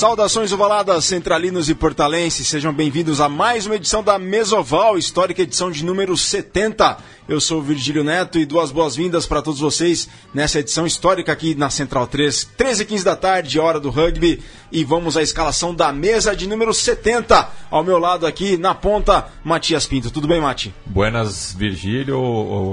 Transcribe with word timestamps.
Saudações 0.00 0.50
ovaladas, 0.50 1.04
centralinos 1.04 1.68
e 1.68 1.74
portalenses, 1.74 2.48
sejam 2.48 2.72
bem-vindos 2.72 3.20
a 3.20 3.28
mais 3.28 3.66
uma 3.66 3.76
edição 3.76 4.02
da 4.02 4.18
Mesoval, 4.18 4.96
histórica 4.96 5.42
edição 5.42 5.70
de 5.70 5.84
número 5.84 6.16
70. 6.16 6.96
Eu 7.28 7.38
sou 7.38 7.58
o 7.58 7.62
Virgílio 7.62 8.02
Neto 8.02 8.38
e 8.38 8.46
duas 8.46 8.72
boas-vindas 8.72 9.26
para 9.26 9.42
todos 9.42 9.60
vocês 9.60 10.08
nessa 10.32 10.58
edição 10.58 10.86
histórica 10.86 11.32
aqui 11.32 11.54
na 11.54 11.68
Central 11.68 12.06
3, 12.06 12.44
13 12.56 12.82
e 12.82 12.86
15 12.86 13.04
da 13.04 13.14
tarde, 13.14 13.60
hora 13.60 13.78
do 13.78 13.90
rugby, 13.90 14.42
e 14.72 14.84
vamos 14.84 15.18
à 15.18 15.22
escalação 15.22 15.74
da 15.74 15.92
mesa 15.92 16.34
de 16.34 16.48
número 16.48 16.72
70. 16.72 17.50
Ao 17.70 17.84
meu 17.84 17.98
lado 17.98 18.26
aqui, 18.26 18.56
na 18.56 18.74
ponta, 18.74 19.28
Matias 19.44 19.86
Pinto. 19.86 20.10
Tudo 20.10 20.26
bem, 20.26 20.40
Mati? 20.40 20.74
Buenas, 20.86 21.52
Virgílio, 21.52 22.16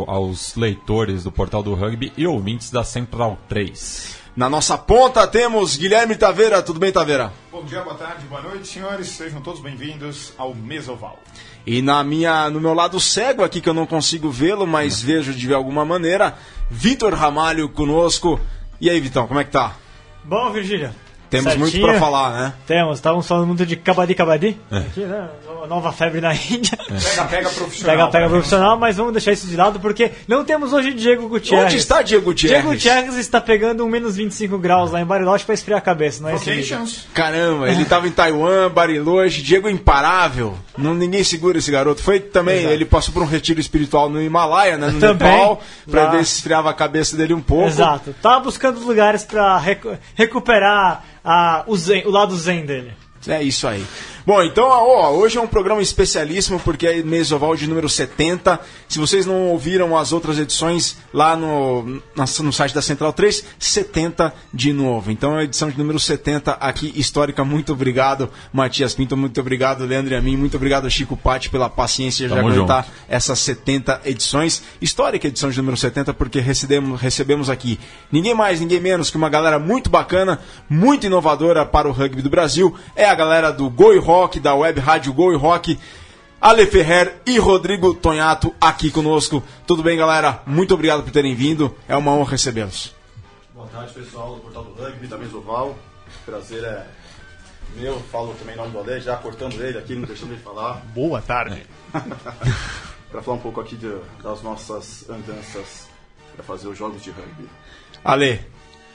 aos 0.08 0.56
leitores 0.56 1.26
do 1.26 1.32
Portal 1.32 1.62
do 1.62 1.76
Rugby 1.76 2.10
e 2.16 2.26
ouvintes 2.26 2.72
da 2.72 2.86
Central 2.86 3.38
3. 3.50 4.27
Na 4.38 4.48
nossa 4.48 4.78
ponta 4.78 5.26
temos 5.26 5.78
Guilherme 5.78 6.16
Taveira. 6.16 6.62
Tudo 6.62 6.80
bem, 6.80 6.92
Taveira? 6.92 7.34
Bom 7.52 7.66
dia, 7.66 7.82
boa 7.82 7.96
tarde, 7.96 8.24
boa 8.28 8.40
noite, 8.40 8.68
senhores. 8.68 9.08
Sejam 9.08 9.42
todos 9.42 9.60
bem-vindos 9.60 10.32
ao 10.38 10.54
Mesoval. 10.54 11.18
E 11.66 11.82
na 11.82 12.04
minha, 12.04 12.48
no 12.48 12.62
meu 12.62 12.76
lado 12.76 13.00
cego 13.00 13.44
aqui, 13.44 13.60
que 13.60 13.68
eu 13.68 13.74
não 13.74 13.88
consigo 13.88 14.30
vê-lo, 14.30 14.68
mas 14.68 15.02
vejo 15.02 15.34
de 15.34 15.52
alguma 15.52 15.84
maneira, 15.84 16.38
Vitor 16.70 17.16
Ramalho 17.16 17.68
conosco. 17.68 18.40
E 18.80 18.92
aí, 18.92 19.00
Vitão, 19.00 19.28
como 19.28 19.40
é 19.40 19.44
que 19.44 19.50
tá? 19.50 19.76
Bom, 20.24 20.52
Virgília. 20.52 20.94
Temos 21.30 21.54
Certinho. 21.54 21.60
muito 21.60 21.82
para 21.82 22.00
falar, 22.00 22.32
né? 22.32 22.54
Temos, 22.66 22.98
estávamos 22.98 23.28
falando 23.28 23.48
muito 23.48 23.66
de 23.66 23.76
Kabaddi 23.76 24.16
Kabaddi, 24.16 24.58
é. 24.72 24.78
aqui, 24.78 25.02
né? 25.02 25.28
Nova 25.68 25.92
febre 25.92 26.22
na 26.22 26.34
Índia. 26.34 26.78
É. 26.90 26.94
Pega, 26.94 27.26
pega 27.26 27.50
profissional. 27.50 27.98
Pega, 27.98 28.12
pega 28.12 28.30
profissional, 28.30 28.78
mas 28.78 28.96
vamos 28.96 29.12
deixar 29.12 29.34
isso 29.34 29.48
de 29.48 29.56
lado 29.58 29.80
porque 29.80 30.12
não 30.28 30.46
temos 30.46 30.72
hoje 30.72 30.94
Diego 30.94 31.28
Gutierrez. 31.28 31.66
Onde 31.66 31.78
está 31.78 32.02
Diego 32.02 32.26
Gutierrez? 32.26 32.62
Diego 32.62 32.74
Gutierrez 32.74 33.16
está 33.18 33.42
pegando 33.42 33.84
um 33.84 33.90
menos 33.90 34.16
25 34.16 34.58
graus 34.58 34.92
lá 34.92 35.02
em 35.02 35.06
Bariloche 35.06 35.44
para 35.44 35.54
esfriar 35.54 35.80
a 35.80 35.82
cabeça, 35.82 36.24
não 36.24 36.30
é 36.30 36.36
isso? 36.36 37.08
Caramba, 37.14 37.70
ele 37.70 37.82
estava 37.82 38.08
em 38.08 38.12
Taiwan, 38.12 38.70
Bariloche, 38.70 39.42
Diego 39.42 39.70
imparável. 39.70 40.58
Não, 40.78 40.94
ninguém 40.94 41.24
segura 41.24 41.58
esse 41.58 41.72
garoto. 41.72 42.02
Foi 42.02 42.20
também, 42.20 42.60
Exato. 42.60 42.74
ele 42.74 42.86
passou 42.86 43.14
por 43.14 43.24
um 43.24 43.26
retiro 43.26 43.60
espiritual 43.60 44.10
no 44.10 44.22
Himalaia, 44.22 44.78
né? 44.78 44.88
No 44.88 45.00
também, 45.00 45.32
Nepal, 45.32 45.62
para 45.90 46.08
ver 46.12 46.26
se 46.26 46.36
esfriava 46.36 46.70
a 46.70 46.74
cabeça 46.74 47.18
dele 47.18 47.34
um 47.34 47.42
pouco. 47.42 47.68
Exato. 47.68 48.16
Tava 48.22 48.40
buscando 48.42 48.80
lugares 48.80 49.24
para 49.24 49.58
recu 49.58 49.98
recuperar 50.16 51.04
a, 51.28 51.64
o, 51.68 51.76
zen, 51.76 52.08
o 52.08 52.10
lado 52.10 52.34
zen 52.38 52.66
dele. 52.66 52.94
É 53.28 53.44
isso 53.44 53.68
aí. 53.68 53.86
Bom, 54.28 54.44
então 54.44 54.68
ó, 54.68 55.12
hoje 55.12 55.38
é 55.38 55.42
um 55.42 55.48
programa 55.48 55.82
especialíssimo 55.82 56.60
porque 56.60 56.86
é 56.86 57.02
Mesoval 57.02 57.56
de 57.56 57.66
número 57.66 57.88
70. 57.88 58.60
Se 58.86 59.00
vocês 59.00 59.26
não 59.26 59.48
ouviram 59.48 59.96
as 59.98 60.12
outras 60.12 60.38
edições 60.38 60.98
lá 61.14 61.34
no, 61.34 62.02
no 62.14 62.52
site 62.52 62.76
da 62.76 62.82
Central 62.82 63.14
3, 63.14 63.46
70 63.58 64.34
de 64.54 64.74
novo. 64.74 65.12
Então 65.12 65.38
é 65.38 65.40
a 65.40 65.44
edição 65.46 65.70
de 65.70 65.78
número 65.78 65.98
70 65.98 66.52
aqui, 66.60 66.92
histórica. 66.98 67.46
Muito 67.46 67.72
obrigado, 67.72 68.30
Matias 68.52 68.94
Pinto. 68.94 69.16
Muito 69.16 69.40
obrigado, 69.40 69.86
Leandro 69.86 70.14
e 70.14 70.18
a 70.18 70.22
mim. 70.22 70.36
Muito 70.36 70.58
obrigado, 70.58 70.92
Chico 70.92 71.16
Patti, 71.16 71.50
pela 71.50 71.70
paciência 71.70 72.28
de 72.28 72.36
Tamo 72.36 72.50
aguentar 72.50 72.84
junto. 72.84 72.98
essas 73.08 73.40
70 73.40 74.02
edições. 74.04 74.62
Histórica 74.82 75.26
edição 75.30 75.50
de 75.50 75.56
número 75.56 75.78
70 75.78 76.14
porque 76.14 76.42
recebemos, 76.42 77.00
recebemos 77.00 77.50
aqui 77.50 77.80
ninguém 78.12 78.34
mais, 78.34 78.60
ninguém 78.60 78.82
menos 78.82 79.10
que 79.10 79.16
uma 79.16 79.30
galera 79.30 79.58
muito 79.58 79.90
bacana, 79.90 80.42
muito 80.70 81.06
inovadora 81.06 81.66
para 81.66 81.88
o 81.88 81.94
rugby 81.94 82.22
do 82.22 82.30
Brasil. 82.30 82.76
É 82.94 83.06
a 83.06 83.16
galera 83.16 83.52
do 83.52 83.70
Goi 83.70 83.98
Rock 84.00 84.17
Rock, 84.18 84.40
da 84.40 84.56
web 84.56 84.80
rádio 84.80 85.14
Gol 85.14 85.32
e 85.32 85.36
Rock. 85.36 85.78
Ale 86.42 86.66
Ferrer 86.66 87.22
e 87.24 87.38
Rodrigo 87.38 87.94
Tonhato 87.94 88.54
aqui 88.60 88.90
conosco. 88.90 89.44
Tudo 89.68 89.84
bem, 89.84 89.96
galera? 89.96 90.42
Muito 90.44 90.74
obrigado 90.74 91.04
por 91.04 91.12
terem 91.12 91.36
vindo. 91.36 91.76
É 91.88 91.96
uma 91.96 92.12
honra 92.12 92.32
recebê-los. 92.32 92.96
Boa 93.54 93.68
tarde, 93.68 93.94
pessoal 93.94 94.34
do 94.36 94.42
Portal 94.42 94.64
do 94.64 94.74
Rugby, 94.74 95.06
da 95.06 95.20
Mesoval. 95.20 95.76
Prazer 96.26 96.64
é 96.64 96.88
meu. 97.76 98.00
Falo 98.12 98.34
também 98.40 98.56
em 98.56 98.58
nome 98.58 98.72
do 98.72 98.80
Ale, 98.80 99.00
já 99.00 99.18
cortando 99.18 99.54
ele 99.62 99.78
aqui, 99.78 99.94
não 99.96 100.08
deixando 100.08 100.34
ele 100.34 100.42
falar. 100.42 100.82
Boa 100.96 101.22
tarde. 101.22 101.64
para 103.12 103.22
falar 103.22 103.38
um 103.38 103.42
pouco 103.42 103.62
aqui 103.62 103.76
de, 103.76 103.94
das 104.24 104.42
nossas 104.42 105.08
andanças 105.08 105.88
para 106.36 106.44
fazer 106.44 106.68
os 106.68 106.78
jogos 106.78 107.04
de 107.04 107.12
rugby. 107.12 107.48
Ale, 108.04 108.42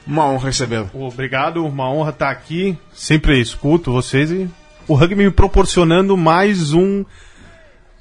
uma 0.05 0.27
honra 0.27 0.47
recebê-lo. 0.47 0.91
Obrigado, 0.93 1.65
uma 1.65 1.89
honra 1.89 2.11
estar 2.11 2.31
aqui. 2.31 2.77
Sempre 2.93 3.41
escuto 3.41 3.93
vocês 3.93 4.33
e 4.33 4.51
o 4.93 4.95
rugby 4.95 5.25
me 5.25 5.31
proporcionando 5.31 6.19
mais 6.19 6.75
um 6.75 7.03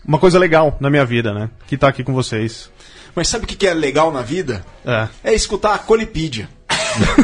uma 0.05 0.19
coisa 0.19 0.37
legal 0.37 0.75
na 0.81 0.89
minha 0.89 1.05
vida, 1.05 1.33
né? 1.33 1.49
Que 1.67 1.77
tá 1.77 1.87
aqui 1.87 2.03
com 2.03 2.13
vocês. 2.13 2.69
Mas 3.15 3.29
sabe 3.29 3.45
o 3.45 3.47
que 3.47 3.65
é 3.65 3.73
legal 3.73 4.11
na 4.11 4.21
vida? 4.21 4.65
É, 4.85 5.07
é 5.23 5.33
escutar 5.33 5.73
a 5.73 5.77
Colipídia. 5.77 6.49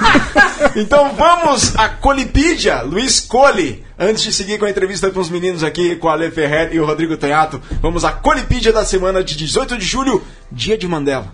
então 0.74 1.14
vamos 1.16 1.76
à 1.76 1.90
Colipídia, 1.90 2.82
Luiz 2.82 3.20
Cole. 3.20 3.84
Antes 4.00 4.24
de 4.24 4.32
seguir 4.32 4.58
com 4.58 4.64
a 4.64 4.70
entrevista 4.70 5.12
com 5.12 5.20
os 5.20 5.30
meninos 5.30 5.66
aqui, 5.66 5.98
com 5.98 6.08
a 6.08 6.14
Ale 6.14 6.32
Ferrer 6.32 6.70
e 6.72 6.80
o 6.80 6.86
Rodrigo 6.86 7.18
Tanhato, 7.18 7.62
vamos 7.82 8.06
à 8.06 8.12
Colipídia 8.14 8.72
da 8.72 8.86
semana 8.86 9.22
de 9.22 9.36
18 9.36 9.78
de 9.78 9.86
julho, 9.86 10.24
dia 10.50 10.78
de 10.78 10.88
Mandela. 10.88 11.34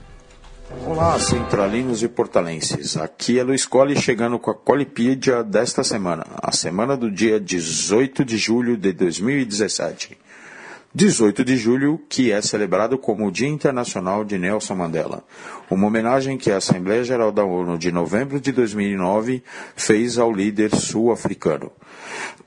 Olá, 0.81 1.17
centralinos 1.19 2.03
e 2.03 2.09
portalenses. 2.09 2.97
Aqui 2.97 3.39
é 3.39 3.44
Luiz 3.44 3.66
Colli 3.66 3.95
chegando 3.95 4.38
com 4.38 4.51
a 4.51 4.53
Colipídia 4.56 5.44
desta 5.44 5.84
semana, 5.84 6.25
a 6.41 6.51
semana 6.51 6.97
do 6.97 7.09
dia 7.09 7.39
18 7.39 8.25
de 8.25 8.38
julho 8.38 8.75
de 8.75 8.91
2017. 8.91 10.17
18 10.94 11.45
de 11.45 11.56
julho, 11.56 12.00
que 12.09 12.31
é 12.31 12.41
celebrado 12.41 12.97
como 12.97 13.25
o 13.25 13.31
Dia 13.31 13.47
Internacional 13.47 14.25
de 14.25 14.38
Nelson 14.38 14.75
Mandela, 14.75 15.23
uma 15.69 15.88
homenagem 15.88 16.38
que 16.38 16.51
a 16.51 16.57
Assembleia 16.57 17.03
Geral 17.03 17.31
da 17.31 17.44
ONU 17.44 17.78
de 17.78 17.91
novembro 17.91 18.40
de 18.40 18.51
2009 18.51 19.41
fez 19.75 20.17
ao 20.17 20.31
líder 20.31 20.75
sul-africano. 20.75 21.72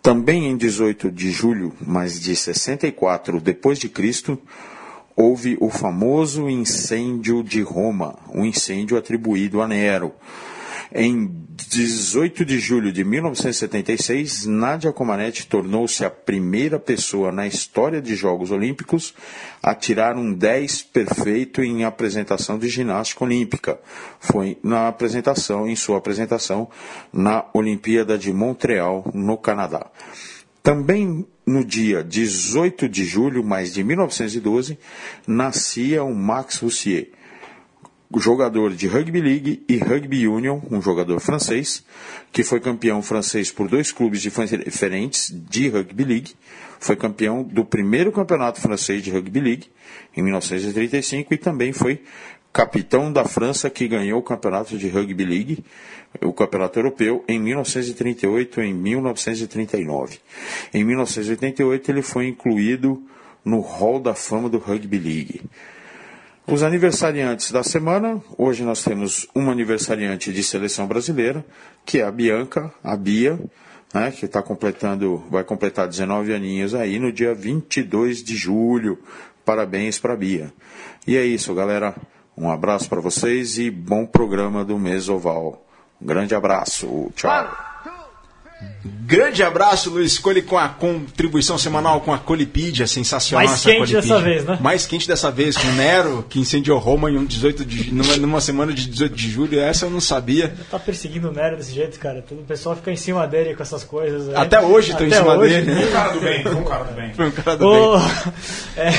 Também 0.03 0.47
em 0.47 0.57
18 0.57 1.11
de 1.11 1.33
julho, 1.33 1.73
mas 1.81 2.21
de 2.21 2.37
64 2.37 3.41
depois 3.41 3.79
de 3.79 3.89
Cristo, 3.89 4.39
houve 5.17 5.57
o 5.61 5.71
famoso 5.71 6.49
incêndio 6.49 7.43
de 7.43 7.63
Roma, 7.63 8.19
um 8.33 8.45
incêndio 8.45 8.99
atribuído 8.99 9.63
a 9.63 9.67
Nero. 9.67 10.13
Em 10.95 11.29
18 11.69 12.45
de 12.45 12.59
julho 12.61 12.93
de 12.93 13.03
1976, 13.03 14.47
Nadia 14.47 14.93
Comaneci 14.93 15.47
tornou-se 15.47 16.05
a 16.05 16.11
primeira 16.11 16.79
pessoa 16.79 17.33
na 17.33 17.47
história 17.47 18.01
de 18.01 18.15
Jogos 18.15 18.51
Olímpicos 18.51 19.15
a 19.63 19.75
tirar 19.75 20.17
um 20.17 20.33
10 20.33 20.83
perfeito 20.83 21.63
em 21.63 21.85
apresentação 21.85 22.59
de 22.59 22.69
ginástica 22.69 23.25
olímpica. 23.25 23.81
Foi 24.21 24.59
na 24.63 24.87
apresentação, 24.87 25.67
em 25.67 25.75
sua 25.75 25.99
apresentação 25.99 26.69
na 27.13 27.47
Olimpíada 27.53 28.17
de 28.17 28.33
Montreal, 28.33 29.11
no 29.13 29.37
Canadá. 29.37 29.87
Também 30.63 31.27
no 31.47 31.65
dia 31.65 32.03
18 32.03 32.89
de 32.89 33.05
julho, 33.05 33.45
mais 33.45 33.73
de 33.73 33.85
1912, 33.85 34.77
nascia 35.27 36.03
o 36.03 36.13
Max 36.13 36.59
Roussier, 36.59 37.13
jogador 38.17 38.73
de 38.73 38.89
Rugby 38.89 39.21
League 39.21 39.65
e 39.69 39.77
Rugby 39.77 40.27
Union, 40.27 40.61
um 40.71 40.83
jogador 40.83 41.21
francês, 41.21 41.85
que 42.33 42.43
foi 42.43 42.59
campeão 42.59 43.01
francês 43.01 43.51
por 43.51 43.69
dois 43.69 43.93
clubes 43.93 44.21
diferentes 44.21 45.31
de 45.31 45.69
Rugby 45.69 46.05
League, 46.05 46.35
foi 46.81 46.97
campeão 46.97 47.43
do 47.43 47.65
primeiro 47.65 48.13
campeonato 48.13 48.61
francês 48.61 49.03
de 49.03 49.11
Rugby 49.11 49.41
League, 49.41 49.69
em 50.17 50.23
1935, 50.23 51.33
e 51.33 51.39
também 51.39 51.73
foi 51.73 52.03
capitão 52.57 53.13
da 53.13 53.27
França 53.27 53.69
que 53.69 53.87
ganhou 53.87 54.19
o 54.19 54.23
campeonato 54.23 54.79
de 54.79 54.89
Rugby 54.89 55.27
League 55.27 55.65
o 56.23 56.33
Campeonato 56.33 56.79
Europeu 56.79 57.23
em 57.29 57.39
1938 57.39 58.63
e 58.63 58.69
em 58.69 58.73
1939. 58.73 60.19
Em 60.73 60.83
1988 60.83 61.91
ele 61.91 62.01
foi 62.01 62.29
incluído 62.29 63.03
no 63.45 63.61
Hall 63.61 64.01
da 64.01 64.15
Fama 64.15 64.49
do 64.49 64.57
Rugby 64.57 64.99
League. 64.99 65.43
Os 66.47 66.63
aniversariantes 66.63 67.53
da 67.53 67.63
semana, 67.63 68.23
hoje 68.39 68.63
nós 68.63 68.83
temos 68.83 69.29
uma 69.35 69.53
aniversariante 69.53 70.33
de 70.33 70.43
seleção 70.43 70.87
brasileira, 70.87 71.45
que 71.85 71.99
é 71.99 72.05
a 72.05 72.11
Bianca, 72.11 72.73
a 72.83 72.97
Bia, 72.97 73.39
né, 73.93 74.11
que 74.11 74.25
está 74.25 74.41
completando, 74.41 75.23
vai 75.31 75.45
completar 75.45 75.87
19 75.87 76.33
aninhos 76.33 76.75
aí 76.75 76.99
no 76.99 77.13
dia 77.13 77.35
22 77.35 78.25
de 78.25 78.35
julho. 78.35 78.99
Parabéns 79.45 79.99
para 79.99 80.15
a 80.15 80.17
Bia. 80.17 80.51
E 81.07 81.19
é 81.19 81.25
isso, 81.25 81.55
galera. 81.55 81.95
Um 82.37 82.51
abraço 82.51 82.89
para 82.89 83.01
vocês 83.01 83.59
e 83.59 83.71
bom 83.71 84.05
programa 84.05 84.65
do 84.65 84.79
Mesoval. 84.79 85.65
Um 86.01 86.07
grande 86.07 86.35
abraço. 86.35 87.11
Tchau. 87.17 87.67
Grande 89.07 89.43
abraço, 89.43 89.91
Luiz 89.91 90.13
Escolhe 90.13 90.43
com 90.43 90.59
a 90.59 90.69
contribuição 90.69 91.57
semanal 91.59 92.01
com 92.01 92.13
a 92.13 92.19
Colipídia, 92.19 92.87
sensacional 92.87 93.45
Mais 93.47 93.59
essa 93.61 93.71
quente 93.71 93.79
Colipídia. 93.93 94.01
dessa 94.03 94.21
vez, 94.23 94.45
né? 94.45 94.59
Mais 94.61 94.87
quente 94.87 95.07
dessa 95.09 95.31
vez, 95.31 95.57
com 95.57 95.69
Nero, 95.73 96.25
que 96.29 96.41
incendiou 96.41 96.79
Roma 96.79 97.11
em 97.11 97.17
um 97.19 97.25
18 97.25 97.65
de, 97.65 97.93
numa, 97.95 98.17
numa 98.17 98.41
semana 98.41 98.73
de 98.73 98.89
18 98.89 99.15
de 99.15 99.31
julho, 99.31 99.61
essa 99.61 99.87
eu 99.87 99.91
não 99.91 100.01
sabia. 100.01 100.55
Tá 100.71 100.79
perseguindo 100.79 101.29
o 101.29 101.33
Nero 101.33 101.57
desse 101.57 101.73
jeito, 101.73 101.99
cara. 101.99 102.23
Todo 102.23 102.41
o 102.41 102.45
pessoal 102.45 102.75
fica 102.77 102.91
em 102.91 102.97
cima 102.97 103.27
dele 103.27 103.55
com 103.55 103.63
essas 103.63 103.85
coisas. 103.85 104.29
aí. 104.29 104.35
Até 104.37 104.61
hoje 104.61 104.97
tô 104.97 105.05
em 105.05 105.11
cima 105.11 105.35
hoje, 105.37 105.55
dele, 105.61 105.73
né? 105.73 105.85
Um 105.87 105.93
cara 105.93 106.13
do 106.13 106.21
bem, 106.21 106.49
um 106.49 106.65
cara 106.65 106.85
do 106.85 106.95
bem. 106.95 107.15
Foi 107.15 107.27
um 107.27 107.31
cara 107.31 107.57
do 107.57 107.67
Ô, 107.67 107.99
bem. 107.99 108.09
é, 108.77 108.91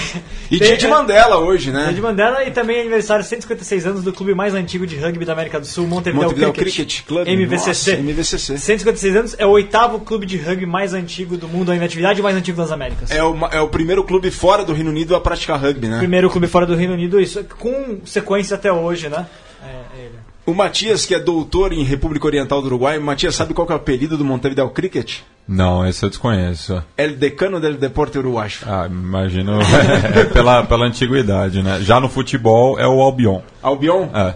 E 0.52 0.58
tem- 0.60 0.68
dia 0.70 0.78
de 0.78 0.88
Mandela 0.88 1.38
hoje, 1.40 1.72
Dia 1.72 1.74
né? 1.88 1.92
de 1.94 2.02
Mandela 2.02 2.44
e 2.46 2.52
também 2.52 2.80
aniversário 2.82 3.24
156 3.24 3.86
anos 3.86 4.04
do 4.04 4.14
clube 4.14 4.34
mais 4.34 4.54
antigo 4.54 4.86
de 4.88 4.96
rugby 4.98 5.26
da 5.26 5.34
América 5.34 5.60
do 5.60 5.66
Sul, 5.66 5.86
Montevideo, 5.88 6.24
Montevideo 6.24 6.54
Cricket, 6.54 6.76
Cricket 7.04 7.06
Club. 7.06 7.28
MVCC. 7.28 7.92
Nossa, 7.92 8.02
MVCC. 8.02 8.58
156 8.58 9.16
anos 9.16 9.36
é 9.38 9.46
o 9.46 9.50
oitavo 9.50 9.77
clube 10.00 10.26
de 10.26 10.38
rugby 10.38 10.66
mais 10.66 10.94
antigo 10.94 11.38
do 11.38 11.48
mundo, 11.48 11.72
ainda 11.72 11.86
atividade 11.86 12.22
mais 12.22 12.36
antigo 12.36 12.58
das 12.58 12.72
Américas. 12.72 13.12
É 13.12 13.24
o, 13.24 13.36
é 13.52 13.62
o 13.62 13.68
primeiro 13.70 14.04
clube 14.04 14.32
fora 14.32 14.64
do 14.64 14.74
Reino 14.74 14.90
Unido 14.90 15.16
a 15.16 15.22
praticar 15.22 15.60
rugby, 15.60 15.88
né? 15.88 15.98
Primeiro 16.00 16.30
clube 16.30 16.48
fora 16.48 16.66
do 16.66 16.76
Reino 16.76 16.94
Unido, 16.94 17.20
isso 17.20 17.44
com 17.60 18.00
sequência 18.06 18.56
até 18.56 18.72
hoje, 18.72 19.10
né? 19.10 19.26
É, 19.64 20.00
ele. 20.00 20.16
O 20.46 20.54
Matias, 20.54 21.06
que 21.06 21.14
é 21.14 21.20
doutor 21.20 21.74
em 21.74 21.84
República 21.84 22.26
Oriental 22.26 22.62
do 22.62 22.68
Uruguai, 22.68 22.98
Matias, 23.00 23.36
sabe 23.36 23.54
qual 23.54 23.68
que 23.68 23.74
é 23.74 23.76
o 23.76 23.80
apelido 23.80 24.18
do 24.18 24.24
Montevideo 24.24 24.70
Cricket? 24.70 25.20
Não, 25.46 25.86
esse 25.86 26.06
eu 26.06 26.10
desconheço. 26.10 26.82
El 26.98 27.18
Decano 27.18 27.60
del 27.60 27.76
Deporte 27.76 28.18
Uruguaio. 28.18 28.52
Ah, 28.66 28.88
imagino 28.90 29.60
é, 30.16 30.24
pela, 30.26 30.64
pela 30.64 30.86
antiguidade, 30.86 31.62
né? 31.62 31.80
Já 31.82 32.00
no 32.00 32.08
futebol 32.08 32.80
é 32.80 32.88
o 32.88 33.02
Albion. 33.02 33.42
Albion, 33.62 34.08
É. 34.14 34.36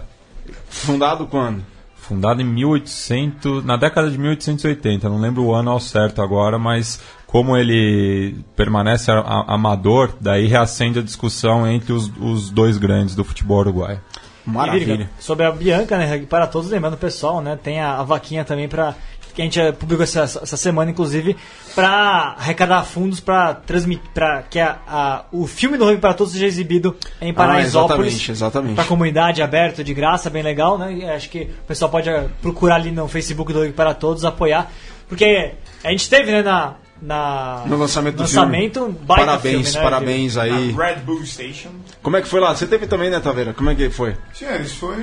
fundado 0.68 1.26
quando? 1.26 1.64
Fundado 2.12 2.42
em 2.42 2.44
1800, 2.44 3.64
na 3.64 3.76
década 3.76 4.10
de 4.10 4.18
1880, 4.18 5.08
não 5.08 5.18
lembro 5.18 5.42
o 5.44 5.54
ano 5.54 5.70
ao 5.70 5.80
certo 5.80 6.20
agora, 6.20 6.58
mas 6.58 7.00
como 7.26 7.56
ele 7.56 8.36
permanece 8.54 9.10
a- 9.10 9.18
a- 9.20 9.54
amador, 9.54 10.10
daí 10.20 10.46
reacende 10.46 10.98
a 10.98 11.02
discussão 11.02 11.66
entre 11.66 11.92
os, 11.94 12.12
os 12.20 12.50
dois 12.50 12.76
grandes 12.76 13.14
do 13.14 13.24
futebol 13.24 13.60
uruguaio. 13.60 13.98
E, 14.46 14.50
Maravilha. 14.50 14.84
Virica, 14.96 15.10
sobre 15.18 15.46
a 15.46 15.50
Bianca, 15.52 15.96
né? 15.96 16.18
Para 16.28 16.46
todos, 16.46 16.68
lembrando 16.70 16.94
o 16.94 16.98
pessoal, 16.98 17.40
né? 17.40 17.58
Tem 17.62 17.80
a, 17.80 17.98
a 17.98 18.02
vaquinha 18.02 18.44
também 18.44 18.68
para 18.68 18.94
que 19.34 19.40
a 19.42 19.44
gente 19.44 19.60
eh, 19.60 19.72
publicou 19.72 20.04
essa, 20.04 20.22
essa 20.22 20.56
semana, 20.56 20.90
inclusive, 20.90 21.36
para 21.74 22.34
arrecadar 22.38 22.82
fundos 22.84 23.20
para 23.20 23.54
transmitir, 23.54 24.10
para 24.12 24.42
que 24.42 24.58
a, 24.60 24.78
a- 24.86 25.24
o 25.32 25.46
filme 25.46 25.76
do 25.78 25.84
Rugby 25.84 26.00
para 26.00 26.14
Todos 26.14 26.32
seja 26.32 26.46
exibido 26.46 26.96
em 27.20 27.32
Paraisópolis. 27.32 28.12
exatamente, 28.14 28.30
exatamente. 28.30 28.74
Para 28.74 28.84
a 28.84 28.88
comunidade 28.88 29.42
aberto, 29.42 29.82
de 29.82 29.94
graça, 29.94 30.28
bem 30.30 30.42
legal, 30.42 30.76
né? 30.78 31.14
Acho 31.14 31.28
que 31.30 31.42
o 31.62 31.66
pessoal 31.66 31.90
pode 31.90 32.08
eh, 32.08 32.28
procurar 32.40 32.76
ali 32.76 32.90
no 32.90 33.08
Facebook 33.08 33.52
do 33.52 33.60
Rugby 33.60 33.72
para 33.74 33.94
Todos, 33.94 34.24
apoiar, 34.24 34.70
porque 35.08 35.52
a 35.82 35.90
gente 35.90 36.08
teve, 36.08 36.30
né, 36.30 36.42
na, 36.42 36.74
na 37.00 37.64
No 37.66 37.76
lançamento 37.76 38.16
do 38.16 38.22
lançamento, 38.22 38.80
filme. 38.80 38.98
baita 39.04 39.24
Parabéns, 39.26 39.68
filme, 39.70 39.76
né, 39.76 39.82
parabéns 39.90 40.36
aí. 40.36 40.70
Red 40.72 40.96
Bull 41.04 41.24
Station. 41.26 41.70
Como 42.02 42.16
é 42.16 42.22
que 42.22 42.28
foi 42.28 42.40
lá? 42.40 42.54
Você 42.54 42.66
teve 42.66 42.86
também, 42.86 43.10
né, 43.10 43.18
Taveira? 43.20 43.52
Como 43.52 43.68
é 43.70 43.74
que 43.74 43.90
foi? 43.90 44.14
Senhores, 44.32 44.72
foi, 44.74 44.96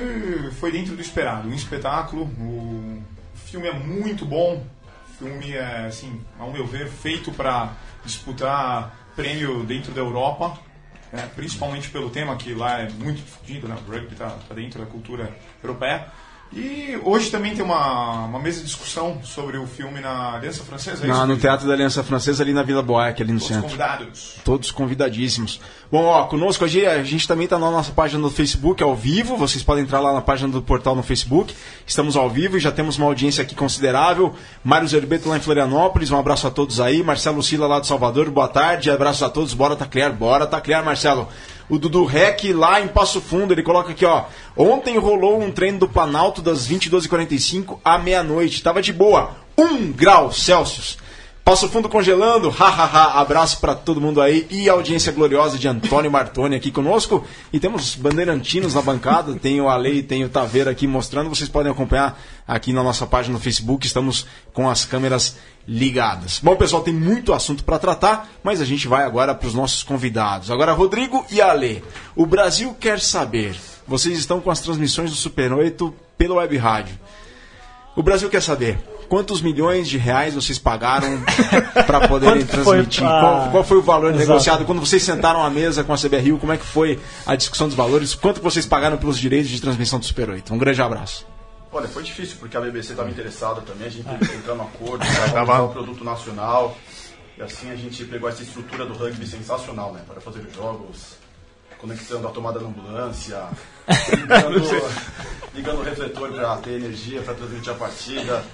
foi 0.58 0.72
dentro 0.72 0.94
do 0.94 1.00
esperado. 1.02 1.48
Um 1.48 1.52
espetáculo. 1.54 2.22
O 2.24 3.02
filme 3.50 3.68
é 3.68 3.72
muito 3.72 4.24
bom. 4.24 4.64
Filme 5.18 5.52
é, 5.52 5.86
assim, 5.86 6.20
ao 6.38 6.50
meu 6.50 6.66
ver, 6.66 6.88
feito 6.88 7.30
para 7.32 7.74
disputar 8.04 8.96
prêmio 9.14 9.64
dentro 9.64 9.92
da 9.92 10.00
Europa. 10.00 10.58
né, 11.12 11.28
principalmente 11.34 11.90
pelo 11.90 12.08
tema 12.08 12.36
que 12.36 12.54
lá 12.54 12.80
é 12.80 12.88
muito 12.88 13.16
difundido, 13.16 13.66
né? 13.66 13.76
O 13.86 13.90
rugby 13.90 14.12
está 14.12 14.28
dentro 14.54 14.80
da 14.80 14.86
cultura 14.86 15.34
europeia. 15.62 16.06
E 16.52 16.98
hoje 17.04 17.30
também 17.30 17.54
tem 17.54 17.64
uma, 17.64 18.24
uma 18.24 18.40
mesa 18.40 18.58
de 18.58 18.66
discussão 18.66 19.20
sobre 19.22 19.56
o 19.56 19.68
filme 19.68 20.00
na 20.00 20.34
Aliança 20.34 20.64
Francesa. 20.64 21.04
é 21.04 21.06
Na, 21.06 21.12
isso, 21.14 21.22
no 21.22 21.28
Luiz? 21.28 21.40
Teatro 21.40 21.68
da 21.68 21.74
Aliança 21.74 22.02
Francesa, 22.02 22.42
ali 22.42 22.52
na 22.52 22.64
Vila 22.64 22.82
Boac, 22.82 23.22
ali 23.22 23.32
no 23.32 23.38
Todos 23.38 23.46
centro. 23.48 23.62
convidados. 23.62 24.34
Todos 24.44 24.70
convidadíssimos. 24.72 25.60
Bom, 25.92 26.04
ó, 26.06 26.24
conosco 26.24 26.64
hoje 26.64 26.84
a 26.84 27.04
gente 27.04 27.28
também 27.28 27.44
está 27.44 27.56
na 27.56 27.70
nossa 27.70 27.92
página 27.92 28.20
do 28.20 28.30
Facebook 28.30 28.82
ao 28.82 28.96
vivo. 28.96 29.36
Vocês 29.36 29.62
podem 29.62 29.84
entrar 29.84 30.00
lá 30.00 30.12
na 30.12 30.20
página 30.20 30.48
do 30.50 30.60
portal 30.60 30.96
no 30.96 31.04
Facebook. 31.04 31.54
Estamos 31.86 32.16
ao 32.16 32.28
vivo 32.28 32.56
e 32.56 32.60
já 32.60 32.72
temos 32.72 32.96
uma 32.98 33.06
audiência 33.06 33.42
aqui 33.42 33.54
considerável. 33.54 34.34
Mário 34.64 34.88
Zerbeto 34.88 35.28
lá 35.28 35.36
em 35.36 35.40
Florianópolis, 35.40 36.10
um 36.10 36.18
abraço 36.18 36.48
a 36.48 36.50
todos 36.50 36.80
aí. 36.80 37.00
Marcelo 37.00 37.44
Sila 37.44 37.68
lá 37.68 37.78
de 37.78 37.86
Salvador, 37.86 38.28
boa 38.28 38.48
tarde. 38.48 38.90
Abraços 38.90 39.22
a 39.22 39.30
todos. 39.30 39.54
Bora 39.54 39.76
taclear, 39.76 40.12
bora 40.12 40.48
taclear, 40.48 40.84
Marcelo. 40.84 41.28
O 41.70 41.78
Dudu 41.78 42.04
Rec 42.04 42.52
lá 42.52 42.80
em 42.80 42.88
Passo 42.88 43.20
Fundo, 43.20 43.54
ele 43.54 43.62
coloca 43.62 43.92
aqui, 43.92 44.04
ó. 44.04 44.24
Ontem 44.56 44.98
rolou 44.98 45.40
um 45.40 45.52
treino 45.52 45.78
do 45.78 45.88
Planalto 45.88 46.42
das 46.42 46.68
22h45 46.68 47.78
à 47.84 47.96
meia-noite. 47.96 48.60
Tava 48.60 48.82
de 48.82 48.92
boa. 48.92 49.36
1 49.56 49.92
grau 49.92 50.32
Celsius. 50.32 50.98
Passo 51.50 51.68
Fundo 51.68 51.88
congelando, 51.88 52.48
hahaha, 52.48 53.20
abraço 53.20 53.58
pra 53.58 53.74
todo 53.74 54.00
mundo 54.00 54.22
aí 54.22 54.46
e 54.52 54.68
audiência 54.68 55.10
gloriosa 55.10 55.58
de 55.58 55.66
Antônio 55.66 56.08
Martoni 56.08 56.54
aqui 56.54 56.70
conosco. 56.70 57.26
E 57.52 57.58
temos 57.58 57.96
bandeirantinos 57.96 58.76
na 58.76 58.80
bancada, 58.80 59.34
tem 59.42 59.60
o 59.60 59.68
Ale 59.68 59.94
e 59.94 60.02
tem 60.04 60.22
o 60.22 60.28
Taveira 60.28 60.70
aqui 60.70 60.86
mostrando. 60.86 61.28
Vocês 61.28 61.48
podem 61.48 61.72
acompanhar 61.72 62.22
aqui 62.46 62.72
na 62.72 62.84
nossa 62.84 63.04
página 63.04 63.32
no 63.32 63.40
Facebook, 63.40 63.84
estamos 63.84 64.28
com 64.52 64.70
as 64.70 64.84
câmeras 64.84 65.38
ligadas. 65.66 66.38
Bom, 66.40 66.54
pessoal, 66.54 66.82
tem 66.82 66.94
muito 66.94 67.32
assunto 67.32 67.64
para 67.64 67.80
tratar, 67.80 68.30
mas 68.44 68.60
a 68.60 68.64
gente 68.64 68.86
vai 68.86 69.02
agora 69.02 69.34
para 69.34 69.48
os 69.48 69.54
nossos 69.54 69.82
convidados. 69.82 70.52
Agora, 70.52 70.72
Rodrigo 70.72 71.26
e 71.32 71.42
Ale, 71.42 71.82
o 72.14 72.26
Brasil 72.26 72.76
quer 72.78 73.00
saber. 73.00 73.56
Vocês 73.88 74.16
estão 74.16 74.40
com 74.40 74.52
as 74.52 74.60
transmissões 74.60 75.10
do 75.10 75.16
Super 75.16 75.52
8 75.52 75.92
pela 76.16 76.36
web 76.36 76.56
rádio. 76.56 76.96
O 77.96 78.04
Brasil 78.04 78.30
quer 78.30 78.40
saber 78.40 78.78
quantos 79.10 79.42
milhões 79.42 79.88
de 79.88 79.98
reais 79.98 80.34
vocês 80.34 80.58
pagaram 80.58 81.08
para 81.86 82.06
poderem 82.08 82.46
foi 82.46 82.62
transmitir? 82.62 83.02
pra- 83.02 83.20
Qual, 83.20 83.50
qual 83.50 83.64
foi 83.64 83.76
o 83.76 83.82
valor 83.82 84.10
Exato. 84.14 84.26
negociado? 84.28 84.64
Quando 84.64 84.78
vocês 84.80 85.02
sentaram 85.02 85.44
à 85.44 85.50
mesa 85.50 85.82
com 85.84 85.92
a 85.92 85.96
CBRU, 85.98 86.38
como 86.38 86.52
é 86.52 86.56
que 86.56 86.64
foi 86.64 86.98
a 87.26 87.34
discussão 87.36 87.66
dos 87.66 87.76
valores? 87.76 88.14
Quanto 88.14 88.40
vocês 88.40 88.64
pagaram 88.64 88.96
pelos 88.96 89.18
direitos 89.18 89.50
de 89.50 89.60
transmissão 89.60 89.98
do 89.98 90.04
Super 90.06 90.30
8? 90.30 90.54
Um 90.54 90.58
grande 90.58 90.80
abraço. 90.80 91.26
Olha, 91.72 91.86
foi 91.88 92.02
difícil 92.04 92.36
porque 92.40 92.56
a 92.56 92.60
BBC 92.60 92.92
estava 92.92 93.10
interessada 93.10 93.60
também, 93.60 93.86
a 93.88 93.90
gente 93.90 94.04
teve 94.08 94.26
que 94.26 94.36
entrar 94.38 94.54
no 94.54 94.62
acordo, 94.62 95.04
para 95.32 95.62
o 95.64 95.68
produto 95.68 96.02
nacional. 96.04 96.76
E 97.38 97.42
assim 97.42 97.70
a 97.70 97.76
gente 97.76 98.04
pegou 98.04 98.28
essa 98.28 98.42
estrutura 98.42 98.84
do 98.86 98.92
rugby 98.94 99.26
sensacional, 99.26 99.92
né? 99.92 100.00
Para 100.06 100.20
fazer 100.20 100.40
os 100.40 100.54
jogos, 100.54 101.16
conectando 101.80 102.28
a 102.28 102.30
tomada 102.30 102.60
na 102.60 102.68
ambulância, 102.68 103.42
ligando, 104.10 104.60
ligando 105.54 105.78
o 105.80 105.82
refletor 105.82 106.30
para 106.32 106.56
ter 106.58 106.72
energia 106.72 107.22
para 107.22 107.34
transmitir 107.34 107.72
a 107.72 107.76
partida. 107.76 108.44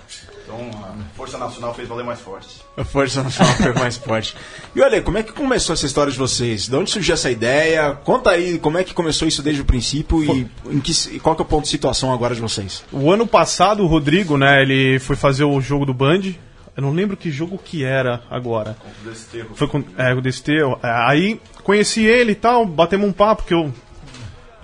Então 0.44 0.70
a 0.84 1.16
Força 1.16 1.36
Nacional 1.36 1.74
fez 1.74 1.88
valer 1.88 2.04
mais 2.04 2.20
forte. 2.20 2.62
A 2.76 2.84
Força 2.84 3.22
Nacional 3.22 3.54
foi 3.54 3.72
mais 3.72 3.96
forte. 3.96 4.36
E 4.74 4.80
olha, 4.80 5.02
como 5.02 5.18
é 5.18 5.22
que 5.22 5.32
começou 5.32 5.74
essa 5.74 5.86
história 5.86 6.12
de 6.12 6.18
vocês? 6.18 6.68
De 6.68 6.76
onde 6.76 6.90
surgiu 6.90 7.14
essa 7.14 7.30
ideia? 7.30 7.92
Conta 8.04 8.30
aí 8.30 8.58
como 8.58 8.78
é 8.78 8.84
que 8.84 8.94
começou 8.94 9.26
isso 9.26 9.42
desde 9.42 9.62
o 9.62 9.64
princípio 9.64 10.22
e 10.22 10.48
em 10.66 10.80
que, 10.80 11.18
qual 11.18 11.34
que 11.34 11.42
é 11.42 11.44
o 11.44 11.48
ponto 11.48 11.64
de 11.64 11.70
situação 11.70 12.12
agora 12.12 12.34
de 12.34 12.40
vocês? 12.40 12.84
O 12.92 13.10
ano 13.10 13.26
passado, 13.26 13.82
o 13.82 13.86
Rodrigo, 13.86 14.38
né, 14.38 14.62
ele 14.62 15.00
foi 15.00 15.16
fazer 15.16 15.44
o 15.44 15.60
jogo 15.60 15.84
do 15.84 15.92
Band. 15.92 16.32
Eu 16.76 16.82
não 16.82 16.92
lembro 16.92 17.16
que 17.16 17.30
jogo 17.30 17.56
que 17.56 17.82
era 17.82 18.22
agora. 18.30 18.76
O 19.02 19.08
Desterro. 19.08 19.54
Foi 19.54 19.66
com 19.66 19.82
é, 19.96 20.12
o 20.12 20.20
Desterro. 20.20 20.78
É, 20.82 20.90
aí 21.08 21.40
conheci 21.62 22.04
ele 22.04 22.32
e 22.32 22.34
tal, 22.34 22.66
batemos 22.66 23.08
um 23.08 23.12
papo, 23.12 23.44
que 23.44 23.54
eu 23.54 23.72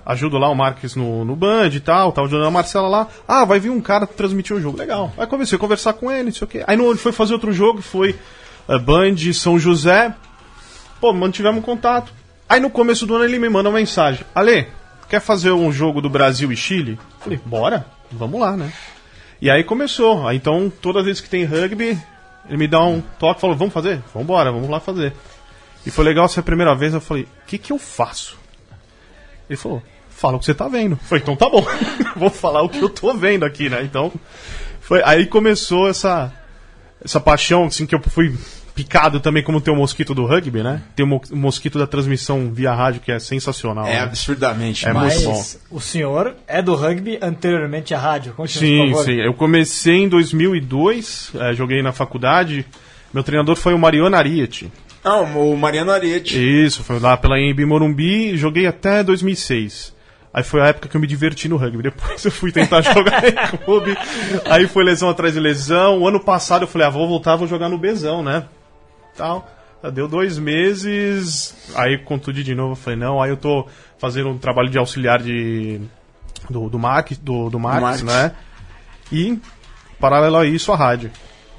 ajudo 0.05 0.37
lá 0.37 0.49
o 0.49 0.55
Marques 0.55 0.95
no, 0.95 1.25
no 1.25 1.35
Band 1.35 1.69
e 1.69 1.79
tal, 1.79 2.11
tava 2.11 2.27
ajudando 2.27 2.47
a 2.47 2.51
Marcela 2.51 2.87
lá. 2.87 3.07
Ah, 3.27 3.45
vai 3.45 3.59
vir 3.59 3.71
um 3.71 3.81
cara 3.81 4.05
transmitir 4.05 4.55
o 4.55 4.61
jogo. 4.61 4.77
Legal. 4.77 5.11
Aí 5.17 5.25
comecei 5.25 5.55
a 5.55 5.59
conversar 5.59 5.93
com 5.93 6.11
ele, 6.11 6.25
não 6.25 6.31
sei 6.31 6.45
o 6.45 6.47
quê. 6.47 6.63
Aí 6.67 6.77
no, 6.77 6.89
ele 6.89 6.99
foi 6.99 7.11
fazer 7.11 7.33
outro 7.33 7.51
jogo, 7.51 7.81
foi 7.81 8.15
é, 8.67 8.77
Band 8.77 9.15
São 9.33 9.57
José. 9.57 10.13
Pô, 11.01 11.11
mantivemos 11.13 11.65
contato. 11.65 12.13
Aí 12.47 12.59
no 12.59 12.69
começo 12.69 13.07
do 13.07 13.15
ano 13.15 13.25
ele 13.25 13.39
me 13.39 13.49
manda 13.49 13.69
uma 13.69 13.79
mensagem. 13.79 14.23
Ale, 14.35 14.67
quer 15.09 15.19
fazer 15.19 15.51
um 15.51 15.71
jogo 15.71 15.99
do 15.99 16.09
Brasil 16.09 16.51
e 16.51 16.55
Chile? 16.55 16.99
Falei, 17.19 17.39
bora, 17.43 17.85
vamos 18.11 18.39
lá, 18.39 18.55
né? 18.55 18.71
E 19.43 19.51
aí 19.51 19.61
começou. 19.61 20.25
Aí, 20.25 20.37
então, 20.37 20.71
toda 20.81 21.03
vez 21.03 21.19
que 21.19 21.29
tem 21.29 21.43
rugby, 21.43 22.01
ele 22.47 22.57
me 22.57 22.65
dá 22.65 22.81
um 22.81 23.01
toque 23.19 23.39
e 23.39 23.41
falou, 23.41 23.57
vamos 23.57 23.73
fazer? 23.73 24.01
Vamos 24.13 24.23
embora, 24.23 24.53
vamos 24.53 24.69
lá 24.69 24.79
fazer. 24.79 25.11
E 25.85 25.91
foi 25.91 26.05
legal 26.05 26.29
ser 26.29 26.39
a 26.39 26.43
primeira 26.43 26.73
vez, 26.73 26.93
eu 26.93 27.01
falei, 27.01 27.23
o 27.23 27.45
que 27.45 27.57
que 27.57 27.73
eu 27.73 27.77
faço? 27.77 28.37
Ele 29.49 29.57
falou, 29.57 29.83
fala 30.09 30.37
o 30.37 30.39
que 30.39 30.45
você 30.45 30.53
tá 30.53 30.69
vendo. 30.69 30.93
Eu 30.93 30.97
falei, 30.99 31.21
então 31.23 31.35
tá 31.35 31.49
bom, 31.49 31.61
vou 32.15 32.29
falar 32.29 32.61
o 32.61 32.69
que 32.69 32.79
eu 32.79 32.87
tô 32.87 33.13
vendo 33.13 33.43
aqui, 33.43 33.69
né? 33.69 33.83
Então, 33.83 34.13
foi, 34.79 35.01
aí 35.03 35.25
começou 35.25 35.89
essa, 35.89 36.31
essa 37.03 37.19
paixão, 37.19 37.65
assim, 37.65 37.85
que 37.85 37.95
eu 37.95 38.01
fui 38.01 38.33
picado 38.75 39.19
também 39.19 39.43
como 39.43 39.61
tem 39.61 39.73
o 39.73 39.77
mosquito 39.77 40.15
do 40.15 40.25
rugby, 40.25 40.63
né? 40.63 40.81
Tem 40.95 41.05
o 41.05 41.07
mo- 41.07 41.21
o 41.31 41.35
mosquito 41.35 41.77
da 41.77 41.85
transmissão 41.85 42.51
via 42.51 42.73
rádio, 42.73 43.01
que 43.01 43.11
é 43.11 43.19
sensacional. 43.19 43.85
É 43.85 43.91
né? 43.93 43.99
absurdamente. 44.01 44.87
É 44.87 44.93
mas- 44.93 45.23
muito 45.23 45.35
bom. 45.35 45.43
O 45.77 45.79
senhor 45.79 46.35
é 46.47 46.61
do 46.61 46.73
rugby 46.75 47.19
anteriormente 47.21 47.93
à 47.93 47.99
rádio. 47.99 48.33
Continue, 48.33 48.67
Sim, 48.69 48.77
por 48.85 48.89
favor. 48.99 49.05
sim. 49.05 49.19
Eu 49.21 49.33
comecei 49.33 49.95
em 49.97 50.09
2002, 50.09 51.31
eh, 51.35 51.53
joguei 51.53 51.81
na 51.81 51.91
faculdade. 51.91 52.65
Meu 53.13 53.23
treinador 53.23 53.55
foi 53.55 53.73
o 53.73 53.79
Mariano 53.79 54.15
Ariete. 54.15 54.71
Não, 55.03 55.51
o 55.51 55.57
Mariano 55.57 55.91
Ariete. 55.91 56.37
Isso, 56.65 56.83
foi 56.83 56.99
lá 56.99 57.15
pela 57.17 57.39
EMB 57.39 57.65
Morumbi, 57.65 58.35
joguei 58.37 58.65
até 58.65 59.03
2006. 59.03 59.93
Aí 60.33 60.41
foi 60.43 60.61
a 60.61 60.67
época 60.67 60.89
que 60.89 60.97
eu 60.97 61.01
me 61.01 61.05
diverti 61.05 61.47
no 61.47 61.57
rugby. 61.57 61.83
Depois 61.83 62.25
eu 62.25 62.31
fui 62.31 62.51
tentar 62.51 62.81
jogar 62.81 63.23
em 63.23 63.57
clube. 63.57 63.95
Aí 64.45 64.67
foi 64.67 64.83
lesão 64.83 65.09
atrás 65.09 65.33
de 65.35 65.39
lesão. 65.39 65.99
O 65.99 66.07
ano 66.07 66.19
passado 66.19 66.63
eu 66.63 66.67
falei, 66.67 66.87
ah, 66.87 66.89
vou 66.89 67.07
voltar, 67.07 67.35
vou 67.35 67.47
jogar 67.47 67.69
no 67.69 67.77
Bezão, 67.77 68.23
né? 68.23 68.45
Tal. 69.15 69.49
Deu 69.93 70.07
dois 70.07 70.37
meses. 70.39 71.53
Aí 71.75 71.97
contundi 71.97 72.43
de 72.43 72.55
novo, 72.55 72.71
eu 72.71 72.75
falei, 72.75 72.97
não, 72.97 73.21
aí 73.21 73.29
eu 73.29 73.37
tô 73.37 73.67
fazendo 73.97 74.29
um 74.29 74.37
trabalho 74.37 74.69
de 74.69 74.77
auxiliar 74.77 75.21
de. 75.21 75.81
Do, 76.49 76.69
do, 76.69 76.77
Mac, 76.79 77.11
do, 77.21 77.49
do 77.49 77.59
Marx. 77.59 78.01
né? 78.01 78.33
E, 79.11 79.39
paralelo 79.99 80.37
a 80.37 80.45
isso, 80.45 80.71
a 80.71 80.75
rádio. 80.75 81.09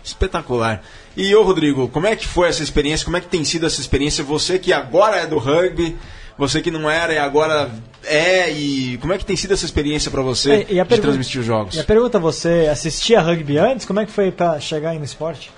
Espetacular. 0.02 0.82
E 1.16 1.34
ô 1.34 1.42
Rodrigo, 1.42 1.88
como 1.88 2.06
é 2.06 2.14
que 2.16 2.26
foi 2.26 2.48
essa 2.48 2.62
experiência? 2.62 3.04
Como 3.04 3.16
é 3.16 3.20
que 3.20 3.28
tem 3.28 3.44
sido 3.44 3.64
essa 3.66 3.80
experiência? 3.80 4.22
Você 4.24 4.58
que 4.58 4.72
agora 4.72 5.16
é 5.16 5.26
do 5.26 5.38
rugby, 5.38 5.96
você 6.36 6.60
que 6.60 6.70
não 6.70 6.90
era 6.90 7.14
e 7.14 7.18
agora 7.18 7.70
é, 8.04 8.50
e 8.50 8.98
como 8.98 9.12
é 9.14 9.18
que 9.18 9.24
tem 9.24 9.36
sido 9.36 9.54
essa 9.54 9.64
experiência 9.64 10.10
pra 10.10 10.20
você 10.20 10.50
É, 10.52 10.56
e 10.72 10.80
a 10.80 10.82
de 10.82 10.88
pergunta- 10.88 11.00
transmitir 11.02 11.40
os 11.40 11.46
jogos? 11.46 11.74
E 11.76 11.80
a 11.80 11.84
pergunta, 11.84 12.18
você 12.18 12.68
assistia 12.70 13.22
rugby 13.22 13.56
antes? 13.56 13.86
Como 13.86 14.00
é 14.00 14.04
que 14.04 14.12
foi 14.12 14.30
pra 14.30 14.60
chegar 14.60 14.90
aí 14.90 14.98
no 14.98 15.04
esporte? 15.06 15.50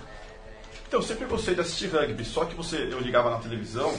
Então, 0.96 1.04
eu 1.04 1.14
sempre 1.14 1.26
gostei 1.26 1.54
de 1.54 1.60
assistir 1.60 1.88
rugby, 1.88 2.24
só 2.24 2.46
que 2.46 2.54
você, 2.54 2.88
eu 2.90 2.98
ligava 3.00 3.28
na 3.28 3.36
televisão 3.36 3.92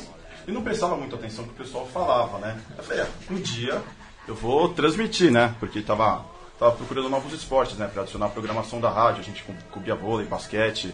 e 0.47 0.51
não 0.51 0.63
prestava 0.63 0.95
muita 0.97 1.15
atenção 1.15 1.43
que 1.43 1.51
o 1.51 1.53
pessoal 1.53 1.85
falava, 1.85 2.39
né? 2.39 2.59
Eu 2.75 2.83
falei, 2.83 3.03
é, 3.03 3.07
um 3.29 3.35
dia 3.35 3.83
eu 4.27 4.33
vou 4.33 4.69
transmitir, 4.69 5.31
né? 5.31 5.53
Porque 5.59 5.79
tava, 5.83 6.25
tava 6.57 6.71
procurando 6.71 7.07
novos 7.07 7.31
esportes, 7.33 7.77
né? 7.77 7.87
Pra 7.87 8.01
adicionar 8.01 8.25
a 8.25 8.29
programação 8.29 8.81
da 8.81 8.89
rádio, 8.89 9.21
a 9.21 9.23
gente 9.23 9.43
co- 9.43 9.53
cobria 9.69 9.93
vôlei, 9.93 10.25
basquete. 10.25 10.91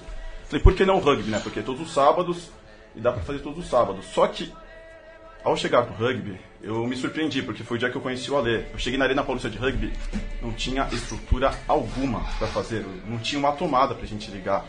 Falei, 0.48 0.62
por 0.62 0.74
que 0.75 0.86
não 0.86 1.00
rugby, 1.00 1.31
né? 1.31 1.39
Porque 1.41 1.62
todos 1.62 1.81
os 1.81 1.93
sábados, 1.93 2.50
e 2.93 3.00
dá 3.00 3.13
pra 3.13 3.24
fazer 3.24 3.39
todos 3.39 3.63
os 3.63 3.69
sábados. 3.69 4.05
Só 4.07 4.27
que, 4.27 4.51
ao 5.41 5.55
chegar 5.55 5.83
pro 5.83 6.05
rugby, 6.05 6.38
eu 6.62 6.86
me 6.86 6.98
surpreendi, 6.98 7.41
porque 7.41 7.63
foi 7.63 7.77
o 7.77 7.79
dia 7.79 7.89
que 7.89 7.95
eu 7.95 8.01
conheci 8.01 8.29
o 8.29 8.36
Alê. 8.36 8.65
Eu 8.74 8.77
cheguei 8.77 9.00
na 9.00 9.05
Arena 9.05 9.24
Paulista 9.24 9.50
de 9.50 9.57
Rugby, 9.57 9.93
não 10.41 10.51
tinha 10.51 10.86
estrutura 10.91 11.57
alguma 11.65 12.19
pra 12.38 12.48
fazer, 12.50 12.86
não 13.07 13.19
tinha 13.19 13.39
uma 13.39 13.53
tomada 13.53 13.95
pra 13.95 14.05
gente 14.05 14.29
ligar 14.29 14.65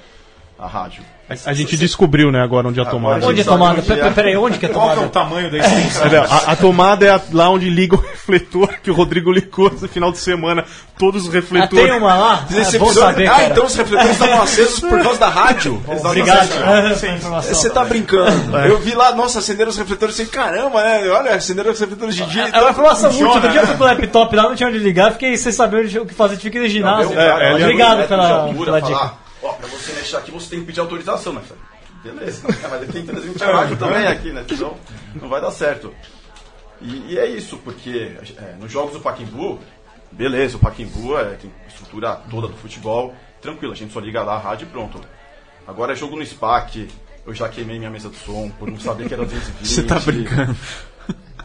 a 0.58 0.66
rádio. 0.66 1.02
A, 1.28 1.50
a 1.50 1.54
gente 1.54 1.74
descobriu, 1.78 2.30
né, 2.30 2.42
agora 2.42 2.68
onde 2.68 2.78
é 2.78 2.82
a 2.82 2.86
tomada. 2.86 3.16
Agora 3.16 3.30
Onde 3.32 3.40
é 3.40 3.44
sabe 3.44 3.56
tomada? 3.56 3.80
onde 3.80 3.90
é. 3.92 3.96
Pera- 3.96 4.10
Peraí, 4.10 4.36
onde 4.36 4.58
que 4.58 4.66
é 4.66 4.68
Qual 4.68 4.84
que 4.84 4.92
é 4.92 4.94
tomada? 4.94 5.06
o 5.08 5.10
tamanho 5.10 5.50
da 5.50 5.56
extensão? 5.56 6.02
Olha, 6.02 6.20
a, 6.22 6.36
a 6.52 6.56
tomada 6.56 7.06
é 7.06 7.08
a- 7.10 7.20
lá 7.32 7.48
onde 7.48 7.70
liga 7.70 7.96
o 7.96 7.98
refletor, 8.06 8.68
que 8.82 8.90
o 8.90 8.94
Rodrigo 8.94 9.32
ligou 9.32 9.70
no 9.70 9.88
final 9.88 10.12
de 10.12 10.18
semana. 10.18 10.66
Todos 10.98 11.22
os 11.22 11.30
Ah, 11.30 11.32
refletores. 11.32 11.86
tem 11.88 11.98
uma 11.98 12.14
lá? 12.14 12.44
É 12.50 12.54
bom 12.54 12.60
episódio- 12.60 12.92
saber, 13.00 13.26
ah, 13.28 13.44
então 13.46 13.64
os 13.64 13.74
refletores 13.74 14.12
estavam 14.12 14.42
acesos 14.42 14.80
por 14.80 15.02
causa 15.02 15.18
da 15.18 15.28
rádio? 15.30 15.82
Obrigado 15.86 16.46
sim. 16.94 17.08
informação. 17.14 17.54
Você 17.54 17.70
tá 17.70 17.84
brincando. 17.84 18.56
Eu 18.58 18.78
vi 18.80 18.94
lá, 18.94 19.12
nossa, 19.14 19.38
acenderam 19.38 19.70
os 19.70 19.78
refletores 19.78 20.20
assim, 20.20 20.28
caramba, 20.30 20.82
né? 20.82 21.08
Olha, 21.08 21.34
acenderam 21.36 21.72
os 21.72 21.80
refletores 21.80 22.14
de 22.16 22.26
dia. 22.26 22.48
É 22.52 22.60
uma 22.60 22.70
informação 22.70 23.10
útil. 23.10 23.28
Outro 23.30 23.48
dia 23.48 23.60
eu 23.60 23.62
né? 23.62 23.68
fui 23.68 23.76
com 23.78 23.84
o 23.84 23.86
laptop 23.86 24.36
lá, 24.36 24.42
não 24.42 24.54
tinha 24.54 24.68
onde 24.68 24.78
ligar, 24.78 25.12
fiquei 25.12 25.36
sem 25.38 25.50
saber 25.52 25.86
o 25.98 26.04
que 26.04 26.12
fazer, 26.14 26.36
tive 26.36 26.50
que 26.50 26.58
ir 26.58 26.60
no 26.60 26.68
ginásio. 26.68 27.18
É, 27.18 27.50
é 27.50 27.54
Obrigado 27.54 28.06
pela, 28.06 28.80
dica. 28.80 29.23
Ó, 29.44 29.52
pra 29.52 29.68
você 29.68 29.92
mexer 29.92 30.16
aqui, 30.16 30.30
você 30.30 30.50
tem 30.50 30.60
que 30.60 30.66
pedir 30.66 30.80
autorização, 30.80 31.34
né? 31.34 31.42
Beleza, 32.02 32.42
mas 32.46 32.82
ele 32.82 32.92
tem 32.92 33.02
que 33.02 33.12
transmitir 33.12 33.42
a 33.48 33.52
rádio 33.52 33.76
também 33.76 34.06
aqui, 34.06 34.32
né? 34.32 34.44
Então, 34.50 34.76
não 35.14 35.28
vai 35.28 35.40
dar 35.40 35.50
certo. 35.50 35.94
E, 36.80 37.12
e 37.12 37.18
é 37.18 37.26
isso, 37.26 37.58
porque 37.58 38.16
é, 38.38 38.56
nos 38.58 38.72
jogos 38.72 38.94
do 38.94 39.00
Paquimbu, 39.00 39.60
beleza, 40.10 40.56
o 40.56 40.60
Paquimbu 40.60 41.16
é, 41.18 41.34
tem 41.34 41.52
estrutura 41.68 42.16
toda 42.30 42.48
do 42.48 42.56
futebol, 42.56 43.14
tranquilo, 43.40 43.72
a 43.72 43.76
gente 43.76 43.92
só 43.92 44.00
liga 44.00 44.22
lá 44.22 44.34
a 44.34 44.38
rádio 44.38 44.66
e 44.66 44.70
pronto. 44.70 45.00
Agora 45.66 45.92
é 45.92 45.96
jogo 45.96 46.16
no 46.16 46.24
SPAC, 46.24 46.88
eu 47.26 47.34
já 47.34 47.48
queimei 47.48 47.78
minha 47.78 47.90
mesa 47.90 48.08
de 48.08 48.16
som 48.16 48.50
por 48.58 48.70
não 48.70 48.78
saber 48.78 49.08
que 49.08 49.14
era 49.14 49.24
220. 49.24 49.64
Você 49.66 49.82
tá 49.82 49.98
brincando. 49.98 50.56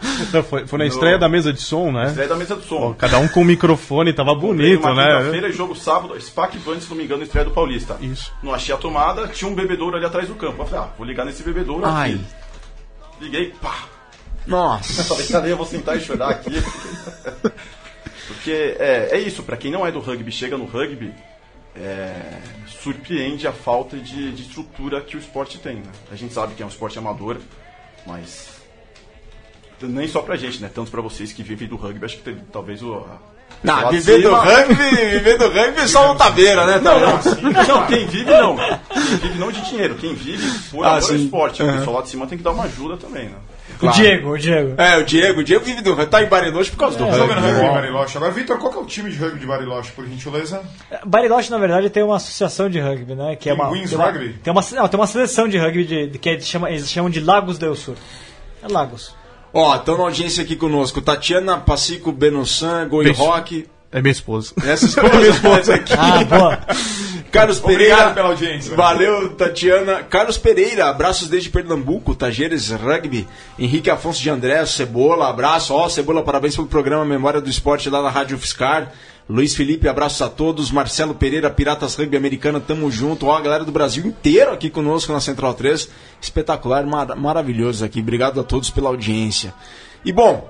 Não, 0.32 0.44
foi, 0.44 0.66
foi 0.66 0.80
na 0.80 0.86
estreia 0.86 1.18
da 1.18 1.28
mesa 1.28 1.52
de 1.52 1.62
som, 1.62 1.92
né? 1.92 2.08
Estreia 2.08 2.30
da 2.30 2.36
mesa 2.36 2.56
de 2.56 2.66
som. 2.66 2.94
Cada 2.94 3.20
um 3.20 3.28
com 3.28 3.42
o 3.42 3.46
microfone, 3.46 4.14
tava 4.14 4.34
bonito, 4.34 4.80
uma 4.80 4.96
né? 4.96 5.18
quinta-feira, 5.18 5.52
jogo 5.52 5.76
sábado, 5.76 6.20
SPAC 6.20 6.58
Van, 6.58 6.80
se 6.80 6.90
não 6.90 6.98
me 6.98 7.04
engano, 7.04 7.24
estreia 7.24 7.46
do 7.46 7.52
Paulista. 7.52 7.98
Isso. 8.02 8.34
Não 8.42 8.54
achei 8.54 8.74
a 8.74 8.78
tomada, 8.78 9.28
tinha 9.28 9.50
um 9.50 9.56
bebedouro 9.56 9.96
ali 9.96 10.06
atrás 10.06 10.28
do 10.28 10.36
campo. 10.36 10.62
Eu 10.62 10.66
falei, 10.66 10.86
ah, 10.86 10.94
vou 10.98 11.06
ligar 11.06 11.26
nesse 11.26 11.44
bebedouro 11.44 11.86
Ai. 11.86 12.14
aqui. 12.14 12.26
Liguei, 13.22 13.54
pá. 13.62 13.86
Nossa. 14.48 15.04
Falei, 15.04 15.28
cadê? 15.28 15.52
Eu 15.52 15.58
vou 15.58 15.66
sentar 15.66 15.98
e 15.98 16.02
chorar 16.02 16.30
aqui. 16.30 16.52
Porque 18.28 18.76
é, 18.80 19.10
é 19.12 19.20
isso, 19.20 19.44
pra 19.44 19.58
quem 19.58 19.72
não 19.72 19.86
é 19.86 19.92
do 19.92 20.00
rugby, 20.00 20.32
chega 20.32 20.58
no 20.58 20.66
rugby, 20.66 21.14
é, 21.76 22.40
surpreende 22.68 23.48
a 23.48 23.52
falta 23.52 23.98
de, 23.98 24.32
de 24.32 24.42
estrutura 24.44 25.02
que 25.02 25.16
o 25.16 25.20
esporte 25.20 25.58
tem. 25.58 25.78
Né? 25.78 25.92
A 26.12 26.16
gente 26.16 26.34
sabe 26.34 26.54
que 26.54 26.62
é 26.62 26.66
um 26.66 26.70
esporte 26.70 26.98
amador, 27.00 27.38
mas 28.06 28.59
nem 29.88 30.08
só 30.08 30.22
pra 30.22 30.36
gente, 30.36 30.62
né? 30.62 30.70
Tanto 30.74 30.90
pra 30.92 31.02
vocês 31.02 31.32
que 31.34 31.44
vivem 31.44 31.68
do 31.68 31.76
rugby, 31.76 32.06
acho 32.06 32.18
que 32.18 32.24
tem, 32.24 32.38
talvez 32.52 32.82
o. 32.82 33.06
Não, 33.64 33.90
viver 33.90 34.22
do 34.22 34.34
rugby, 34.34 34.74
viver 34.76 35.38
do 35.38 35.50
rugby 35.50 35.88
só 35.88 36.12
um 36.14 36.16
tabeira, 36.16 36.66
né? 36.66 36.80
Não, 36.80 37.00
Não, 37.00 37.22
sim. 37.22 37.42
não, 37.68 37.86
quem 37.88 38.06
vive 38.08 38.32
não. 38.32 38.56
Quem 38.56 39.18
vive 39.18 39.38
não 39.40 39.52
de 39.52 39.62
dinheiro, 39.62 39.96
quem 39.96 40.14
vive 40.14 40.48
por 40.72 40.86
Ah, 40.86 40.92
amor 40.98 41.04
ao 41.10 41.16
esporte. 41.16 41.64
O 41.64 41.66
pessoal 41.74 41.96
lá 41.98 42.02
de 42.04 42.10
cima 42.10 42.26
tem 42.28 42.38
que 42.38 42.44
dar 42.44 42.52
uma 42.52 42.64
ajuda 42.64 42.96
também, 42.96 43.26
né? 43.26 43.36
O 43.82 43.88
Diego, 43.90 44.32
o 44.32 44.38
Diego. 44.38 44.76
É, 44.82 44.98
o 44.98 45.04
Diego, 45.06 45.40
o 45.40 45.44
Diego 45.44 45.64
vive 45.66 45.82
do 45.82 45.92
rugby, 45.94 46.12
tá 46.12 46.22
em 46.22 46.28
Bariloche 46.28 46.70
por 46.72 46.78
causa 46.78 46.98
do 46.98 47.06
Jogando 47.06 47.30
rugby. 47.34 47.48
rugby 47.48 47.64
de 47.64 47.70
Bariloche. 47.70 48.18
Agora, 48.18 48.32
Vitor, 48.34 48.58
qual 48.60 48.72
que 48.72 48.78
é 48.78 48.82
o 48.82 48.86
time 48.86 49.10
de 49.10 49.18
rugby 49.18 49.40
de 49.40 49.46
Bariloche, 49.46 49.92
por 49.92 50.06
gentileza? 50.06 50.62
Bariloche, 51.06 51.50
na 51.50 51.58
verdade, 51.58 51.90
tem 51.90 52.04
uma 52.04 52.18
associação 52.18 52.70
de 52.70 52.80
rugby, 52.80 53.16
né? 53.16 53.36
Que 53.38 53.50
é 53.50 53.54
uma, 53.54 53.70
Pinguins 53.70 53.90
tem 53.90 53.98
uma, 54.00 54.06
Rugby? 54.12 54.34
Tem 54.44 54.52
uma, 54.54 54.62
não, 54.74 54.88
tem 54.88 55.00
uma 55.00 55.08
seleção 55.08 55.48
de 55.48 55.58
rugby 55.58 55.86
de, 55.86 56.08
de- 56.08 56.20
que 56.20 56.30
é 56.30 56.36
de- 56.36 56.44
chama, 56.46 56.70
eles 56.70 56.90
chamam 56.90 57.10
de 57.10 57.20
Lagos 57.22 57.58
del 57.58 57.76
Sur. 57.76 57.96
É 58.62 58.68
Lagos. 58.72 59.16
Ó, 59.54 59.76
estão 59.76 59.98
na 59.98 60.04
audiência 60.04 60.44
aqui 60.44 60.56
conosco. 60.56 61.02
Tatiana 61.02 61.58
Pacico 61.58 62.12
Benossan, 62.12 62.88
Goi. 62.88 63.12
Rock. 63.12 63.68
É 63.92 64.02
minha 64.02 64.12
esposa. 64.12 64.54
Essas 64.66 64.94
coisas 65.42 65.70
aqui. 65.70 65.94
Ah, 65.94 66.24
boa. 66.24 66.60
Carlos 67.32 67.60
Pereira. 67.60 67.94
Obrigado 67.94 68.14
pela 68.14 68.30
audiência. 68.30 68.76
Valeu, 68.76 69.30
Tatiana. 69.30 70.04
Carlos 70.04 70.38
Pereira, 70.38 70.90
abraços 70.90 71.28
desde 71.28 71.50
Pernambuco, 71.50 72.16
Tajeres 72.16 72.70
Rugby. 72.72 73.28
Henrique 73.58 73.90
Afonso 73.90 74.22
de 74.22 74.30
André, 74.30 74.66
Cebola, 74.66 75.30
abraço. 75.30 75.74
Ó, 75.74 75.88
Cebola, 75.90 76.24
parabéns 76.24 76.56
pelo 76.56 76.68
programa 76.68 77.06
Memória 77.06 77.40
do 77.40 77.50
Esporte 77.50 77.90
lá 77.90 78.02
na 78.02 78.10
Rádio 78.10 78.38
Fiscar. 78.38 78.92
Luiz 79.30 79.54
Felipe, 79.54 79.88
abraços 79.88 80.22
a 80.24 80.28
todos. 80.28 80.72
Marcelo 80.72 81.14
Pereira, 81.14 81.52
Piratas 81.52 81.96
Rugby 81.96 82.18
Americana, 82.18 82.60
tamo 82.60 82.90
junto. 82.90 83.28
Ó, 83.28 83.38
a 83.38 83.42
galera 83.42 83.64
do 83.64 83.72
Brasil 83.72 84.04
inteiro 84.06 84.52
aqui 84.52 84.70
conosco 84.70 85.14
na 85.14 85.20
Central 85.20 85.54
3. 85.54 85.88
Espetacular, 86.20 86.84
mar 86.86 87.16
maravilhoso 87.16 87.86
aqui. 87.86 88.00
Obrigado 88.00 88.40
a 88.40 88.44
todos 88.44 88.72
pela 88.72 88.90
audiência. 88.90 89.54
E 90.04 90.12
bom, 90.12 90.50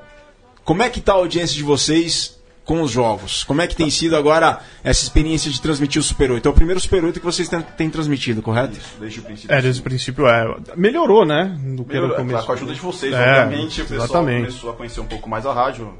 como 0.63 0.81
é 0.81 0.89
que 0.89 1.01
tá 1.01 1.11
a 1.11 1.15
audiência 1.15 1.55
de 1.55 1.63
vocês 1.63 2.38
com 2.69 2.83
os 2.83 2.91
jogos? 2.91 3.43
Como 3.43 3.63
é 3.63 3.67
que 3.67 3.75
tem 3.75 3.89
sido 3.89 4.15
agora 4.15 4.59
essa 4.83 5.01
experiência 5.01 5.49
de 5.49 5.59
transmitir 5.59 5.99
o 5.99 6.03
Super 6.03 6.29
8? 6.29 6.47
É 6.47 6.51
o 6.51 6.53
primeiro 6.53 6.79
Super 6.79 7.03
8 7.03 7.19
que 7.19 7.25
vocês 7.25 7.49
têm, 7.49 7.61
têm 7.61 7.89
transmitido, 7.89 8.43
correto? 8.43 8.77
Desde 8.99 9.19
o 9.21 9.23
princípio. 9.23 9.55
É, 9.55 9.59
desde 9.59 9.81
o 9.81 9.83
princípio, 9.83 10.27
é. 10.27 10.55
Melhorou, 10.75 11.25
né? 11.25 11.57
Do 11.59 11.83
que 11.83 11.91
era 11.97 12.01
Melhorou, 12.01 12.13
o 12.13 12.15
começo. 12.27 12.45
Com 12.45 12.51
a 12.51 12.55
ajuda 12.55 12.73
de 12.75 12.79
vocês, 12.79 13.11
É, 13.11 13.41
obviamente, 13.43 13.81
o 13.81 13.85
pessoal 13.85 14.03
exatamente. 14.05 14.45
começou 14.45 14.69
a 14.69 14.73
conhecer 14.73 14.99
um 15.01 15.07
pouco 15.07 15.27
mais 15.27 15.47
a 15.47 15.51
rádio. 15.53 15.91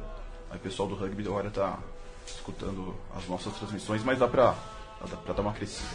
Aí 0.51 0.57
o 0.57 0.59
pessoal 0.59 0.87
do 0.87 0.93
rugby 0.93 1.23
agora 1.27 1.49
tá 1.49 1.79
escutando 2.27 2.93
as 3.17 3.27
nossas 3.27 3.51
transmissões, 3.53 4.03
mas 4.03 4.19
dá 4.19 4.27
pra, 4.27 4.53
dá 5.09 5.17
pra 5.17 5.33
dar 5.33 5.41
uma 5.41 5.53
crescida. 5.53 5.87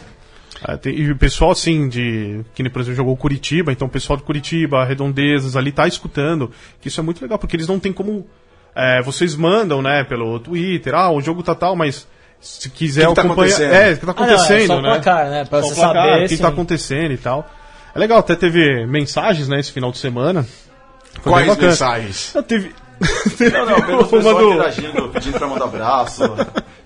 É, 0.67 0.77
tem- 0.77 0.93
e 0.95 1.11
o 1.11 1.17
pessoal, 1.17 1.51
assim, 1.51 1.87
de. 1.87 2.41
Que 2.53 2.63
nem, 2.63 2.71
por 2.71 2.79
exemplo, 2.81 2.97
jogou 2.97 3.15
Curitiba, 3.17 3.71
então 3.71 3.87
o 3.87 3.91
pessoal 3.91 4.17
de 4.17 4.23
Curitiba, 4.23 4.83
Redondezas 4.85 5.55
ali 5.55 5.71
tá 5.71 5.87
escutando. 5.87 6.51
Que 6.81 6.87
isso 6.89 6.99
é 6.99 7.03
muito 7.03 7.21
legal, 7.21 7.37
porque 7.39 7.55
eles 7.55 7.67
não 7.67 7.79
tem 7.79 7.91
como. 7.93 8.27
É, 8.75 9.01
vocês 9.01 9.35
mandam, 9.35 9.81
né, 9.81 10.03
pelo 10.03 10.39
Twitter, 10.39 10.93
ah, 10.93 11.09
o 11.11 11.21
jogo 11.21 11.41
tá 11.41 11.55
tal, 11.55 11.75
mas 11.75 12.07
se 12.41 12.69
quiser 12.69 13.01
que 13.03 13.07
que 13.09 13.15
tá 13.15 13.21
acompanhar. 13.21 13.53
acontecendo? 13.55 13.73
É, 13.73 13.91
o 13.93 13.97
que 13.97 14.05
tá 14.05 14.11
Ah, 14.11 14.15
não, 14.15 14.25
é 14.25 14.35
acontecendo, 14.35 14.67
só 14.67 14.81
né? 14.81 14.89
placar, 14.89 15.29
né? 15.29 15.45
Pra 15.45 15.61
Só 15.61 15.67
você 15.69 15.75
placar, 15.75 16.03
saber, 16.09 16.17
o 16.25 16.27
que 16.27 16.35
sim. 16.35 16.41
tá 16.41 16.47
acontecendo 16.49 17.11
e 17.13 17.17
tal. 17.17 17.49
É 17.95 17.99
legal, 17.99 18.19
até 18.19 18.35
teve 18.35 18.85
mensagens, 18.85 19.47
né, 19.47 19.59
esse 19.59 19.71
final 19.71 19.91
de 19.91 19.97
semana. 19.97 20.45
Foi 21.21 21.31
Quais 21.31 21.57
mensagens? 21.57 22.31
Não, 22.35 22.43
teve. 22.43 22.73
Não, 23.51 23.65
não, 23.65 23.81
pelo 23.81 23.97
uma 23.99 24.07
pessoal 24.07 24.37
do- 24.39 24.53
interagindo, 24.53 25.09
pedindo 25.09 25.37
pra 25.37 25.47
mandar 25.47 25.65
abraço, 25.65 26.23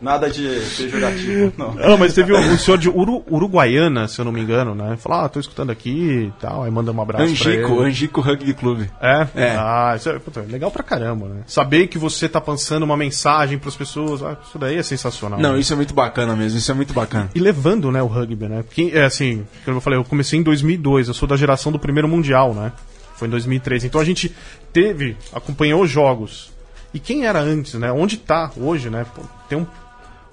nada 0.01 0.29
de 0.29 0.47
pejorativo, 0.77 1.53
não. 1.57 1.73
Não, 1.73 1.97
mas 1.99 2.13
teve 2.13 2.33
um, 2.33 2.37
um 2.39 2.57
senhor 2.57 2.77
de 2.77 2.89
Uru- 2.89 3.23
Uruguaiana, 3.29 4.07
se 4.07 4.19
eu 4.19 4.25
não 4.25 4.31
me 4.31 4.39
engano, 4.41 4.73
né? 4.75 4.95
Falou, 4.97 5.25
ah, 5.25 5.29
tô 5.29 5.39
escutando 5.39 5.69
aqui 5.71 5.89
e 6.29 6.33
tal. 6.39 6.63
Aí 6.63 6.71
manda 6.71 6.91
um 6.91 7.01
abraço 7.01 7.23
pra 7.23 7.31
Angico, 7.51 7.73
ele. 7.73 7.89
Angico 7.89 8.21
Rugby 8.21 8.53
Clube. 8.53 8.89
É? 9.01 9.27
É. 9.35 9.55
Ah, 9.57 9.93
isso 9.95 10.09
é 10.09 10.19
puta, 10.19 10.41
legal 10.41 10.71
pra 10.71 10.83
caramba, 10.83 11.27
né? 11.27 11.41
Saber 11.47 11.87
que 11.87 11.97
você 11.97 12.27
tá 12.29 12.39
passando 12.39 12.83
uma 12.83 12.97
mensagem 12.97 13.57
pras 13.57 13.75
pessoas, 13.75 14.23
ah, 14.23 14.37
isso 14.47 14.57
daí 14.57 14.77
é 14.77 14.83
sensacional. 14.83 15.39
Não, 15.39 15.53
né? 15.53 15.59
isso 15.59 15.73
é 15.73 15.75
muito 15.75 15.93
bacana 15.93 16.35
mesmo, 16.35 16.57
isso 16.57 16.71
é 16.71 16.73
muito 16.75 16.93
bacana. 16.93 17.29
E 17.35 17.39
levando, 17.39 17.91
né, 17.91 18.01
o 18.01 18.07
rugby, 18.07 18.47
né? 18.47 18.63
Porque, 18.63 18.91
é 18.93 19.03
assim, 19.05 19.45
como 19.65 19.77
eu 19.77 19.81
falei, 19.81 19.99
eu 19.99 20.03
comecei 20.05 20.39
em 20.39 20.43
2002, 20.43 21.07
eu 21.07 21.13
sou 21.13 21.27
da 21.27 21.35
geração 21.35 21.71
do 21.71 21.79
primeiro 21.79 22.07
mundial, 22.07 22.53
né? 22.53 22.71
Foi 23.15 23.27
em 23.27 23.31
2003. 23.31 23.83
Então 23.83 23.99
a 23.99 24.05
gente 24.05 24.33
teve, 24.71 25.17
acompanhou 25.33 25.81
os 25.83 25.89
jogos. 25.89 26.51
E 26.93 26.99
quem 26.99 27.25
era 27.25 27.39
antes, 27.39 27.73
né? 27.73 27.91
Onde 27.91 28.17
tá 28.17 28.49
hoje, 28.57 28.89
né? 28.89 29.05
Pô, 29.13 29.21
tem 29.49 29.57
um, 29.57 29.67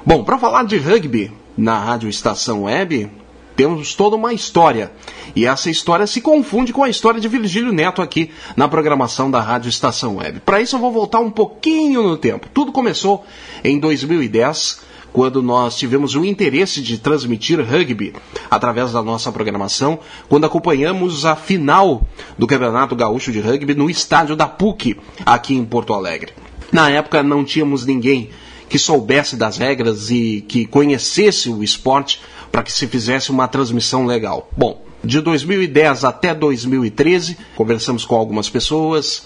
Bom, 0.07 0.23
para 0.23 0.39
falar 0.39 0.65
de 0.65 0.79
rugby 0.79 1.33
na 1.57 1.79
Rádio 1.79 2.09
Estação 2.09 2.63
Web, 2.63 3.11
temos 3.57 3.95
toda 3.95 4.17
uma 4.17 4.33
história. 4.33 4.93
E 5.35 5.47
essa 5.47 5.69
história 5.69 6.07
se 6.07 6.21
confunde 6.21 6.73
com 6.73 6.83
a 6.83 6.89
história 6.89 7.21
de 7.21 7.29
Virgílio 7.29 7.73
Neto 7.73 8.03
aqui 8.03 8.31
na 8.57 8.69
programação 8.69 9.31
da 9.31 9.41
Rádio 9.41 9.69
Estação 9.69 10.17
Web. 10.17 10.41
Para 10.41 10.61
isso 10.61 10.77
eu 10.77 10.81
vou 10.81 10.93
voltar 10.93 11.21
um 11.21 11.31
pouquinho 11.31 12.03
no 12.03 12.17
tempo. 12.17 12.49
Tudo 12.53 12.73
começou 12.73 13.25
em 13.65 13.79
2010, 13.79 14.92
quando 15.13 15.43
nós 15.43 15.77
tivemos 15.77 16.15
o 16.15 16.25
interesse 16.25 16.81
de 16.81 16.99
transmitir 16.99 17.61
rugby 17.61 18.15
através 18.51 18.93
da 18.93 19.03
nossa 19.03 19.31
programação, 19.31 19.99
quando 20.29 20.47
acompanhamos 20.47 21.25
a 21.25 21.37
final 21.37 22.07
do 22.39 22.47
Campeonato 22.47 22.97
Gaúcho 22.97 23.31
de 23.31 23.41
Rugby 23.41 23.75
no 23.75 23.91
estádio 23.91 24.35
da 24.35 24.47
PUC, 24.47 24.97
aqui 25.25 25.55
em 25.55 25.65
Porto 25.65 25.93
Alegre. 25.93 26.33
Na 26.73 26.89
época 26.89 27.23
não 27.23 27.45
tínhamos 27.45 27.85
ninguém 27.85 28.31
que 28.69 28.79
soubesse 28.79 29.37
das 29.37 29.59
regras 29.59 30.11
e 30.11 30.43
que 30.49 30.65
conhecesse 30.65 31.51
o 31.51 31.63
esporte 31.63 32.21
para 32.51 32.63
que 32.63 32.73
se 32.73 32.87
fizesse 32.87 33.31
uma 33.31 33.47
transmissão 33.47 34.07
legal. 34.07 34.49
Bom, 34.57 34.83
de 35.05 35.21
2010 35.21 36.05
até 36.05 36.35
2013, 36.35 37.37
conversamos 37.55 38.05
com 38.07 38.15
algumas 38.15 38.49
pessoas, 38.49 39.25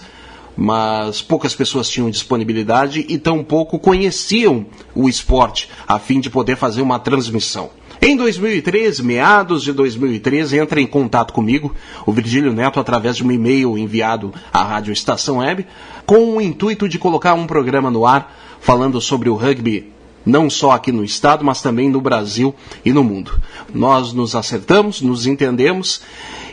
mas 0.57 1.21
poucas 1.21 1.53
pessoas 1.53 1.87
tinham 1.87 2.09
disponibilidade 2.09 3.05
e 3.07 3.19
tampouco 3.19 3.77
conheciam 3.77 4.65
o 4.95 5.07
esporte 5.07 5.69
a 5.87 5.99
fim 5.99 6.19
de 6.19 6.31
poder 6.31 6.57
fazer 6.57 6.81
uma 6.81 6.97
transmissão. 6.97 7.69
Em 8.01 8.15
2013, 8.15 9.03
meados 9.03 9.63
de 9.63 9.71
2013, 9.73 10.57
entra 10.57 10.81
em 10.81 10.87
contato 10.87 11.33
comigo 11.33 11.73
o 12.05 12.11
Virgílio 12.11 12.53
Neto 12.53 12.79
através 12.79 13.17
de 13.17 13.23
um 13.23 13.31
e-mail 13.31 13.77
enviado 13.77 14.33
à 14.51 14.63
Rádio 14.63 14.91
Estação 14.91 15.37
Web, 15.37 15.65
com 16.05 16.37
o 16.37 16.41
intuito 16.41 16.87
de 16.89 16.99
colocar 16.99 17.33
um 17.33 17.47
programa 17.47 17.89
no 17.89 18.05
ar 18.05 18.35
falando 18.59 18.99
sobre 18.99 19.29
o 19.29 19.35
rugby 19.35 19.97
não 20.27 20.49
só 20.49 20.71
aqui 20.71 20.91
no 20.91 21.03
estado, 21.03 21.43
mas 21.43 21.61
também 21.61 21.89
no 21.89 22.01
Brasil 22.01 22.53
e 22.83 22.91
no 22.91 23.03
mundo. 23.03 23.41
Nós 23.73 24.11
nos 24.11 24.35
acertamos, 24.35 25.01
nos 25.01 25.25
entendemos 25.25 26.01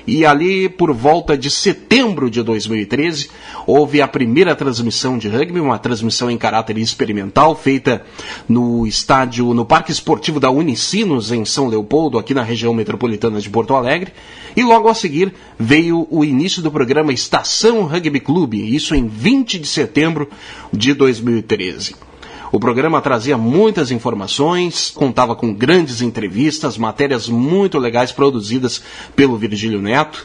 e 0.07 0.25
ali 0.25 0.69
por 0.69 0.93
volta 0.93 1.37
de 1.37 1.51
setembro 1.51 2.31
de 2.31 2.43
2013 2.43 3.31
houve 3.67 4.01
a 4.01 4.09
primeira 4.09 4.55
transmissão 4.55 5.17
de 5.17 5.29
rugby, 5.29 5.61
uma 5.61 5.79
transmissão 5.79 6.31
em 6.31 6.37
caráter 6.37 6.79
experimental 6.79 7.55
feita 7.55 8.05
no 8.49 8.87
estádio, 8.87 9.55
no 9.55 9.65
Parque 9.65 9.93
Esportivo 9.93 10.39
da 10.39 10.51
Unicinos 10.51 11.33
em 11.33 11.45
São 11.45 11.69
Leopoldo, 11.69 12.19
aqui 12.19 12.35
na 12.35 12.43
região 12.43 12.75
metropolitana 12.75 13.41
de 13.41 13.51
Porto 13.51 13.75
Alegre. 13.75 14.13
E 14.57 14.63
logo 14.63 14.89
a 14.89 14.95
seguir 14.95 15.33
veio 15.59 16.07
o 16.11 16.25
início 16.25 16.63
do 16.63 16.71
programa 16.71 17.13
Estação 17.13 17.85
Rugby 17.85 18.21
Clube, 18.21 18.75
isso 18.75 18.95
em 18.95 19.07
20 19.07 19.59
de 19.59 19.67
setembro 19.67 20.29
de 20.73 20.95
2013. 20.95 21.97
O 22.55 22.61
programa 22.61 23.01
trazia 23.01 23.37
muitas 23.37 23.91
informações, 23.91 24.93
contava 24.95 25.35
com 25.35 25.53
grandes 25.53 26.01
entrevistas, 26.01 26.79
matérias 26.79 27.29
muito 27.29 27.81
legais 27.81 28.13
produzidas 28.13 28.81
pelo 29.17 29.37
Virgílio 29.37 29.83
Neto. 29.83 30.25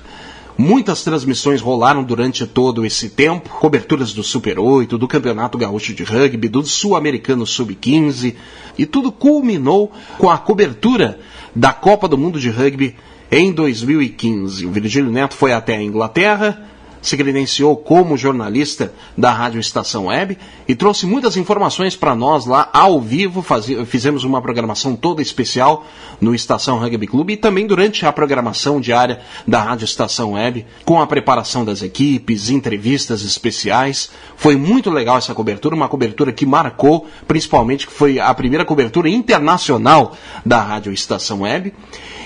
Muitas 0.56 1.04
transmissões 1.04 1.60
rolaram 1.60 2.04
durante 2.04 2.46
todo 2.46 2.86
esse 2.86 3.10
tempo, 3.10 3.50
coberturas 3.50 4.14
do 4.14 4.22
Super 4.22 4.60
8, 4.60 4.96
do 4.96 5.08
Campeonato 5.08 5.58
Gaúcho 5.58 5.92
de 5.92 6.04
Rugby, 6.04 6.48
do 6.48 6.62
Sul-Americano 6.62 7.48
Sub-15, 7.48 8.36
e 8.78 8.86
tudo 8.86 9.12
culminou 9.12 9.92
com 10.20 10.30
a 10.30 10.38
cobertura 10.38 11.20
da 11.56 11.74
Copa 11.74 12.08
do 12.08 12.16
Mundo 12.16 12.40
de 12.40 12.52
Rugby 12.52 12.96
em 13.32 13.52
2015. 13.52 14.68
O 14.68 14.72
Virgílio 14.72 15.12
Neto 15.12 15.34
foi 15.34 15.52
até 15.52 15.78
a 15.78 15.82
Inglaterra, 15.82 16.64
se 17.02 17.16
credenciou 17.16 17.78
como 17.78 18.18
jornalista 18.18 18.94
da 19.18 19.32
Rádio 19.32 19.60
Estação 19.60 20.08
Web 20.08 20.38
e 20.68 20.76
trouxe 20.76 21.06
muitas 21.06 21.38
informações 21.38 21.96
para 21.96 22.14
nós 22.14 22.46
lá 22.46 22.70
ao 22.74 23.00
vivo. 23.00 23.42
Fazi- 23.42 23.86
fizemos 23.86 24.24
uma 24.24 24.42
programação 24.42 24.96
toda 24.96 25.22
especial 25.22 25.86
no 26.20 26.36
Estação 26.36 26.78
Rugby 26.78 27.08
Clube 27.08 27.34
e 27.34 27.38
também 27.38 27.66
durante 27.66 28.06
a 28.06 28.12
programação 28.12 28.82
diária 28.82 29.22
da 29.48 29.62
Rádio 29.62 29.86
Estação 29.86 30.34
Web, 30.34 30.66
com 30.84 31.00
a 31.00 31.08
preparação 31.08 31.64
das 31.64 31.82
equipes, 31.82 32.50
entrevistas 32.50 33.22
especiais. 33.24 34.10
Foi 34.36 34.56
muito 34.58 34.90
legal 34.90 35.18
essa 35.18 35.34
cobertura, 35.34 35.76
uma 35.76 35.88
cobertura 35.88 36.34
que 36.34 36.46
marcou, 36.46 37.08
principalmente 37.28 37.88
que 37.88 37.94
foi 37.94 38.20
a 38.20 38.34
primeira 38.34 38.66
cobertura 38.66 39.08
internacional 39.10 40.16
da 40.46 40.62
Rádio 40.62 40.92
Estação 40.92 41.42
Web. 41.42 41.74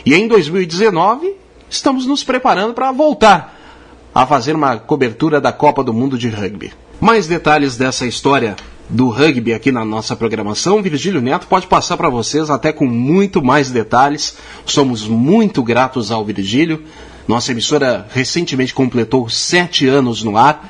E 0.05 0.13
em 0.15 0.27
2019 0.27 1.35
estamos 1.69 2.05
nos 2.05 2.23
preparando 2.23 2.73
para 2.73 2.91
voltar 2.91 3.59
a 4.13 4.25
fazer 4.25 4.55
uma 4.55 4.77
cobertura 4.77 5.41
da 5.41 5.51
Copa 5.51 5.83
do 5.83 5.93
Mundo 5.93 6.17
de 6.17 6.29
Rugby. 6.29 6.71
Mais 7.01 7.27
detalhes 7.27 7.75
dessa 7.75 8.05
história 8.05 8.55
do 8.89 9.09
rugby 9.09 9.53
aqui 9.53 9.71
na 9.71 9.83
nossa 9.83 10.15
programação, 10.15 10.81
Virgílio 10.81 11.21
Neto 11.21 11.47
pode 11.47 11.67
passar 11.67 11.97
para 11.97 12.09
vocês 12.09 12.49
até 12.49 12.71
com 12.71 12.85
muito 12.85 13.43
mais 13.43 13.71
detalhes. 13.71 14.35
Somos 14.65 15.07
muito 15.07 15.63
gratos 15.63 16.11
ao 16.11 16.23
Virgílio. 16.23 16.83
Nossa 17.27 17.51
emissora 17.51 18.07
recentemente 18.11 18.73
completou 18.73 19.29
sete 19.29 19.87
anos 19.87 20.23
no 20.23 20.37
ar 20.37 20.69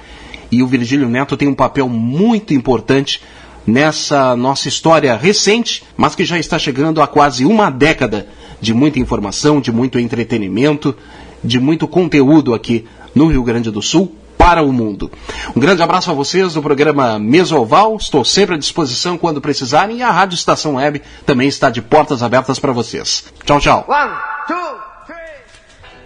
e 0.51 0.61
o 0.61 0.67
Virgílio 0.67 1.09
Neto 1.09 1.35
tem 1.35 1.47
um 1.47 1.55
papel 1.55 1.89
muito 1.89 2.53
importante 2.53 3.21
nessa 3.65 4.35
nossa 4.35 4.67
história 4.67 5.15
recente, 5.17 5.83
mas 5.97 6.15
que 6.15 6.23
já 6.23 6.37
está 6.37 6.59
chegando 6.59 7.01
a 7.01 7.07
quase 7.07 7.45
uma 7.45 7.69
década 7.69 8.27
de 8.61 8.73
muita 8.73 8.99
informação, 8.99 9.59
de 9.59 9.71
muito 9.71 9.97
entretenimento, 9.97 10.95
de 11.43 11.59
muito 11.59 11.87
conteúdo 11.87 12.53
aqui 12.53 12.85
no 13.13 13.27
Rio 13.27 13.43
Grande 13.43 13.71
do 13.71 13.81
Sul 13.81 14.15
para 14.37 14.61
o 14.61 14.73
mundo. 14.73 15.09
Um 15.55 15.59
grande 15.59 15.81
abraço 15.81 16.11
a 16.11 16.13
vocês 16.13 16.53
do 16.53 16.61
programa 16.61 17.17
Mesoval. 17.17 17.95
Estou 17.95 18.25
sempre 18.25 18.55
à 18.55 18.57
disposição 18.57 19.17
quando 19.17 19.39
precisarem 19.39 19.99
e 19.99 20.03
a 20.03 20.11
Rádio 20.11 20.35
Estação 20.35 20.75
Web 20.75 21.01
também 21.25 21.47
está 21.47 21.69
de 21.69 21.81
portas 21.81 22.21
abertas 22.21 22.59
para 22.59 22.73
vocês. 22.73 23.23
Tchau, 23.45 23.59
tchau. 23.61 23.85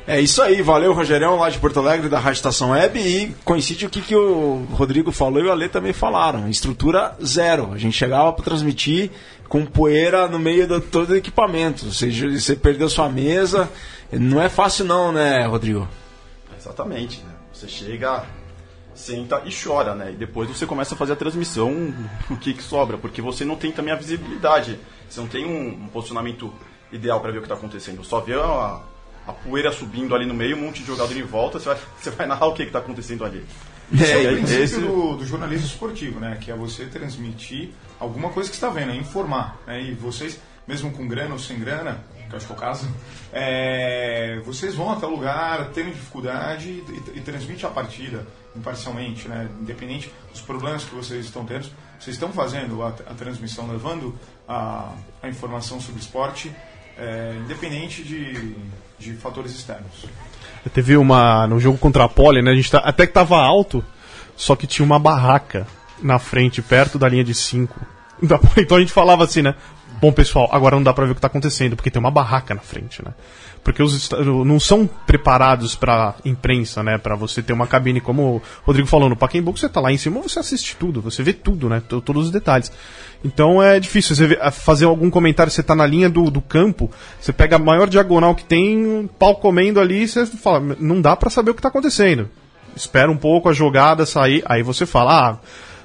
É 0.06 0.22
isso 0.22 0.42
aí, 0.42 0.62
valeu 0.62 0.94
Rogerião 0.94 1.36
lá 1.36 1.50
de 1.50 1.58
Porto 1.58 1.80
Alegre 1.80 2.08
da 2.08 2.18
Rádio 2.18 2.38
Estação 2.38 2.70
Web 2.70 2.98
e 2.98 3.36
coincide 3.44 3.88
o 3.88 3.90
que, 3.90 4.00
que 4.00 4.16
o 4.16 4.66
Rodrigo 4.72 5.12
falou 5.12 5.42
e 5.44 5.48
o 5.48 5.52
Ale 5.52 5.68
também 5.68 5.92
falaram. 5.92 6.48
Estrutura 6.48 7.14
zero. 7.22 7.74
A 7.74 7.78
gente 7.78 7.98
chegava 7.98 8.32
para 8.32 8.46
transmitir 8.46 9.12
com 9.50 9.66
poeira 9.66 10.28
no 10.28 10.40
meio 10.40 10.66
de 10.66 10.80
todo 10.80 11.10
o 11.10 11.16
equipamento. 11.16 11.88
Ou 11.88 11.92
seja, 11.92 12.30
você 12.30 12.56
perdeu 12.56 12.88
sua 12.88 13.10
mesa. 13.10 13.70
Não 14.10 14.42
é 14.42 14.48
fácil 14.48 14.86
não, 14.86 15.12
né, 15.12 15.46
Rodrigo? 15.46 15.88
Exatamente, 16.68 17.22
né? 17.22 17.32
Você 17.54 17.68
chega, 17.68 18.24
senta 18.94 19.42
e 19.46 19.50
chora, 19.54 19.96
né? 19.96 20.12
E 20.12 20.16
depois 20.16 20.50
você 20.50 20.66
começa 20.66 20.96
a 20.96 20.98
fazer 20.98 21.14
a 21.14 21.16
transmissão, 21.16 21.94
o 22.30 22.36
que, 22.38 22.54
que 22.54 22.64
sobra, 22.64 22.98
porque 22.98 23.22
você 23.22 23.44
não 23.46 23.56
tem 23.56 23.72
também 23.72 23.94
a 23.94 23.98
visibilidade, 23.98 24.80
você 25.10 25.20
não 25.20 25.28
tem 25.28 25.46
um, 25.46 25.84
um 25.86 25.88
posicionamento 25.88 26.52
ideal 26.92 27.20
para 27.20 27.32
ver 27.32 27.38
o 27.40 27.42
que 27.42 27.46
está 27.46 27.56
acontecendo. 27.56 28.04
Só 28.04 28.20
vê 28.20 28.34
a, 28.34 28.82
a 29.28 29.34
poeira 29.34 29.72
subindo 29.72 30.14
ali 30.16 30.26
no 30.26 30.34
meio, 30.34 30.58
um 30.58 30.62
monte 30.62 30.82
de 30.82 30.88
jogador 30.88 31.16
em 31.16 31.24
volta, 31.24 31.60
você 31.60 31.70
vai, 31.70 31.78
você 32.00 32.10
vai 32.12 32.28
narrar 32.28 32.48
o 32.48 32.54
que 32.54 32.64
está 32.64 32.80
acontecendo 32.80 33.24
ali. 33.26 33.46
Esse 33.94 34.04
é, 34.12 34.24
E 34.24 34.26
o 34.26 34.30
aí, 34.30 34.36
princípio 34.36 34.64
esse- 34.64 34.80
do, 34.82 35.16
do 35.18 35.26
jornalismo 35.26 35.66
esportivo, 35.68 36.20
né? 36.20 36.38
Que 36.42 36.52
é 36.52 36.56
você 36.56 36.86
transmitir 36.88 37.70
alguma 38.00 38.30
coisa 38.30 38.50
que 38.50 38.56
você 38.58 38.66
está 38.66 38.70
vendo, 38.78 38.92
é 38.92 38.96
informar. 38.98 39.58
Né? 39.66 39.82
E 39.82 39.94
vocês, 39.94 40.38
mesmo 40.68 40.92
com 40.92 41.08
grana 41.08 41.34
ou 41.34 41.40
sem 41.40 41.60
grana, 41.60 42.04
que 42.28 42.34
eu 42.34 42.38
acho 42.38 42.46
que 42.46 42.52
é 42.52 42.56
o 42.56 42.60
caso, 42.60 42.88
é, 43.32 44.42
vocês 44.46 44.76
vão 44.76 44.92
até 44.92 45.06
o 45.06 45.10
lugar, 45.10 45.70
tendo 45.74 45.94
dificuldade 45.94 46.70
e, 46.70 47.12
e, 47.16 47.22
transmite 47.22 47.66
a 47.66 47.70
partida 47.70 48.26
imparcialmente, 48.56 49.28
né? 49.28 49.48
Independente 49.62 50.12
dos 50.32 50.42
problemas 50.42 50.84
que 50.84 50.94
vocês 50.94 51.26
estão 51.26 51.46
tendo, 51.46 51.68
vocês 52.00 52.16
estão 52.16 52.32
fazendo 52.32 52.84
a, 52.84 52.90
a 52.90 53.14
transmissão, 53.14 53.72
levando 53.72 54.14
a, 54.48 54.92
a 55.22 55.30
informação 55.30 55.80
sobre 55.80 56.02
esporte, 56.02 56.52
é, 56.98 57.36
independente 57.44 58.04
de, 58.04 58.56
de 59.00 59.14
fatores 59.14 59.52
externos. 59.52 60.06
Teve 60.74 60.98
uma. 60.98 61.48
No 61.48 61.60
jogo 61.60 61.78
contra 61.78 62.04
a 62.04 62.10
Poli, 62.10 62.42
né? 62.42 62.52
A 62.52 62.56
gente 62.56 62.70
tá, 62.70 62.80
até 62.80 63.08
que 63.08 63.14
tava 63.14 63.38
alto, 63.38 63.84
só 64.36 64.56
que 64.56 64.68
tinha 64.68 64.86
uma 64.86 65.00
barraca 65.00 65.66
na 66.02 66.20
frente, 66.20 66.62
perto 66.62 67.00
da 67.00 67.08
linha 67.08 67.24
de 67.24 67.34
5. 67.34 67.98
Então 68.58 68.78
a 68.78 68.80
gente 68.80 68.92
falava 68.92 69.24
assim, 69.24 69.44
né? 69.44 69.54
Bom, 70.00 70.12
pessoal, 70.12 70.48
agora 70.52 70.76
não 70.76 70.84
dá 70.84 70.94
pra 70.94 71.06
ver 71.06 71.12
o 71.12 71.16
que 71.16 71.22
tá 71.22 71.28
acontecendo, 71.28 71.76
porque 71.76 71.90
tem 71.90 72.00
uma 72.00 72.12
barraca 72.12 72.54
na 72.54 72.62
frente, 72.62 73.04
né? 73.04 73.14
Porque 73.64 73.82
os 73.82 74.10
não 74.46 74.60
são 74.60 74.86
preparados 74.86 75.76
pra 75.76 76.14
imprensa, 76.24 76.84
né? 76.84 77.00
Pra 77.00 77.16
você 77.16 77.42
ter 77.42 77.52
uma 77.52 77.66
cabine, 77.66 78.00
como 78.00 78.36
o 78.36 78.42
Rodrigo 78.64 78.88
falou, 78.88 79.10
no 79.10 79.16
Pacaembu, 79.16 79.58
você 79.58 79.68
tá 79.68 79.82
lá 79.82 79.92
em 79.92 79.98
cima, 79.98 80.22
você 80.22 80.38
assiste 80.38 80.76
tudo, 80.76 81.02
você 81.02 81.24
vê 81.24 81.34
tudo, 81.34 81.68
né? 81.68 81.82
Todos 81.82 82.28
os 82.28 82.32
detalhes. 82.32 82.72
Então 83.26 83.62
é 83.62 83.80
difícil 83.80 84.16
você 84.16 84.38
fazer 84.52 84.86
algum 84.86 85.10
comentário, 85.10 85.52
você 85.52 85.64
tá 85.64 85.76
na 85.76 85.86
linha 85.86 86.10
do, 86.10 86.30
do 86.30 86.42
campo, 86.42 86.92
você 87.20 87.34
pega 87.34 87.56
a 87.56 87.60
maior 87.60 87.90
diagonal 87.90 88.36
que 88.36 88.46
tem, 88.46 88.86
um 88.86 89.08
pau 89.08 89.36
comendo 89.38 89.80
ali, 89.80 90.08
você 90.08 90.28
fala, 90.28 90.78
não 90.80 91.02
dá 91.02 91.16
pra 91.16 91.32
saber 91.32 91.52
o 91.52 91.56
que 91.56 91.62
tá 91.62 91.70
acontecendo. 91.70 92.30
Espera 92.76 93.12
um 93.12 93.18
pouco 93.18 93.50
a 93.50 93.54
jogada 93.54 94.06
sair, 94.06 94.44
aí 94.46 94.62
você 94.62 94.86
fala, 94.86 95.32
ah, 95.32 95.38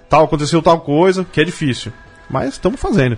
tal, 0.09 0.25
aconteceu 0.25 0.61
tal 0.61 0.83
coisa, 0.83 1.25
que 1.25 1.41
é 1.41 1.45
difícil. 1.45 1.91
Mas 2.29 2.51
estamos 2.51 2.79
fazendo. 2.79 3.17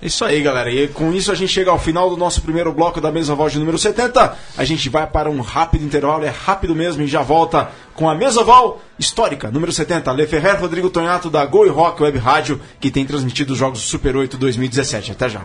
Isso 0.00 0.24
aí, 0.24 0.40
galera. 0.40 0.70
E 0.70 0.86
com 0.86 1.12
isso 1.12 1.32
a 1.32 1.34
gente 1.34 1.52
chega 1.52 1.70
ao 1.70 1.78
final 1.78 2.08
do 2.08 2.16
nosso 2.16 2.40
primeiro 2.40 2.72
bloco 2.72 3.00
da 3.00 3.10
mesa 3.10 3.34
voz 3.34 3.52
de 3.52 3.58
número 3.58 3.76
70. 3.76 4.36
A 4.56 4.64
gente 4.64 4.88
vai 4.88 5.06
para 5.06 5.28
um 5.28 5.40
rápido 5.40 5.84
intervalo, 5.84 6.24
é 6.24 6.28
rápido 6.28 6.74
mesmo, 6.74 7.02
e 7.02 7.08
já 7.08 7.20
volta 7.20 7.70
com 7.94 8.08
a 8.08 8.14
mesa 8.14 8.40
oval 8.40 8.80
histórica, 8.96 9.50
número 9.50 9.72
70. 9.72 10.12
Le 10.12 10.26
Ferrer, 10.26 10.60
Rodrigo 10.60 10.88
Tonhato, 10.88 11.28
da 11.28 11.44
Goi 11.44 11.68
Rock 11.68 12.02
Web 12.02 12.16
Rádio, 12.18 12.60
que 12.78 12.92
tem 12.92 13.04
transmitido 13.04 13.54
os 13.54 13.58
jogos 13.58 13.80
Super 13.80 14.16
8 14.16 14.36
2017. 14.36 15.12
Até 15.12 15.28
já. 15.28 15.42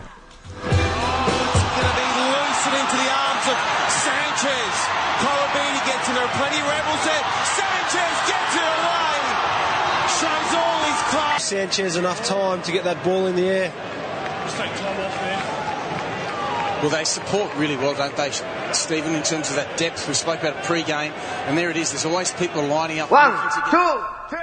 Sanchez 11.38 11.96
enough 11.96 12.22
time 12.22 12.62
to 12.62 12.72
get 12.72 12.84
that 12.84 13.04
ball 13.04 13.26
in 13.26 13.36
the 13.36 13.46
air. 13.46 14.03
Well, 16.84 16.90
they 16.90 17.04
support 17.06 17.50
really 17.56 17.78
well, 17.78 17.94
don't 17.94 18.14
they, 18.14 18.30
Stephen, 18.72 19.14
in 19.14 19.22
terms 19.22 19.48
of 19.48 19.56
that 19.56 19.78
depth? 19.78 20.06
We 20.06 20.12
spoke 20.12 20.40
about 20.40 20.58
it 20.58 20.64
pre-game, 20.64 21.14
and 21.48 21.56
there 21.56 21.70
it 21.70 21.78
is. 21.78 21.92
There's 21.92 22.04
always 22.04 22.30
people 22.32 22.62
lining 22.62 23.00
up. 23.00 23.10
One, 23.10 23.32
two, 23.70 24.36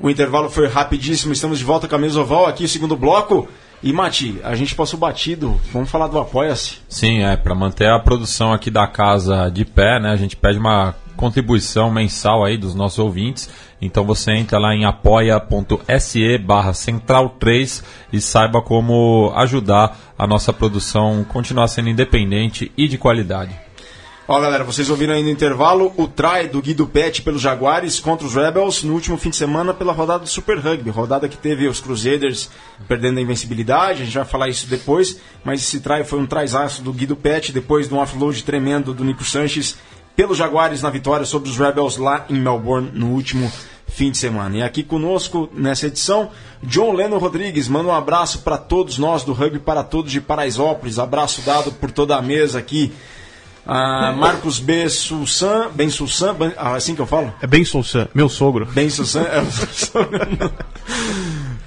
O 0.00 0.08
intervalo 0.08 0.48
foi 0.48 0.66
rapidíssimo, 0.66 1.34
estamos 1.34 1.58
de 1.58 1.64
volta 1.64 1.86
com 1.86 1.94
a 1.94 1.98
mesa 1.98 2.22
oval 2.22 2.46
aqui, 2.46 2.66
segundo 2.66 2.96
bloco. 2.96 3.46
E 3.82 3.92
Mati, 3.92 4.40
a 4.42 4.54
gente 4.54 4.74
passou 4.74 4.98
batido, 4.98 5.60
vamos 5.70 5.90
falar 5.90 6.06
do 6.06 6.18
Apoia-se. 6.18 6.78
Sim, 6.88 7.22
é, 7.22 7.36
para 7.36 7.54
manter 7.54 7.90
a 7.90 8.00
produção 8.00 8.54
aqui 8.54 8.70
da 8.70 8.86
casa 8.86 9.50
de 9.50 9.66
pé, 9.66 10.00
né, 10.00 10.12
a 10.12 10.16
gente 10.16 10.36
pede 10.36 10.58
uma 10.58 10.94
contribuição 11.16 11.90
mensal 11.90 12.44
aí 12.44 12.56
dos 12.56 12.74
nossos 12.74 12.98
ouvintes. 12.98 13.48
Então 13.80 14.04
você 14.04 14.32
entra 14.32 14.58
lá 14.58 14.74
em 14.74 14.84
apoia.se 14.84 16.38
barra 16.38 16.72
central 16.72 17.30
3 17.30 17.82
e 18.12 18.20
saiba 18.20 18.62
como 18.62 19.32
ajudar 19.34 19.98
a 20.18 20.26
nossa 20.26 20.52
produção 20.52 21.24
continuar 21.24 21.68
sendo 21.68 21.88
independente 21.88 22.70
e 22.76 22.86
de 22.86 22.96
qualidade. 22.96 23.66
Ó, 24.28 24.40
galera, 24.40 24.64
vocês 24.64 24.90
ouviram 24.90 25.14
aí 25.14 25.22
no 25.22 25.30
intervalo 25.30 25.92
o 25.96 26.08
try 26.08 26.48
do 26.50 26.60
Guido 26.60 26.84
Pet 26.84 27.22
pelos 27.22 27.40
Jaguares 27.40 28.00
contra 28.00 28.26
os 28.26 28.34
Rebels 28.34 28.82
no 28.82 28.92
último 28.92 29.16
fim 29.16 29.30
de 29.30 29.36
semana 29.36 29.72
pela 29.72 29.92
rodada 29.92 30.24
do 30.24 30.28
Super 30.28 30.58
Rugby. 30.58 30.90
Rodada 30.90 31.28
que 31.28 31.36
teve 31.36 31.68
os 31.68 31.80
Crusaders 31.80 32.50
perdendo 32.88 33.18
a 33.18 33.22
invencibilidade, 33.22 34.02
a 34.02 34.04
gente 34.04 34.16
vai 34.16 34.24
falar 34.24 34.48
isso 34.48 34.66
depois, 34.66 35.20
mas 35.44 35.60
esse 35.60 35.78
try 35.78 36.02
foi 36.02 36.18
um 36.18 36.26
traizaço 36.26 36.82
do 36.82 36.92
Guido 36.92 37.14
Pet 37.14 37.52
depois 37.52 37.88
de 37.88 37.94
um 37.94 37.98
offload 37.98 38.42
tremendo 38.42 38.92
do 38.92 39.04
Nico 39.04 39.22
Sanches 39.22 39.78
pelos 40.16 40.38
Jaguares 40.38 40.82
na 40.82 40.90
vitória 40.90 41.26
sobre 41.26 41.50
os 41.50 41.58
Rebels 41.58 41.98
lá 41.98 42.24
em 42.30 42.40
Melbourne 42.40 42.90
no 42.94 43.08
último 43.08 43.52
fim 43.86 44.10
de 44.10 44.18
semana. 44.18 44.56
E 44.56 44.62
aqui 44.62 44.82
conosco 44.82 45.48
nessa 45.52 45.86
edição, 45.86 46.30
John 46.62 46.92
Leno 46.92 47.18
Rodrigues. 47.18 47.68
Manda 47.68 47.88
um 47.90 47.94
abraço 47.94 48.40
para 48.40 48.56
todos 48.58 48.98
nós 48.98 49.22
do 49.22 49.32
Rugby 49.32 49.58
para 49.58 49.84
Todos 49.84 50.10
de 50.10 50.20
Paraisópolis. 50.20 50.98
Abraço 50.98 51.42
dado 51.42 51.70
por 51.72 51.90
toda 51.90 52.16
a 52.16 52.22
mesa 52.22 52.58
aqui. 52.58 52.92
Ah, 53.66 54.12
Marcos 54.18 54.58
B. 54.58 54.88
Sussan, 54.88 55.68
Ben 55.74 55.90
Sussan, 55.90 56.34
Ben- 56.34 56.52
ah, 56.56 56.74
assim 56.74 56.94
que 56.94 57.00
eu 57.00 57.06
falo? 57.06 57.32
É 57.42 57.46
bem 57.46 57.64
Sousan, 57.64 58.08
meu 58.14 58.28
sogro. 58.28 58.66
Ben 58.66 58.88
Sussan, 58.88 59.22
é 59.22 59.40
o 59.40 59.50
sobrenome. 59.50 60.52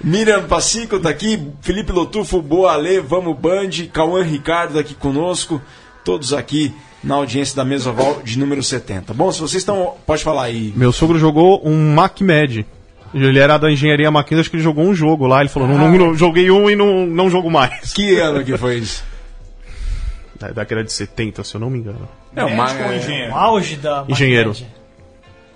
Miriam 0.02 0.44
Pacico 0.44 0.98
tá 0.98 1.10
aqui, 1.10 1.46
Felipe 1.60 1.92
Lotufo, 1.92 2.40
Boa 2.40 2.72
Ale, 2.72 3.00
Vamos 3.00 3.38
Band, 3.38 3.70
Cauã 3.92 4.22
Ricardo 4.22 4.78
aqui 4.78 4.94
conosco, 4.94 5.60
todos 6.02 6.32
aqui 6.32 6.74
na 7.02 7.14
audiência 7.16 7.56
da 7.56 7.64
mesa 7.64 7.90
oval 7.90 8.20
de 8.22 8.38
número 8.38 8.62
70. 8.62 9.12
Bom, 9.14 9.30
se 9.32 9.40
vocês 9.40 9.62
estão, 9.62 9.94
pode 10.06 10.22
falar 10.22 10.44
aí. 10.44 10.72
Meu 10.76 10.92
sogro 10.92 11.18
jogou 11.18 11.60
um 11.66 11.94
MacMed. 11.94 12.66
Ele 13.12 13.38
era 13.40 13.58
da 13.58 13.70
engenharia 13.70 14.08
Mackenzie, 14.10 14.40
acho 14.42 14.50
que 14.50 14.56
ele 14.56 14.62
jogou 14.62 14.84
um 14.84 14.94
jogo 14.94 15.26
lá. 15.26 15.40
Ele 15.40 15.48
falou: 15.48 15.68
não, 15.68 15.76
não- 15.76 15.90
não- 15.98 16.14
joguei 16.14 16.50
um 16.50 16.70
e 16.70 16.76
não, 16.76 17.06
não 17.06 17.28
jogo 17.28 17.50
mais. 17.50 17.92
Que 17.92 18.18
ano 18.20 18.44
que 18.44 18.56
foi 18.56 18.78
isso? 18.78 19.02
Da 20.38 20.48
década 20.48 20.82
de 20.84 20.90
70, 20.92 21.44
se 21.44 21.54
eu 21.54 21.60
não 21.60 21.68
me 21.68 21.78
engano. 21.80 22.08
É, 22.34 22.42
o 22.44 22.48
Médico 22.56 22.82
ou 22.84 22.92
é- 22.92 22.96
engenheiro? 22.96 23.32
O 23.32 23.36
auge 23.36 23.76
da 23.76 24.04
Engenheiro. 24.08 24.56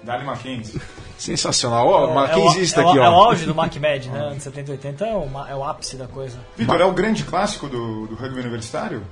Dali 0.02 0.24
Mackenzie. 0.26 0.78
Sensacional. 1.16 1.86
Ó, 1.88 2.02
É, 2.08 2.10
o- 2.10 2.14
Mackenzista 2.14 2.82
é, 2.82 2.84
o- 2.84 2.88
aqui, 2.90 2.98
é 2.98 3.02
o 3.08 3.12
ó. 3.12 3.24
auge 3.24 3.46
do 3.46 3.54
MacMed, 3.54 4.10
né? 4.10 4.18
Anos 4.18 4.42
70 4.42 4.70
e 4.70 4.72
80 4.72 5.06
é 5.06 5.14
o, 5.14 5.26
é 5.48 5.54
o 5.54 5.64
ápice 5.64 5.96
da 5.96 6.06
coisa. 6.06 6.36
Vitor, 6.58 6.78
é 6.80 6.84
o 6.84 6.92
grande 6.92 7.22
clássico 7.24 7.66
do, 7.66 8.08
do 8.08 8.14
rugby 8.14 8.40
universitário? 8.40 9.02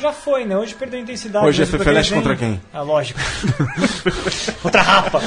Já 0.00 0.12
foi, 0.12 0.44
né? 0.44 0.56
Hoje 0.56 0.74
perdeu 0.74 1.00
a 1.00 1.02
intensidade. 1.02 1.44
Hoje 1.44 1.62
é 1.62 1.66
nem- 1.66 2.10
contra 2.12 2.36
quem? 2.36 2.60
É 2.72 2.80
lógico. 2.80 3.18
contra 4.62 4.80
a 4.80 4.84
Rapa. 4.84 5.20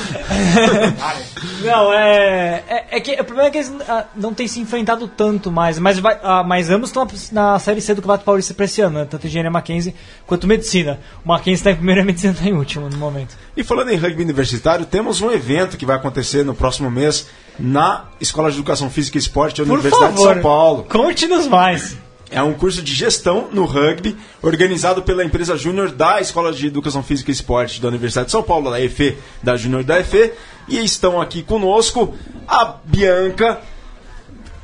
não, 1.64 1.94
é, 1.94 2.64
é. 2.68 2.86
é 2.92 3.00
que 3.02 3.12
o 3.14 3.24
problema 3.24 3.50
é 3.50 3.52
que 3.52 3.58
eles 3.58 3.74
ah, 3.88 4.06
não 4.16 4.34
têm 4.34 4.48
se 4.48 4.60
enfrentado 4.60 5.08
tanto 5.08 5.52
mais. 5.52 5.78
Mas, 5.78 6.00
vai, 6.00 6.18
ah, 6.24 6.44
mas 6.44 6.70
ambos 6.70 6.90
estão 6.90 7.08
na 7.32 7.60
série 7.60 7.82
C 7.82 7.94
do 7.94 8.02
Campeonato 8.02 8.24
Paulista 8.24 8.54
pra 8.54 8.66
esse 8.66 8.82
ano, 8.82 9.00
né? 9.00 9.06
Tanto 9.10 9.28
Engenharia 9.28 9.52
Mackenzie 9.52 9.94
quanto 10.26 10.48
Medicina. 10.48 11.00
O 11.26 11.28
Mackenzie 11.28 11.54
está 11.54 11.72
em 11.72 11.76
primeiro 11.76 12.02
e 12.02 12.04
a 12.04 12.06
Medicina 12.06 12.34
está 12.34 12.46
em 12.46 12.54
último 12.54 12.90
no 12.90 12.98
momento. 12.98 13.36
E 13.56 13.64
falando 13.64 13.90
em 13.90 13.98
rugby 13.98 14.24
universitário, 14.24 14.86
temos 14.86 15.22
um 15.22 15.32
evento 15.32 15.78
que 15.78 15.86
vai 15.86 15.98
acontecer 15.98 16.46
no 16.46 16.56
próximo 16.56 16.90
mês 16.90 17.28
na 17.60 18.06
Escola 18.20 18.50
de 18.50 18.58
Educação 18.58 18.90
Física 18.90 19.18
e 19.18 19.20
Esporte 19.20 19.64
da 19.64 19.72
Universidade 19.72 20.14
favor, 20.14 20.28
de 20.28 20.34
São 20.34 20.42
Paulo. 20.42 20.86
Conte-nos 20.90 21.48
mais. 21.48 21.98
É 22.32 22.42
um 22.42 22.54
curso 22.54 22.82
de 22.82 22.94
gestão 22.94 23.50
no 23.52 23.66
rugby, 23.66 24.16
organizado 24.42 25.04
pela 25.04 25.22
empresa 25.22 25.58
Júnior 25.58 25.92
da 25.92 26.22
Escola 26.22 26.54
de 26.54 26.66
Educação 26.66 27.04
Física 27.04 27.30
e 27.30 27.34
Esporte 27.34 27.82
da 27.82 27.90
Universidade 27.90 28.28
de 28.28 28.32
São 28.32 28.42
Paulo, 28.42 28.72
da 28.72 28.80
EFE, 28.80 29.18
da 29.44 29.58
Júnior 29.58 29.84
da 29.84 30.00
EFE. 30.00 30.32
E 30.70 30.80
estão 30.80 31.20
aqui 31.20 31.44
conosco 31.44 32.16
a 32.48 32.78
Bianca, 32.86 33.60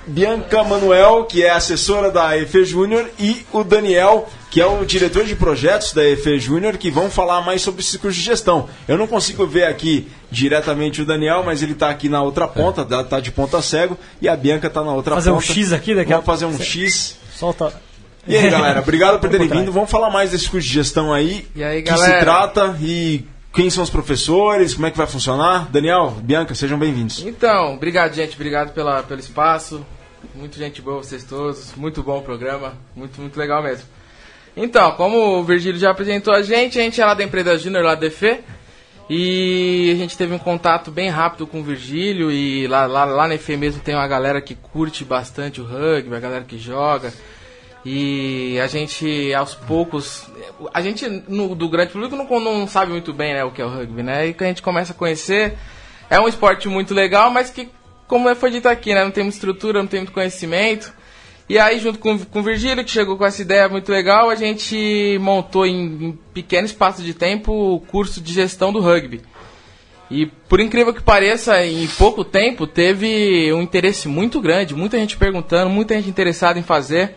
Bianca 0.08 0.64
Manuel, 0.64 1.26
que 1.26 1.44
é 1.44 1.50
assessora 1.50 2.10
da 2.10 2.38
EFE 2.38 2.64
Júnior, 2.64 3.10
e 3.20 3.46
o 3.52 3.66
Daniel, 3.66 4.30
que 4.50 4.62
é 4.62 4.66
o 4.66 4.86
diretor 4.86 5.26
de 5.26 5.36
projetos 5.36 5.92
da 5.92 6.06
EFE 6.06 6.40
Júnior, 6.40 6.78
que 6.78 6.90
vão 6.90 7.12
falar 7.12 7.42
mais 7.42 7.62
sobre 7.62 7.82
esse 7.82 8.00
curso 8.00 8.18
de 8.18 8.24
gestão. 8.24 8.70
Eu 8.88 8.98
não 8.98 9.08
consigo 9.08 9.46
ver 9.46 9.66
aqui 9.66 10.08
diretamente 10.32 11.02
o 11.02 11.06
Daniel, 11.06 11.44
mas 11.44 11.62
ele 11.62 11.74
está 11.74 11.90
aqui 11.90 12.08
na 12.08 12.22
outra 12.22 12.48
ponta, 12.48 12.88
está 13.02 13.20
de 13.20 13.30
ponta 13.30 13.62
cego, 13.62 13.98
e 14.22 14.30
a 14.30 14.38
Bianca 14.38 14.68
está 14.68 14.82
na 14.82 14.94
outra 14.94 15.16
Fazer 15.16 15.32
um 15.32 15.36
ponta. 15.36 15.48
X 15.48 15.74
aqui 15.74 15.94
daqui 15.94 16.14
a 16.14 16.22
Vamos 16.22 16.26
fazer 16.26 16.46
um 16.46 16.58
X. 16.58 17.17
Solta. 17.38 17.72
E 18.26 18.36
aí, 18.36 18.50
galera, 18.50 18.80
obrigado 18.80 19.20
por 19.20 19.30
terem 19.30 19.48
vindo. 19.48 19.72
Vamos 19.72 19.92
falar 19.92 20.10
mais 20.10 20.32
desse 20.32 20.50
curso 20.50 20.68
de 20.68 20.74
gestão 20.74 21.14
aí. 21.14 21.48
E 21.56 21.64
aí, 21.64 21.84
que 21.84 21.90
galera? 21.92 22.14
se 22.14 22.20
trata 22.20 22.76
e 22.82 23.24
quem 23.54 23.70
são 23.70 23.84
os 23.84 23.92
professores, 23.92 24.74
como 24.74 24.88
é 24.88 24.92
que 24.92 24.98
vai 24.98 25.06
funcionar. 25.06 25.70
Daniel, 25.70 26.18
Bianca, 26.24 26.56
sejam 26.56 26.80
bem-vindos. 26.80 27.24
Então, 27.24 27.76
obrigado, 27.76 28.16
gente. 28.16 28.34
Obrigado 28.34 28.74
pela, 28.74 29.04
pelo 29.04 29.20
espaço. 29.20 29.86
Muito 30.34 30.58
gente 30.58 30.82
boa 30.82 30.98
vocês 30.98 31.24
todos. 31.24 31.76
Muito 31.76 32.02
bom 32.02 32.18
o 32.18 32.22
programa. 32.24 32.74
Muito, 32.96 33.22
muito 33.22 33.38
legal 33.38 33.62
mesmo. 33.62 33.86
Então, 34.56 34.94
como 34.94 35.38
o 35.38 35.44
Virgílio 35.44 35.80
já 35.80 35.92
apresentou 35.92 36.34
a 36.34 36.42
gente, 36.42 36.80
a 36.80 36.82
gente 36.82 37.00
é 37.00 37.06
lá 37.06 37.14
da 37.14 37.24
empresa 37.24 37.56
Júnior, 37.56 37.84
lá 37.84 37.94
da 37.94 38.08
EFE. 38.08 38.40
E 39.10 39.90
a 39.94 39.96
gente 39.96 40.18
teve 40.18 40.34
um 40.34 40.40
contato 40.40 40.92
bem 40.92 41.10
rápido 41.10 41.48
com 41.48 41.62
o 41.62 41.64
Virgílio 41.64 42.30
e 42.30 42.68
lá, 42.68 42.86
lá, 42.86 43.06
lá 43.06 43.28
na 43.28 43.36
EFE 43.36 43.56
mesmo 43.56 43.82
tem 43.82 43.96
uma 43.96 44.08
galera 44.08 44.42
que 44.42 44.54
curte 44.54 45.06
bastante 45.06 45.62
o 45.62 45.64
rugby, 45.64 46.14
a 46.14 46.20
galera 46.20 46.44
que 46.44 46.58
joga. 46.58 47.14
E 47.86 48.60
a 48.60 48.68
gente, 48.68 49.34
aos 49.34 49.56
poucos, 49.56 50.30
a 50.74 50.82
gente 50.82 51.08
no, 51.30 51.56
do 51.56 51.70
grande 51.70 51.94
público 51.94 52.18
não, 52.18 52.60
não 52.60 52.68
sabe 52.68 52.92
muito 52.92 53.14
bem 53.14 53.34
né, 53.34 53.46
o 53.46 53.52
que 53.52 53.62
é 53.62 53.66
o 53.66 53.70
rugby, 53.70 54.04
né? 54.04 54.28
E 54.28 54.34
que 54.34 54.44
a 54.44 54.48
gente 54.48 54.62
começa 54.62 54.92
a 54.92 54.96
conhecer, 54.96 55.58
é 56.10 56.20
um 56.20 56.28
esporte 56.28 56.68
muito 56.68 56.94
legal, 56.94 57.32
mas 57.32 57.50
que, 57.50 57.70
como 58.06 58.34
foi 58.36 58.52
dito 58.52 58.68
aqui, 58.68 58.94
né, 58.94 59.06
não 59.06 59.12
tem 59.12 59.24
muita 59.24 59.38
estrutura, 59.38 59.80
não 59.80 59.88
tem 59.88 60.02
muito 60.02 60.12
conhecimento. 60.12 60.92
E 61.50 61.58
aí, 61.58 61.80
junto 61.80 62.00
com, 62.00 62.20
com 62.20 62.40
o 62.40 62.44
Virgílio, 62.44 62.84
que 62.84 62.92
chegou 62.92 63.18
com 63.18 63.26
essa 63.26 63.42
ideia 63.42 63.70
muito 63.70 63.90
legal, 63.90 64.30
a 64.30 64.36
gente 64.36 65.18
montou 65.22 65.66
em, 65.66 66.08
em 66.08 66.20
pequeno 66.34 66.66
espaço 66.66 67.02
de 67.02 67.14
tempo 67.14 67.54
o 67.54 67.80
curso 67.80 68.20
de 68.20 68.34
gestão 68.34 68.74
do 68.74 68.82
rugby. 68.82 69.22
E 70.10 70.26
por 70.26 70.60
incrível 70.60 70.94
que 70.94 71.02
pareça, 71.02 71.66
em 71.66 71.88
pouco 71.88 72.24
tempo 72.24 72.66
teve 72.66 73.52
um 73.54 73.62
interesse 73.62 74.08
muito 74.08 74.42
grande, 74.42 74.76
muita 74.76 74.98
gente 74.98 75.18
perguntando, 75.18 75.70
muita 75.70 75.96
gente 75.96 76.10
interessada 76.10 76.60
em 76.60 76.64
fazer. 76.64 77.16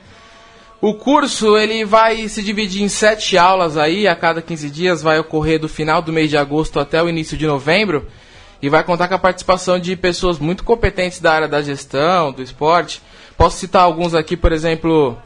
O 0.80 0.94
curso 0.94 1.56
ele 1.56 1.84
vai 1.84 2.26
se 2.28 2.42
dividir 2.42 2.82
em 2.82 2.88
sete 2.88 3.36
aulas 3.36 3.76
aí, 3.76 4.08
a 4.08 4.16
cada 4.16 4.40
15 4.40 4.70
dias, 4.70 5.02
vai 5.02 5.18
ocorrer 5.18 5.58
do 5.58 5.68
final 5.68 6.00
do 6.00 6.12
mês 6.12 6.30
de 6.30 6.36
agosto 6.36 6.80
até 6.80 7.02
o 7.02 7.08
início 7.08 7.36
de 7.36 7.46
novembro 7.46 8.06
e 8.62 8.68
vai 8.68 8.82
contar 8.82 9.08
com 9.08 9.14
a 9.14 9.18
participação 9.18 9.78
de 9.78 9.94
pessoas 9.96 10.38
muito 10.38 10.64
competentes 10.64 11.20
da 11.20 11.32
área 11.32 11.48
da 11.48 11.62
gestão, 11.62 12.32
do 12.32 12.42
esporte. 12.42 13.02
Posso 13.40 13.56
citar 13.56 13.84
alguns 13.84 14.14
aqui, 14.14 14.36
por 14.36 14.52
exemplo, 14.52 15.16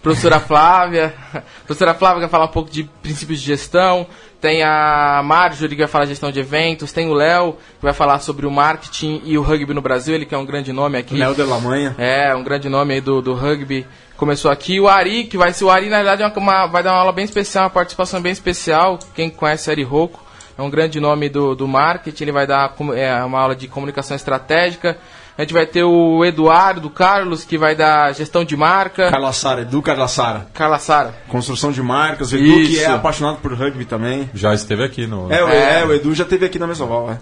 professora 0.00 0.38
Flávia. 0.38 1.12
Professora 1.66 1.92
Flávia 1.92 2.20
vai 2.20 2.28
falar 2.28 2.44
um 2.44 2.48
pouco 2.52 2.70
de 2.70 2.84
princípios 3.02 3.40
de 3.40 3.46
gestão. 3.46 4.06
Tem 4.40 4.62
a 4.62 5.20
Marjorie 5.24 5.74
que 5.74 5.82
vai 5.82 5.88
falar 5.88 6.04
de 6.04 6.10
gestão 6.10 6.30
de 6.30 6.38
eventos. 6.38 6.92
Tem 6.92 7.08
o 7.08 7.12
Léo 7.14 7.54
que 7.54 7.82
vai 7.82 7.92
falar 7.92 8.20
sobre 8.20 8.46
o 8.46 8.50
marketing 8.50 9.22
e 9.24 9.36
o 9.36 9.42
rugby 9.42 9.74
no 9.74 9.80
Brasil. 9.82 10.14
Ele 10.14 10.24
que 10.24 10.32
é 10.36 10.38
um 10.38 10.46
grande 10.46 10.72
nome 10.72 10.96
aqui. 10.96 11.16
Léo 11.16 11.34
de 11.34 11.42
la 11.42 11.58
Manha. 11.58 11.96
É, 11.98 12.32
um 12.32 12.44
grande 12.44 12.68
nome 12.68 12.94
aí 12.94 13.00
do, 13.00 13.20
do 13.20 13.34
rugby. 13.34 13.84
Começou 14.16 14.48
aqui. 14.48 14.78
O 14.78 14.86
Ari, 14.86 15.24
que 15.24 15.36
vai 15.36 15.52
ser 15.52 15.64
o 15.64 15.70
Ari, 15.70 15.88
na 15.88 15.96
verdade, 15.96 16.22
é 16.22 16.26
uma, 16.28 16.36
uma- 16.38 16.66
vai 16.68 16.84
dar 16.84 16.92
uma 16.92 17.00
aula 17.00 17.12
bem 17.12 17.24
especial, 17.24 17.64
uma 17.64 17.70
participação 17.70 18.22
bem 18.22 18.30
especial. 18.30 19.00
Quem 19.16 19.28
conhece 19.28 19.68
Ari 19.68 19.82
Rocco 19.82 20.22
é 20.56 20.62
um 20.62 20.70
grande 20.70 21.00
nome 21.00 21.28
do, 21.28 21.56
do 21.56 21.66
marketing. 21.66 22.22
Ele 22.22 22.32
vai 22.32 22.46
dar 22.46 22.72
é, 22.94 23.12
uma 23.24 23.40
aula 23.40 23.56
de 23.56 23.66
comunicação 23.66 24.14
estratégica. 24.14 24.96
A 25.36 25.42
gente 25.42 25.54
vai 25.54 25.64
ter 25.66 25.82
o 25.82 26.24
Eduardo 26.24 26.90
Carlos, 26.90 27.42
que 27.44 27.56
vai 27.56 27.74
dar 27.74 28.12
gestão 28.14 28.44
de 28.44 28.54
marca. 28.56 29.10
Carla 29.10 29.32
Sara, 29.32 29.62
Edu 29.62 29.80
Carla 29.80 30.06
Sara. 30.06 30.46
Carla 30.52 30.78
Sara. 30.78 31.14
Construção 31.28 31.72
de 31.72 31.82
marcas. 31.82 32.32
O 32.32 32.36
Edu 32.36 32.44
que 32.54 32.60
Isso. 32.74 32.82
é 32.82 32.86
apaixonado 32.86 33.38
por 33.38 33.52
rugby 33.54 33.84
também. 33.86 34.28
Já 34.34 34.52
esteve 34.52 34.84
aqui 34.84 35.06
no. 35.06 35.32
É, 35.32 35.42
o, 35.42 35.48
É. 35.48 35.80
é, 35.80 35.84
o 35.86 35.92
Edu 35.94 36.14
já 36.14 36.24
teve 36.24 36.44
aqui 36.44 36.58
na 36.58 36.66
Mesoval, 36.66 37.10
é. 37.12 37.18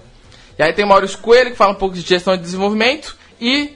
E 0.58 0.62
aí 0.62 0.72
tem 0.72 0.84
o 0.84 0.88
Maurício 0.88 1.18
Coelho, 1.18 1.52
que 1.52 1.56
fala 1.56 1.72
um 1.72 1.76
pouco 1.76 1.94
de 1.94 2.00
gestão 2.02 2.36
de 2.36 2.42
desenvolvimento. 2.42 3.16
E 3.40 3.74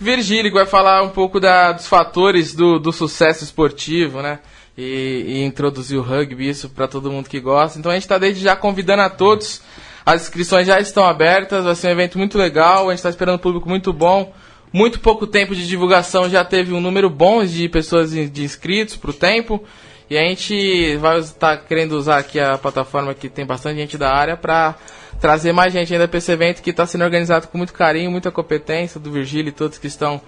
Virgílio, 0.00 0.50
que 0.50 0.56
vai 0.56 0.66
falar 0.66 1.02
um 1.02 1.10
pouco 1.10 1.38
da- 1.38 1.72
dos 1.72 1.86
fatores 1.86 2.54
do, 2.54 2.78
do 2.80 2.90
sucesso 2.92 3.44
esportivo, 3.44 4.20
né? 4.22 4.38
E, 4.76 5.24
e 5.28 5.44
introduzir 5.44 5.96
o 5.96 6.02
rugby, 6.02 6.48
isso 6.48 6.68
para 6.68 6.88
todo 6.88 7.12
mundo 7.12 7.28
que 7.28 7.38
gosta. 7.38 7.78
Então 7.78 7.92
a 7.92 7.94
gente 7.94 8.02
está 8.04 8.18
desde 8.18 8.42
já 8.42 8.56
convidando 8.56 9.02
a 9.02 9.10
todos. 9.10 9.62
As 10.04 10.22
inscrições 10.22 10.66
já 10.66 10.78
estão 10.78 11.04
abertas, 11.04 11.64
vai 11.64 11.74
ser 11.74 11.88
um 11.88 11.90
evento 11.90 12.18
muito 12.18 12.36
legal, 12.36 12.88
a 12.88 12.90
gente 12.90 12.98
está 12.98 13.08
esperando 13.08 13.36
um 13.36 13.38
público 13.38 13.68
muito 13.68 13.92
bom. 13.92 14.32
Muito 14.72 14.98
pouco 14.98 15.24
tempo 15.24 15.54
de 15.54 15.68
divulgação 15.68 16.28
já 16.28 16.44
teve 16.44 16.72
um 16.72 16.80
número 16.80 17.08
bom 17.08 17.44
de 17.44 17.68
pessoas 17.68 18.10
de 18.10 18.42
inscritos 18.42 18.96
para 18.96 19.10
o 19.10 19.14
tempo. 19.14 19.62
E 20.10 20.18
a 20.18 20.22
gente 20.22 20.96
vai 20.96 21.18
estar 21.20 21.56
querendo 21.58 21.92
usar 21.92 22.18
aqui 22.18 22.38
a 22.38 22.58
plataforma 22.58 23.14
que 23.14 23.28
tem 23.28 23.46
bastante 23.46 23.78
gente 23.78 23.96
da 23.96 24.12
área 24.12 24.36
para 24.36 24.74
trazer 25.20 25.52
mais 25.52 25.72
gente 25.72 25.92
ainda 25.92 26.06
para 26.06 26.18
esse 26.18 26.30
evento 26.30 26.60
que 26.60 26.70
está 26.70 26.86
sendo 26.86 27.04
organizado 27.04 27.48
com 27.48 27.56
muito 27.56 27.72
carinho, 27.72 28.10
muita 28.10 28.30
competência 28.30 29.00
do 29.00 29.10
Virgílio 29.10 29.48
e 29.48 29.52
todos 29.52 29.78
que 29.78 29.86
estão 29.86 30.20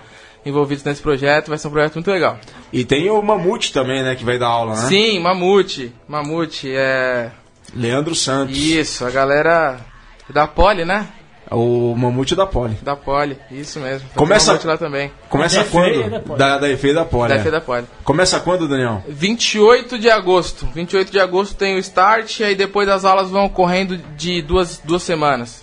envolvidos 0.47 0.85
nesse 0.85 1.03
projeto. 1.03 1.49
Vai 1.49 1.59
ser 1.59 1.69
um 1.69 1.73
projeto 1.73 1.95
muito 1.95 2.11
legal. 2.11 2.39
E 2.73 2.85
tem 2.85 3.11
o 3.11 3.21
Mamute 3.21 3.73
também, 3.73 4.03
né, 4.03 4.15
que 4.15 4.25
vai 4.25 4.39
dar 4.39 4.47
aula, 4.47 4.77
né? 4.77 4.89
Sim, 4.89 5.19
Mamute. 5.19 5.93
Mamute 6.09 6.71
é. 6.71 7.31
Leandro 7.75 8.15
Santos. 8.15 8.57
Isso, 8.57 9.05
a 9.05 9.11
galera 9.11 9.79
da 10.31 10.47
Poli, 10.47 10.85
né? 10.85 11.07
O 11.51 11.95
Mamute 11.97 12.35
da 12.35 12.45
Poli. 12.45 12.75
Da 12.83 12.97
Poli, 12.97 13.39
isso 13.53 13.79
mesmo. 13.79 14.09
Tem 14.09 14.17
Começa- 14.17 14.49
Mamute 14.53 14.67
lá 14.67 14.77
também. 14.77 15.13
Começa 15.29 15.57
Da 15.57 15.63
EFE 15.63 15.71
quando? 15.71 15.95
e 15.95 16.11
da 16.11 16.21
Poli. 16.21 16.39
Da, 16.39 16.59
da 16.59 16.69
EFE 16.71 16.89
e 16.89 16.95
da 16.95 17.05
Poli. 17.05 17.29
Da 17.29 17.35
é. 17.37 17.43
FE 17.43 17.51
da 17.53 17.61
Poli. 17.61 17.87
Começa 18.03 18.41
quando, 18.41 18.67
Daniel? 18.67 19.05
28 19.07 19.97
de 19.97 20.11
agosto. 20.11 20.67
28 20.75 21.13
de 21.13 21.21
agosto 21.21 21.55
tem 21.55 21.77
o 21.77 21.79
start, 21.79 22.41
e 22.41 22.45
aí 22.45 22.57
depois 22.57 22.89
as 22.89 23.05
aulas 23.05 23.31
vão 23.31 23.45
ocorrendo 23.45 23.97
de 24.17 24.43
duas, 24.43 24.81
duas 24.83 25.05
semanas. 25.05 25.61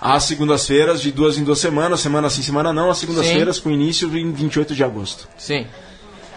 Às 0.00 0.24
segundas-feiras, 0.24 1.00
de 1.00 1.10
duas 1.12 1.38
em 1.38 1.44
duas 1.44 1.60
semanas, 1.60 2.00
semana 2.00 2.28
sim, 2.28 2.42
semana 2.42 2.72
não, 2.72 2.90
às 2.90 2.98
segundas-feiras, 2.98 3.58
com 3.58 3.70
início 3.70 4.08
em 4.18 4.32
28 4.32 4.74
de 4.74 4.84
agosto. 4.84 5.28
Sim. 5.38 5.66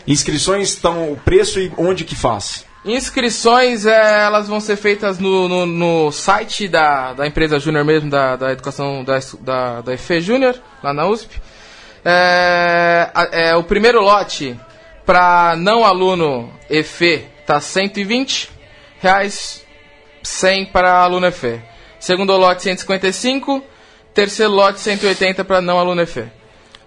Inscrições 0.05 0.69
estão 0.69 1.11
o 1.11 1.17
preço 1.17 1.59
e 1.59 1.71
onde 1.77 2.05
que 2.05 2.15
faz? 2.15 2.63
Inscrições, 2.87 3.85
é, 3.85 4.25
elas 4.25 4.47
vão 4.47 4.59
ser 4.61 4.77
feitas 4.77 5.19
no, 5.19 5.47
no, 5.49 5.65
no 5.65 6.11
site 6.11 6.67
da, 6.67 7.13
da 7.13 7.27
empresa 7.27 7.59
Júnior 7.59 7.83
mesmo, 7.83 8.09
da, 8.09 8.37
da 8.37 8.51
educação 8.53 9.03
da, 9.03 9.19
da, 9.41 9.81
da 9.81 9.93
EFE 9.93 10.21
Júnior, 10.21 10.55
lá 10.81 10.93
na 10.93 11.05
USP. 11.05 11.39
É, 12.05 13.11
é, 13.31 13.55
o 13.55 13.63
primeiro 13.63 13.99
lote 13.99 14.57
para 15.05 15.55
não 15.57 15.85
aluno 15.85 16.49
EFE 16.69 17.25
tá 17.45 17.59
120 17.59 18.49
reais, 18.99 19.65
100 20.23 20.67
para 20.67 21.01
aluno 21.01 21.27
EFE. 21.27 21.61
Segundo 21.99 22.35
lote 22.37 22.63
155, 22.63 23.63
terceiro 24.13 24.53
lote 24.53 24.79
180 24.79 25.43
para 25.43 25.59
não 25.59 25.77
aluno 25.77 26.01
EFE. 26.01 26.37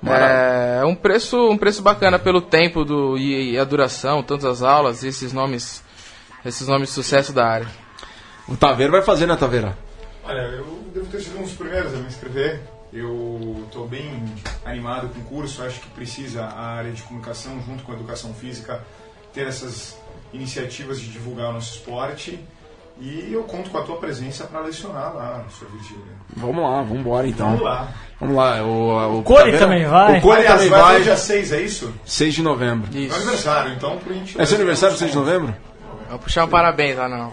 É 0.02 0.82
um 0.84 0.94
preço, 0.94 1.50
um 1.50 1.58
preço 1.58 1.82
bacana 1.82 2.18
pelo 2.18 2.40
tempo 2.40 2.84
do, 2.84 3.18
e, 3.18 3.52
e 3.52 3.58
a 3.58 3.64
duração, 3.64 4.22
tantas 4.22 4.46
as 4.46 4.62
aulas, 4.62 5.04
esses 5.04 5.32
nomes, 5.32 5.84
esses 6.44 6.66
nomes 6.66 6.88
de 6.88 6.94
sucesso 6.94 7.33
da 7.33 7.46
área. 7.46 7.66
O 8.48 8.57
Taveira 8.57 8.92
vai 8.92 9.03
fazer, 9.03 9.26
né, 9.26 9.37
Taveira? 9.37 9.76
Olha, 10.24 10.40
eu 10.40 10.85
devo 10.92 11.07
ter 11.07 11.20
sido 11.20 11.38
um 11.38 11.42
dos 11.42 11.53
primeiros 11.53 11.94
a 11.94 11.96
me 11.96 12.07
inscrever. 12.07 12.61
Eu 12.92 13.64
estou 13.66 13.87
bem 13.87 14.24
animado 14.64 15.09
com 15.09 15.20
o 15.20 15.24
curso. 15.24 15.62
Acho 15.62 15.81
que 15.81 15.88
precisa 15.90 16.44
a 16.44 16.66
área 16.74 16.90
de 16.90 17.03
comunicação, 17.03 17.62
junto 17.64 17.85
com 17.85 17.92
a 17.92 17.94
educação 17.94 18.35
física, 18.35 18.83
ter 19.33 19.46
essas 19.46 19.96
iniciativas 20.33 21.00
de 21.00 21.09
divulgar 21.09 21.50
o 21.50 21.53
nosso 21.53 21.76
esporte. 21.76 22.40
E 23.00 23.33
eu 23.33 23.44
conto 23.44 23.70
com 23.70 23.79
a 23.79 23.83
tua 23.83 23.96
presença 23.96 24.44
para 24.44 24.61
lecionar 24.61 25.14
lá, 25.14 25.44
Sr. 25.48 25.66
Virgílio. 25.72 26.05
Vamos 26.37 26.62
lá, 26.62 26.83
vamos 26.83 26.98
embora 26.98 27.26
então. 27.26 27.46
Vamos 27.46 27.62
lá. 27.62 27.88
Vamos 28.20 28.37
lá. 28.37 28.62
O, 28.62 29.20
o 29.20 29.22
Core 29.22 29.59
também 29.59 29.87
vai. 29.87 30.18
O 30.18 30.20
Core 30.20 30.38
Aliás, 30.40 30.55
também 30.57 30.70
vai 30.70 30.81
vai. 30.83 30.94
até 30.96 31.05
dia 31.05 31.16
6, 31.16 31.53
é 31.53 31.62
isso? 31.62 31.94
6 32.05 32.35
de 32.35 32.42
novembro. 32.42 32.90
É 32.94 32.98
Isso. 32.98 33.16
aniversário, 33.16 33.72
então 33.72 33.96
por 33.98 34.12
gente. 34.12 34.38
É 34.38 34.44
seu 34.44 34.57
aniversário, 34.57 34.96
6 34.98 35.12
de 35.12 35.16
novembro? 35.16 35.55
Vou 36.11 36.18
puxar 36.18 36.44
um 36.44 36.49
parabéns 36.49 36.96
lá 36.96 37.09
não. 37.09 37.33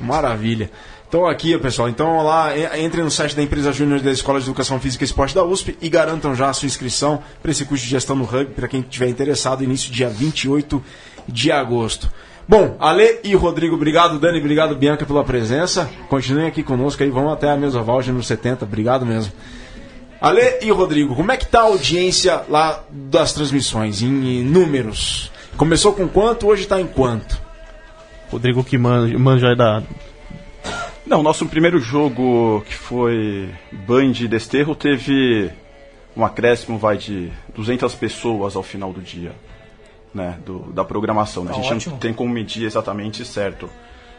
Maravilha. 0.00 0.70
Então 1.08 1.24
aqui, 1.26 1.56
pessoal, 1.58 1.88
então 1.88 2.20
lá, 2.24 2.56
en- 2.58 2.84
entre 2.84 3.00
no 3.00 3.10
site 3.10 3.36
da 3.36 3.42
empresa 3.42 3.72
Júnior 3.72 4.00
da 4.00 4.10
Escola 4.10 4.40
de 4.40 4.46
Educação 4.46 4.80
Física 4.80 5.04
e 5.04 5.06
Esporte 5.06 5.34
da 5.34 5.44
USP 5.44 5.76
e 5.80 5.88
garantam 5.88 6.34
já 6.34 6.48
a 6.48 6.52
sua 6.52 6.66
inscrição 6.66 7.22
para 7.40 7.50
esse 7.52 7.64
curso 7.64 7.84
de 7.84 7.90
gestão 7.90 8.16
no 8.16 8.24
rugby, 8.24 8.54
para 8.54 8.66
quem 8.66 8.80
estiver 8.80 9.08
interessado, 9.08 9.62
início 9.62 9.92
dia 9.92 10.08
28 10.08 10.82
de 11.28 11.52
agosto. 11.52 12.10
Bom, 12.48 12.76
Ale 12.80 13.20
e 13.24 13.34
Rodrigo, 13.34 13.74
obrigado, 13.76 14.18
Dani, 14.18 14.38
obrigado, 14.40 14.74
Bianca, 14.76 15.06
pela 15.06 15.22
presença. 15.24 15.88
Continuem 16.08 16.46
aqui 16.48 16.62
conosco 16.62 17.02
aí, 17.02 17.10
vamos 17.10 17.32
até 17.32 17.50
a 17.50 17.56
Mesoval, 17.56 18.00
número 18.02 18.22
70, 18.22 18.64
obrigado 18.64 19.06
mesmo. 19.06 19.32
Ale 20.20 20.58
e 20.62 20.70
Rodrigo, 20.70 21.14
como 21.14 21.30
é 21.30 21.36
que 21.36 21.46
tá 21.46 21.60
a 21.60 21.64
audiência 21.64 22.42
lá 22.48 22.82
das 22.90 23.32
transmissões, 23.32 24.00
em, 24.02 24.40
em 24.40 24.42
números? 24.44 25.30
Começou 25.56 25.92
com 25.92 26.08
quanto, 26.08 26.46
hoje 26.48 26.62
está 26.64 26.80
em 26.80 26.86
quanto? 26.86 27.45
Rodrigo 28.30 28.64
que 28.64 28.76
manja, 28.76 29.18
manja 29.18 29.48
aí 29.48 29.56
da. 29.56 29.82
Não, 31.06 31.22
nosso 31.22 31.46
primeiro 31.46 31.78
jogo, 31.78 32.62
que 32.66 32.74
foi 32.74 33.48
Band 33.70 34.12
e 34.20 34.26
Desterro, 34.28 34.74
teve 34.74 35.50
um 36.16 36.24
acréscimo 36.24 36.78
vai 36.78 36.96
de 36.96 37.30
200 37.54 37.94
pessoas 37.94 38.56
ao 38.56 38.62
final 38.62 38.92
do 38.92 39.00
dia, 39.00 39.32
né, 40.12 40.36
do, 40.44 40.72
da 40.72 40.84
programação. 40.84 41.44
né? 41.44 41.50
A 41.52 41.54
Tá 41.54 41.62
gente 41.62 41.74
ótimo. 41.74 41.92
não 41.92 41.98
tem 42.00 42.12
como 42.12 42.32
medir 42.32 42.64
exatamente 42.64 43.24
certo. 43.24 43.70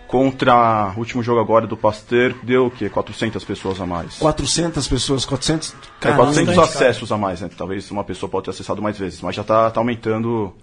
Contra 0.08 0.94
o 0.96 1.00
último 1.00 1.22
jogo 1.22 1.42
agora 1.42 1.68
do 1.68 1.76
Pasteur, 1.76 2.34
deu 2.42 2.68
o 2.68 2.72
quê? 2.72 2.88
400 2.88 3.44
pessoas 3.44 3.82
a 3.82 3.86
mais. 3.86 4.16
400 4.20 4.88
pessoas, 4.88 5.26
400... 5.26 5.74
É, 5.74 5.76
Caramba. 6.00 6.24
400 6.24 6.56
bastante, 6.56 6.56
cara. 6.78 6.90
acessos 6.90 7.12
a 7.12 7.18
mais, 7.18 7.42
né? 7.42 7.50
Talvez 7.58 7.92
uma 7.92 8.06
pessoa 8.06 8.30
pode 8.30 8.46
ter 8.46 8.52
acessado 8.52 8.82
mais 8.82 8.98
vezes, 8.98 9.20
mas 9.22 9.36
já 9.36 9.42
está 9.42 9.70
aumentando 9.76 10.54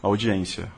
a 0.00 0.06
audiência. 0.06 0.68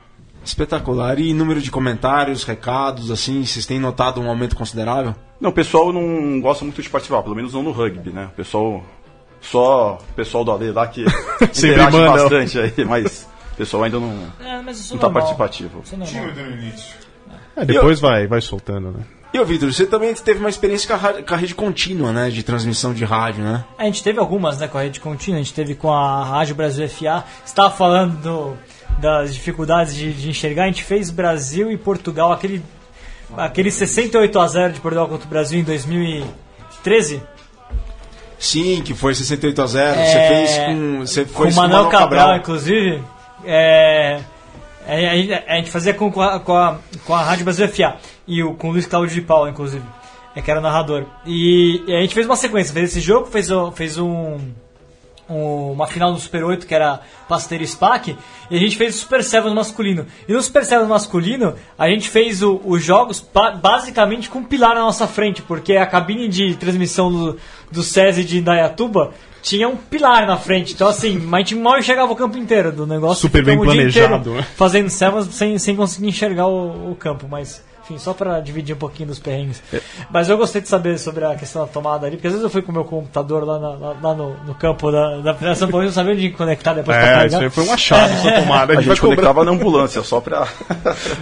Espetacular. 0.45 1.19
E 1.19 1.33
número 1.33 1.59
de 1.61 1.69
comentários, 1.71 2.43
recados, 2.43 3.11
assim, 3.11 3.43
vocês 3.45 3.65
têm 3.65 3.79
notado 3.79 4.21
um 4.21 4.29
aumento 4.29 4.55
considerável? 4.55 5.15
Não, 5.41 5.49
o 5.49 5.53
pessoal 5.53 5.91
não 5.91 6.39
gosta 6.39 6.63
muito 6.63 6.81
de 6.81 6.89
participar, 6.89 7.21
pelo 7.23 7.35
menos 7.35 7.53
não 7.53 7.63
no 7.63 7.71
rugby, 7.71 8.11
né? 8.11 8.27
O 8.31 8.35
pessoal. 8.35 8.83
Só 9.41 9.99
o 10.09 10.13
pessoal 10.13 10.43
do 10.43 10.51
AD 10.53 10.71
lá 10.71 10.87
que 10.87 11.05
Sempre 11.53 11.71
interage 11.81 11.97
manda. 11.97 12.11
bastante 12.13 12.59
aí, 12.59 12.73
mas 12.85 13.27
o 13.53 13.55
pessoal 13.57 13.83
ainda 13.83 13.99
não, 13.99 14.27
É, 14.43 14.59
mas 14.61 14.79
isso 14.79 14.93
não 14.93 14.99
tá 15.01 15.07
normal. 15.07 15.35
participativo. 15.35 15.83
É. 16.01 16.05
Tímido 16.05 16.41
no 16.41 16.51
início. 16.51 16.95
É, 17.55 17.63
depois 17.65 17.99
vai, 17.99 18.25
vai 18.27 18.41
soltando, 18.41 18.91
né? 18.91 18.99
E 19.33 19.39
ô 19.39 19.45
Vitor, 19.45 19.71
você 19.71 19.85
também 19.85 20.13
teve 20.15 20.39
uma 20.39 20.49
experiência 20.49 20.87
com 20.97 21.05
a, 21.05 21.13
com 21.21 21.33
a 21.33 21.37
rede 21.37 21.53
contínua, 21.53 22.11
né? 22.11 22.29
De 22.29 22.41
transmissão 22.41 22.93
de 22.93 23.03
rádio, 23.05 23.43
né? 23.43 23.65
A 23.77 23.83
gente 23.83 24.01
teve 24.01 24.17
algumas, 24.19 24.57
né, 24.57 24.67
com 24.67 24.77
a 24.77 24.81
rede 24.81 24.99
contínua, 24.99 25.39
a 25.39 25.43
gente 25.43 25.53
teve 25.53 25.75
com 25.75 25.91
a 25.93 26.23
Rádio 26.23 26.55
Brasil 26.55 26.87
FA. 26.89 27.23
Você 27.43 27.51
estava 27.51 27.69
falando 27.69 28.15
do- 28.21 28.57
das 28.99 29.33
dificuldades 29.33 29.95
de, 29.95 30.13
de 30.13 30.29
enxergar, 30.29 30.63
a 30.63 30.67
gente 30.67 30.83
fez 30.83 31.09
Brasil 31.11 31.71
e 31.71 31.77
Portugal, 31.77 32.31
aquele, 32.31 32.63
aquele 33.35 33.71
68 33.71 34.39
a 34.39 34.47
0 34.47 34.73
de 34.73 34.79
Portugal 34.79 35.07
contra 35.07 35.25
o 35.25 35.29
Brasil 35.29 35.59
em 35.59 35.63
2013. 35.63 37.21
Sim, 38.37 38.81
que 38.83 38.93
foi 38.93 39.15
68 39.15 39.61
a 39.61 39.65
0 39.67 39.99
É, 39.99 40.05
Você 40.05 40.27
fez 40.27 40.57
com. 40.65 40.99
Você 40.99 41.25
com 41.25 41.33
foi 41.33 41.51
o 41.51 41.55
Manuel 41.55 41.87
Cabral, 41.89 42.37
inclusive. 42.37 43.01
É, 43.43 44.19
é, 44.87 45.41
a, 45.47 45.55
gente- 45.57 45.71
fazia 45.71 45.93
com, 45.93 46.11
com, 46.11 46.21
a, 46.21 46.39
com, 46.39 46.55
a, 46.55 46.77
com 47.05 47.13
a 47.13 47.21
Rádio 47.23 47.45
Brasil 47.45 47.67
FA 47.67 47.95
e 48.27 48.43
o, 48.43 48.53
com 48.53 48.69
o 48.69 48.71
Luiz 48.71 48.85
Cláudio 48.85 49.13
de 49.15 49.21
Paula, 49.21 49.49
inclusive, 49.49 49.83
é, 50.35 50.41
que 50.41 50.49
era 50.51 50.59
o 50.59 50.63
narrador. 50.63 51.05
E, 51.25 51.83
e 51.87 51.95
a 51.95 52.01
gente 52.01 52.13
fez 52.13 52.25
uma 52.25 52.35
sequência, 52.35 52.73
fez 52.73 52.91
esse 52.91 53.01
jogo, 53.01 53.27
fez, 53.27 53.47
fez 53.73 53.97
um, 53.97 54.37
um- 55.29 55.71
uma 55.71 55.87
final 55.87 56.13
do 56.13 56.19
Super 56.19 56.43
8 56.43 56.65
que 56.67 56.73
era 56.75 56.99
Pasteur 57.27 57.61
e 57.61 57.67
SPAC, 57.67 58.15
e 58.49 58.55
a 58.55 58.59
gente 58.59 58.77
fez 58.77 58.95
o 58.95 58.99
Super 58.99 59.23
7 59.23 59.49
masculino. 59.49 60.05
E 60.27 60.33
no 60.33 60.41
Super 60.41 60.63
7 60.65 60.85
masculino, 60.87 61.55
a 61.77 61.87
gente 61.89 62.09
fez 62.09 62.41
o- 62.43 62.61
os 62.65 62.83
jogos 62.83 63.19
ba- 63.33 63.51
basicamente 63.51 64.29
com 64.29 64.39
um 64.39 64.43
pilar 64.43 64.75
na 64.75 64.81
nossa 64.81 65.07
frente, 65.07 65.41
porque 65.41 65.75
a 65.77 65.85
cabine 65.85 66.27
de 66.27 66.55
transmissão 66.55 67.11
do, 67.11 67.37
do 67.71 67.81
SESI 67.83 68.23
de 68.23 68.37
Indaiatuba 68.39 69.11
tinha 69.41 69.67
um 69.69 69.75
pilar 69.75 70.25
na 70.25 70.37
frente. 70.37 70.73
Então, 70.73 70.87
assim, 70.87 71.17
mas 71.19 71.33
a 71.33 71.37
gente 71.49 71.55
mal 71.55 71.77
enxergava 71.77 72.11
o 72.11 72.15
campo 72.15 72.37
inteiro 72.37 72.71
do 72.71 72.87
negócio. 72.87 73.21
Super 73.21 73.43
bem 73.43 73.55
planejado, 74.11 74.33
né? 74.33 74.45
Fazendo 74.55 74.89
servas 74.89 75.27
sem, 75.27 75.57
sem 75.59 75.75
conseguir 75.75 76.07
enxergar 76.07 76.47
o, 76.47 76.91
o 76.91 76.95
campo, 76.95 77.27
mas. 77.29 77.63
Enfim, 77.85 77.99
só 77.99 78.13
pra 78.15 78.39
dividir 78.39 78.75
um 78.75 78.79
pouquinho 78.79 79.09
dos 79.09 79.19
perrengues. 79.19 79.61
É. 79.71 79.79
Mas 80.11 80.27
eu 80.27 80.37
gostei 80.37 80.59
de 80.59 80.67
saber 80.67 80.97
sobre 80.97 81.23
a 81.23 81.35
questão 81.35 81.61
da 81.61 81.67
tomada 81.71 82.07
ali, 82.07 82.15
porque 82.17 82.25
às 82.25 82.33
vezes 82.33 82.43
eu 82.43 82.49
fui 82.49 82.63
com 82.63 82.71
o 82.71 82.73
meu 82.75 82.83
computador 82.83 83.43
lá, 83.43 83.59
na- 83.59 83.69
lá- 83.75 83.95
lá 84.01 84.13
no, 84.15 84.35
no 84.43 84.55
campo 84.55 84.91
da, 84.91 85.17
da 85.19 85.33
Federação 85.35 85.69
Paulista, 85.69 86.01
não 86.01 86.09
sabia 86.09 86.13
onde 86.27 86.35
conectar 86.35 86.73
depois 86.73 86.97
pra 86.97 87.05
É, 87.05 87.09
carregar. 87.13 87.27
isso 87.27 87.37
aí 87.37 87.49
foi 87.51 87.63
um 87.65 87.71
achado, 87.73 88.11
essa 88.11 88.31
tomada. 88.41 88.73
A 88.73 88.77
A 88.77 88.81
gente 88.81 88.89
gente 88.89 89.01
cobrar. 89.01 89.15
conectava 89.17 89.45
na 89.45 89.51
ambulância, 89.51 90.01
só 90.01 90.19
pra. 90.19 90.47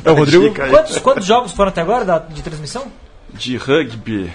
É, 0.05 0.09
o 0.09 0.13
Rodrigo-. 0.15 0.53
Quantos, 0.69 0.97
quantos 0.99 1.25
jogos 1.25 1.51
foram 1.51 1.67
até 1.69 1.81
agora 1.81 2.05
da- 2.05 2.19
de 2.19 2.41
transmissão? 2.41 2.85
De 3.33 3.57
rugby, 3.57 4.31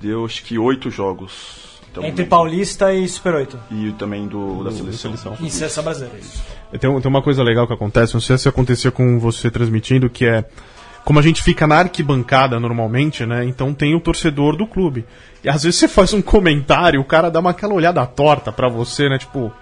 deu 0.00 0.24
acho 0.24 0.42
que 0.42 0.58
oito 0.58 0.90
jogos. 0.90 1.62
Então, 1.92 2.02
Entre 2.04 2.24
Paulista 2.24 2.92
e 2.92 3.06
Super 3.08 3.34
8. 3.34 3.56
E 3.70 3.92
também 3.92 4.26
do, 4.26 4.64
da 4.64 4.72
seleção. 4.72 5.36
E 5.40 5.48
seleção 5.48 5.84
brasileira. 5.84 6.16
Tem, 6.72 7.00
tem 7.00 7.08
uma 7.08 7.22
coisa 7.22 7.40
legal 7.44 7.68
que 7.68 7.72
acontece, 7.72 8.14
não 8.14 8.20
sei 8.20 8.36
se 8.36 8.48
acontecia 8.48 8.90
com 8.90 9.16
você 9.20 9.48
transmitindo, 9.48 10.10
que 10.10 10.26
é 10.26 10.44
como 11.04 11.18
a 11.18 11.22
gente 11.22 11.42
fica 11.42 11.66
na 11.66 11.76
arquibancada 11.80 12.58
normalmente, 12.58 13.26
né? 13.26 13.44
Então 13.44 13.74
tem 13.74 13.94
o 13.94 14.00
torcedor 14.00 14.56
do 14.56 14.66
clube. 14.66 15.04
E 15.42 15.48
às 15.48 15.62
vezes 15.62 15.78
você 15.78 15.88
faz 15.88 16.12
um 16.12 16.22
comentário, 16.22 17.00
o 17.00 17.04
cara 17.04 17.30
dá 17.30 17.40
uma 17.40 17.50
aquela 17.50 17.74
olhada 17.74 18.04
torta 18.06 18.50
pra 18.50 18.68
você, 18.68 19.08
né? 19.08 19.18
Tipo, 19.18 19.52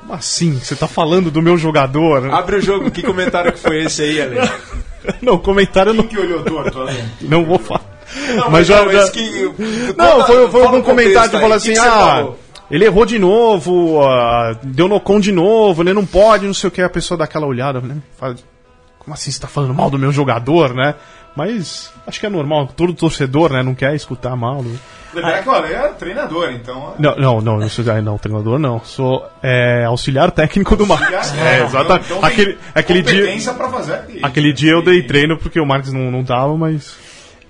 como 0.00 0.14
assim? 0.14 0.58
Você 0.58 0.74
tá 0.74 0.88
falando 0.88 1.30
do 1.30 1.42
meu 1.42 1.58
jogador? 1.58 2.30
Abre 2.32 2.56
o 2.56 2.60
jogo, 2.62 2.90
que 2.90 3.02
comentário 3.02 3.52
que 3.52 3.58
foi 3.58 3.84
esse 3.84 4.02
aí, 4.02 4.20
Ale? 4.22 4.36
Não, 5.22 5.38
comentário 5.38 5.94
não. 5.94 6.04
que 6.04 6.18
olhou 6.18 6.42
torto, 6.42 6.80
Ale? 6.80 7.02
Não 7.22 7.44
vou 7.44 7.58
falar. 7.58 7.84
Não, 8.36 8.50
mas 8.50 8.66
já, 8.66 8.84
não, 8.84 8.92
já- 8.92 9.02
esse 9.04 9.12
que- 9.12 9.50
Não, 9.96 10.26
foi, 10.26 10.48
foi 10.50 10.62
algum 10.62 10.82
comentário 10.82 11.30
que 11.30 11.38
falou 11.40 11.56
assim: 11.56 11.72
que 11.72 11.80
que 11.80 11.86
ah, 11.86 12.28
ele 12.70 12.84
errou 12.84 13.06
de 13.06 13.18
novo, 13.18 14.02
ah, 14.02 14.54
deu 14.62 14.88
nocon 14.88 15.18
de 15.20 15.32
novo, 15.32 15.82
né? 15.82 15.92
Não 15.94 16.04
pode, 16.04 16.46
não 16.46 16.52
sei 16.52 16.68
o 16.68 16.70
que. 16.70 16.82
A 16.82 16.88
pessoa 16.90 17.16
dá 17.16 17.24
aquela 17.24 17.46
olhada, 17.46 17.80
né? 17.80 17.96
Fala, 18.18 18.34
como 19.10 19.14
assim 19.14 19.30
você 19.30 19.40
tá 19.40 19.48
falando 19.48 19.74
mal 19.74 19.90
do 19.90 19.98
meu 19.98 20.12
jogador, 20.12 20.72
né? 20.72 20.94
Mas 21.34 21.92
acho 22.06 22.20
que 22.20 22.26
é 22.26 22.28
normal, 22.28 22.68
todo 22.76 22.94
torcedor, 22.94 23.52
né? 23.52 23.62
Não 23.62 23.74
quer 23.74 23.94
escutar 23.94 24.36
mal. 24.36 24.62
Né? 24.62 24.76
Lembrar 25.12 25.42
que 25.42 25.48
o 25.48 25.52
Ale 25.52 25.72
é 25.72 25.88
treinador, 25.88 26.50
então. 26.52 26.94
Não, 26.98 27.16
não, 27.16 27.40
não, 27.40 27.62
eu 27.62 27.68
sou, 27.68 27.84
ah, 27.90 28.00
não, 28.00 28.18
treinador 28.18 28.58
não. 28.58 28.80
Sou 28.84 29.28
é, 29.42 29.84
auxiliar 29.84 30.30
técnico 30.30 30.76
do 30.76 30.86
Marcos. 30.86 31.12
Auxiliar, 31.12 31.46
É, 31.46 31.64
exatamente. 31.64 32.04
então 32.06 32.20
tem 32.20 32.28
aquele 32.30 32.58
aquele 32.74 33.02
dia, 33.02 33.40
fazer 33.40 34.02
aquele 34.22 34.52
dia 34.52 34.72
eu 34.72 34.82
dei 34.82 35.02
treino 35.02 35.36
porque 35.36 35.60
o 35.60 35.66
Marcos 35.66 35.92
não, 35.92 36.10
não 36.10 36.24
tava, 36.24 36.56
mas. 36.56 36.96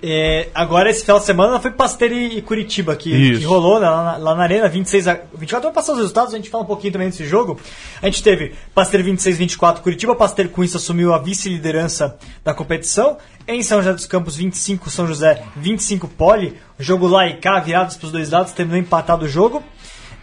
É, 0.03 0.47
agora, 0.55 0.89
esse 0.89 1.01
final 1.01 1.19
de 1.19 1.25
semana, 1.25 1.59
foi 1.59 1.69
Pasteur 1.69 2.11
e 2.11 2.41
Curitiba, 2.41 2.95
que, 2.95 3.37
que 3.37 3.45
rolou 3.45 3.77
lá 3.77 4.03
na, 4.03 4.17
lá 4.17 4.35
na 4.35 4.43
Arena, 4.43 4.67
26 4.67 5.07
a 5.07 5.13
24. 5.35 5.61
Vamos 5.61 5.75
passar 5.75 5.91
os 5.91 5.99
resultados, 5.99 6.33
a 6.33 6.37
gente 6.37 6.49
fala 6.49 6.63
um 6.63 6.67
pouquinho 6.67 6.93
também 6.93 7.09
desse 7.09 7.23
jogo. 7.23 7.59
A 8.01 8.07
gente 8.07 8.23
teve 8.23 8.53
Pasteur 8.73 9.03
26 9.03 9.37
24 9.37 9.83
Curitiba, 9.83 10.15
Pasteur 10.15 10.49
com 10.49 10.63
isso 10.63 10.77
assumiu 10.77 11.13
a 11.13 11.19
vice-liderança 11.19 12.17
da 12.43 12.51
competição. 12.51 13.17
Em 13.47 13.61
São 13.61 13.77
José 13.79 13.93
dos 13.93 14.07
Campos, 14.07 14.35
25 14.35 14.89
São 14.89 15.05
José, 15.05 15.43
25 15.55 16.07
Poli. 16.07 16.57
Jogo 16.79 17.05
lá 17.07 17.27
e 17.27 17.35
cá, 17.35 17.59
virados 17.59 17.95
para 17.95 18.07
os 18.07 18.11
dois 18.11 18.31
lados, 18.31 18.53
terminou 18.53 18.79
empatado 18.79 19.25
o 19.25 19.29
jogo. 19.29 19.61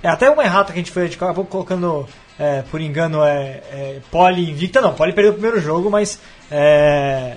É 0.03 0.09
até 0.09 0.29
uma 0.29 0.43
errata 0.43 0.73
que 0.73 0.79
a 0.79 0.83
gente 0.83 0.91
foi, 0.91 1.03
a 1.03 1.07
gente 1.07 1.17
acabou 1.17 1.45
colocando, 1.45 2.07
é, 2.39 2.63
por 2.63 2.81
engano, 2.81 3.23
é, 3.23 3.63
é, 3.71 4.01
Poli 4.11 4.51
invicta. 4.51 4.81
Não, 4.81 4.93
Poli 4.93 5.13
perdeu 5.13 5.31
o 5.33 5.35
primeiro 5.35 5.61
jogo, 5.61 5.89
mas 5.89 6.21
é, 6.51 7.37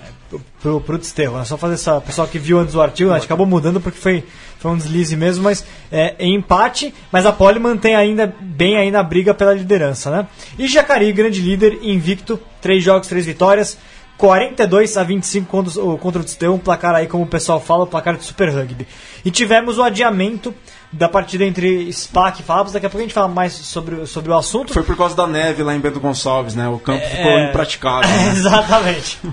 pro, 0.60 0.80
pro 0.80 0.98
desterro. 0.98 1.38
É 1.38 1.44
só 1.44 1.56
fazer 1.56 1.74
essa. 1.74 2.00
Pessoal 2.00 2.28
que 2.28 2.38
viu 2.38 2.58
antes 2.58 2.74
do 2.74 2.82
artigo, 2.82 3.10
a 3.10 3.14
gente 3.14 3.24
acabou 3.24 3.46
mudando 3.46 3.80
porque 3.80 3.98
foi, 3.98 4.24
foi 4.58 4.70
um 4.70 4.76
deslize 4.76 5.16
mesmo, 5.16 5.44
mas 5.44 5.64
é, 5.90 6.14
em 6.18 6.36
empate, 6.36 6.94
mas 7.10 7.26
a 7.26 7.32
Poli 7.32 7.58
mantém 7.58 7.94
ainda 7.94 8.32
bem 8.40 8.76
aí 8.76 8.90
na 8.90 9.02
briga 9.02 9.34
pela 9.34 9.52
liderança, 9.52 10.10
né? 10.10 10.26
E 10.58 10.66
Jacareí, 10.66 11.12
grande 11.12 11.40
líder, 11.40 11.78
invicto, 11.82 12.38
três 12.60 12.82
jogos, 12.82 13.08
três 13.08 13.26
vitórias. 13.26 13.78
42 14.18 14.96
a 14.96 15.02
25 15.02 15.46
contra, 15.48 15.82
contra 15.98 16.20
o 16.20 16.24
Desterro, 16.24 16.54
um 16.54 16.58
placar 16.58 16.94
aí, 16.94 17.08
como 17.08 17.24
o 17.24 17.26
pessoal 17.26 17.60
fala, 17.60 17.82
o 17.82 17.86
placar 17.88 18.16
de 18.16 18.22
Super 18.22 18.50
Rugby. 18.50 18.86
E 19.24 19.32
tivemos 19.32 19.78
o 19.78 19.82
adiamento 19.82 20.54
da 20.92 21.08
partida 21.08 21.44
entre 21.44 21.90
SPAC 21.90 22.40
e 22.40 22.42
Fabs, 22.44 22.72
daqui 22.72 22.84
a 22.84 22.90
pouco 22.90 22.98
a 23.02 23.06
gente 23.06 23.14
fala 23.14 23.26
mais 23.28 23.54
sobre, 23.54 24.06
sobre 24.06 24.30
o 24.30 24.36
assunto. 24.36 24.74
Foi 24.74 24.82
por 24.82 24.94
causa 24.96 25.16
da 25.16 25.26
neve 25.26 25.62
lá 25.62 25.74
em 25.74 25.80
Bento 25.80 25.98
Gonçalves, 25.98 26.54
né? 26.54 26.68
O 26.68 26.78
campo 26.78 27.02
ficou 27.06 27.30
É. 27.30 27.48
impraticável. 27.48 28.10
né? 28.10 28.28
Exatamente. 28.36 29.18
O 29.24 29.32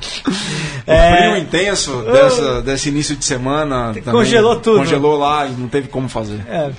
É. 0.87 1.17
frio 1.17 1.37
intenso 1.37 2.01
dessa, 2.03 2.61
desse 2.61 2.87
início 2.89 3.15
de 3.15 3.25
semana. 3.25 3.93
Congelou 4.09 4.55
tudo. 4.59 4.79
Congelou 4.79 5.17
lá 5.17 5.45
e 5.47 5.51
não 5.51 5.67
teve 5.67 5.89
como 5.89 6.07
fazer. 6.07 6.39
É. 6.47 6.71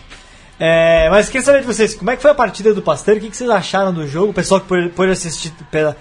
É, 0.63 1.09
mas 1.11 1.27
queria 1.29 1.43
saber 1.45 1.61
de 1.61 1.67
vocês, 1.67 1.95
como 1.95 2.11
é 2.11 2.17
que 2.17 2.23
foi 2.23 2.31
a 2.31 2.35
partida 2.35 2.75
do 2.75 2.83
Pasteur? 2.83 3.17
O 3.17 3.21
que, 3.21 3.31
que 3.31 3.37
vocês 3.37 3.49
acharam 3.49 3.93
do 3.95 4.07
jogo? 4.07 4.31
O 4.31 4.35
pessoal 4.35 4.61
que 4.61 4.67
pôde, 4.67 4.89
pôde 4.91 5.13
assistir 5.13 5.53
pela. 5.71 5.97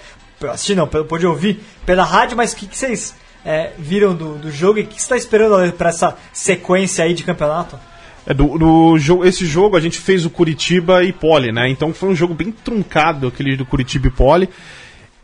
Assistir 0.51 0.75
não, 0.75 0.87
pôde 0.87 1.25
ouvir 1.25 1.61
pela 1.85 2.03
rádio, 2.03 2.35
mas 2.37 2.53
o 2.53 2.55
que, 2.55 2.65
que 2.67 2.77
vocês 2.77 3.13
é, 3.45 3.71
viram 3.77 4.13
do, 4.15 4.35
do 4.37 4.49
jogo 4.51 4.79
e 4.79 4.83
o 4.83 4.87
que, 4.87 4.95
que 4.95 5.01
você 5.01 5.05
está 5.05 5.17
esperando 5.17 5.71
para 5.73 5.89
essa 5.89 6.15
sequência 6.31 7.03
aí 7.03 7.13
de 7.13 7.23
campeonato? 7.23 7.77
É, 8.25 8.33
do, 8.33 8.57
do 8.57 8.97
jogo, 8.97 9.25
esse 9.25 9.45
jogo 9.45 9.75
a 9.77 9.79
gente 9.79 9.97
fez 9.97 10.25
o 10.25 10.29
Curitiba 10.29 11.03
e 11.03 11.11
Poli, 11.11 11.51
né? 11.51 11.69
Então 11.69 11.93
foi 11.93 12.09
um 12.09 12.15
jogo 12.15 12.33
bem 12.33 12.51
truncado 12.51 13.27
aquele 13.27 13.55
do 13.55 13.65
Curitiba 13.65 14.07
e 14.07 14.11
Poli. 14.11 14.49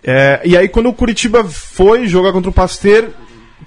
É, 0.04 0.42
e 0.46 0.58
aí 0.58 0.68
quando 0.68 0.90
o 0.90 0.94
Curitiba 0.94 1.44
foi 1.44 2.08
jogar 2.08 2.32
contra 2.32 2.50
o 2.50 2.54
Pasteur, 2.54 3.10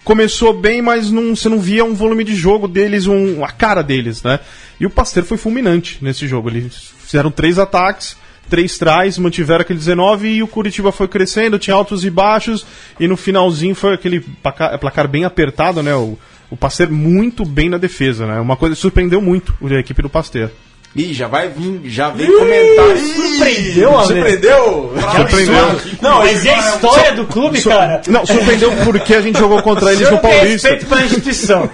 começou 0.05 0.53
bem, 0.53 0.81
mas 0.81 1.11
não, 1.11 1.35
você 1.35 1.49
não 1.49 1.59
via 1.59 1.85
um 1.85 1.95
volume 1.95 2.25
de 2.25 2.35
jogo 2.35 2.69
deles, 2.69 3.07
um, 3.07 3.45
a 3.45 3.51
cara 3.51 3.83
deles, 3.83 4.23
né? 4.23 4.41
E 4.79 4.87
o 4.87 4.91
Pasteur 4.91 5.25
foi 5.25 5.37
fulminante 5.37 5.99
nesse 6.01 6.27
jogo. 6.27 6.49
Eles 6.49 6.93
fizeram 7.01 7.31
três 7.31 7.59
ataques, 7.59 8.17
três 8.49 8.79
trás, 8.79 9.19
mantiveram 9.19 9.63
aquele 9.63 9.79
19 9.79 10.29
e 10.29 10.43
o 10.43 10.49
Curitiba 10.49 10.93
foi 10.93 11.09
crescendo, 11.09 11.59
tinha 11.59 11.75
altos 11.75 12.05
e 12.05 12.11
baixos, 12.11 12.67
e 12.99 13.07
no 13.07 13.17
finalzinho 13.17 13.75
foi 13.75 13.95
aquele 13.95 14.21
placar, 14.21 14.79
placar 14.79 15.09
bem 15.09 15.25
apertado, 15.25 15.83
né? 15.83 15.95
O, 15.95 16.19
o 16.51 16.57
Pasteur 16.57 16.91
muito 16.91 17.45
bem 17.45 17.69
na 17.69 17.79
defesa, 17.79 18.27
né? 18.27 18.41
Uma 18.41 18.57
coisa 18.57 18.75
que 18.75 18.81
surpreendeu 18.81 19.21
muito 19.21 19.55
a 19.63 19.75
equipe 19.75 20.03
do 20.03 20.09
Pasteur. 20.09 20.51
Ih, 20.97 21.13
já 21.13 21.29
vai 21.29 21.49
vir, 21.51 21.83
já 21.85 22.09
vem 22.09 22.27
comentário. 22.27 22.99
Surpreendeu, 22.99 23.99
Ale? 23.99 24.07
Surpreendeu? 24.07 24.93
Surpreendeu. 25.17 25.81
Não, 26.01 26.19
Mas 26.21 26.45
e 26.45 26.49
a 26.49 26.59
história 26.59 27.13
do 27.13 27.27
clube, 27.27 27.61
cara? 27.63 28.01
Não, 28.09 28.25
surpreendeu 28.25 28.73
porque 28.85 29.15
a 29.15 29.21
gente 29.21 29.39
jogou 29.39 29.63
contra 29.63 29.93
eles 29.93 30.11
no 30.11 30.19
Paulista. 30.19 30.69
respeito 30.69 30.87
pela 30.87 31.05
instituição. 31.05 31.71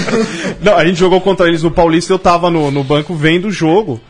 Não, 0.62 0.74
a 0.74 0.84
gente 0.86 0.98
jogou 0.98 1.20
contra 1.20 1.46
eles 1.46 1.62
no 1.62 1.70
Paulista, 1.70 2.12
eu 2.12 2.18
tava 2.18 2.50
no, 2.50 2.70
no 2.70 2.82
banco 2.82 3.14
vendo 3.14 3.48
o 3.48 3.52
jogo. 3.52 4.00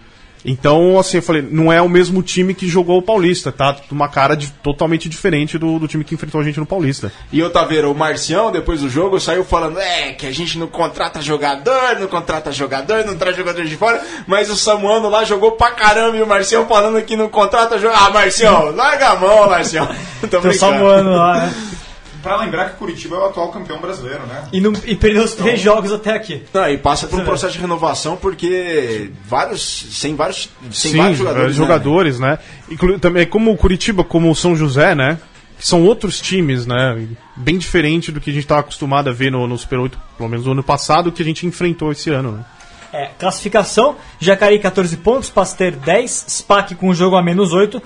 Então, 0.48 0.96
assim, 0.98 1.16
eu 1.16 1.22
falei, 1.22 1.42
não 1.50 1.72
é 1.72 1.82
o 1.82 1.88
mesmo 1.88 2.22
time 2.22 2.54
que 2.54 2.68
jogou 2.68 2.98
o 2.98 3.02
Paulista, 3.02 3.50
tá? 3.50 3.76
Uma 3.90 4.08
cara 4.08 4.36
de- 4.36 4.50
totalmente 4.62 5.08
diferente 5.08 5.58
do, 5.58 5.78
do 5.78 5.88
time 5.88 6.04
que 6.04 6.14
enfrentou 6.14 6.40
a 6.40 6.44
gente 6.44 6.60
no 6.60 6.64
Paulista. 6.64 7.10
E 7.32 7.42
o 7.42 7.50
Taveira, 7.50 7.90
o 7.90 7.94
Marcião, 7.94 8.52
depois 8.52 8.80
do 8.80 8.88
jogo, 8.88 9.18
saiu 9.18 9.44
falando: 9.44 9.78
é, 9.80 10.12
que 10.12 10.24
a 10.26 10.32
gente 10.32 10.56
não 10.58 10.68
contrata 10.68 11.20
jogador, 11.20 11.98
não 11.98 12.06
contrata 12.06 12.52
jogador, 12.52 13.04
não 13.04 13.16
traz 13.16 13.36
jogador 13.36 13.64
de 13.64 13.76
fora. 13.76 14.00
Mas 14.26 14.48
o 14.48 14.56
Samuano 14.56 15.08
lá 15.10 15.24
jogou 15.24 15.52
pra 15.52 15.72
caramba 15.72 16.16
e 16.16 16.22
o 16.22 16.26
Marcião 16.26 16.64
falando 16.66 17.02
que 17.02 17.16
não 17.16 17.28
contrata 17.28 17.76
jogador. 17.78 18.04
Ah, 18.06 18.10
Marcião, 18.10 18.70
larga 18.74 19.08
a 19.08 19.16
mão, 19.16 19.48
Marcião. 19.50 19.88
Tô 20.30 20.40
brincando. 20.40 20.54
só 20.54 20.72
voando 20.78 21.10
lá, 21.10 21.46
né? 21.46 21.54
Pra 22.22 22.36
lembrar 22.36 22.70
que 22.70 22.76
Curitiba 22.76 23.16
é 23.16 23.18
o 23.20 23.24
atual 23.26 23.50
campeão 23.50 23.80
brasileiro, 23.80 24.26
né? 24.26 24.48
E, 24.52 24.60
não, 24.60 24.72
e 24.84 24.96
perdeu 24.96 25.24
os 25.24 25.34
três 25.34 25.60
jogos 25.60 25.92
até 25.92 26.14
aqui. 26.14 26.42
Não, 26.52 26.68
e 26.68 26.78
passa 26.78 27.06
por 27.06 27.20
um 27.20 27.24
processo 27.24 27.52
de 27.52 27.60
renovação 27.60 28.16
porque 28.16 29.10
vários, 29.24 29.86
sem 29.90 30.14
vários, 30.14 30.48
sem 30.72 30.92
Sim, 30.92 30.98
vários 30.98 31.18
jogadores, 31.18 31.54
jogadores. 31.54 32.18
né? 32.18 32.28
jogadores 32.28 32.48
né? 32.68 32.74
Inclu 32.74 32.98
também 32.98 33.26
como 33.26 33.52
o 33.52 33.56
Curitiba, 33.56 34.02
como 34.02 34.30
o 34.30 34.34
São 34.34 34.56
José, 34.56 34.94
né? 34.94 35.18
que 35.58 35.66
são 35.66 35.82
outros 35.84 36.20
times, 36.20 36.66
né? 36.66 37.08
Bem 37.34 37.56
diferente 37.56 38.12
do 38.12 38.20
que 38.20 38.30
a 38.30 38.32
gente 38.32 38.42
estava 38.42 38.60
acostumado 38.60 39.08
a 39.08 39.12
ver 39.12 39.30
no, 39.32 39.46
no 39.46 39.56
Super 39.56 39.78
8, 39.78 39.98
pelo 40.16 40.28
menos 40.28 40.44
no 40.44 40.52
ano 40.52 40.62
passado, 40.62 41.10
que 41.10 41.22
a 41.22 41.24
gente 41.24 41.46
enfrentou 41.46 41.90
esse 41.90 42.10
ano. 42.10 42.32
Né? 42.32 42.44
É, 42.92 43.10
classificação: 43.18 43.96
Jacareí 44.20 44.58
14 44.58 44.96
pontos, 44.98 45.30
Pasteur 45.30 45.72
10, 45.72 46.26
SPAC 46.28 46.74
com 46.74 46.92
jogo 46.92 47.16
a 47.16 47.22
menos 47.22 47.52
8, 47.52 47.82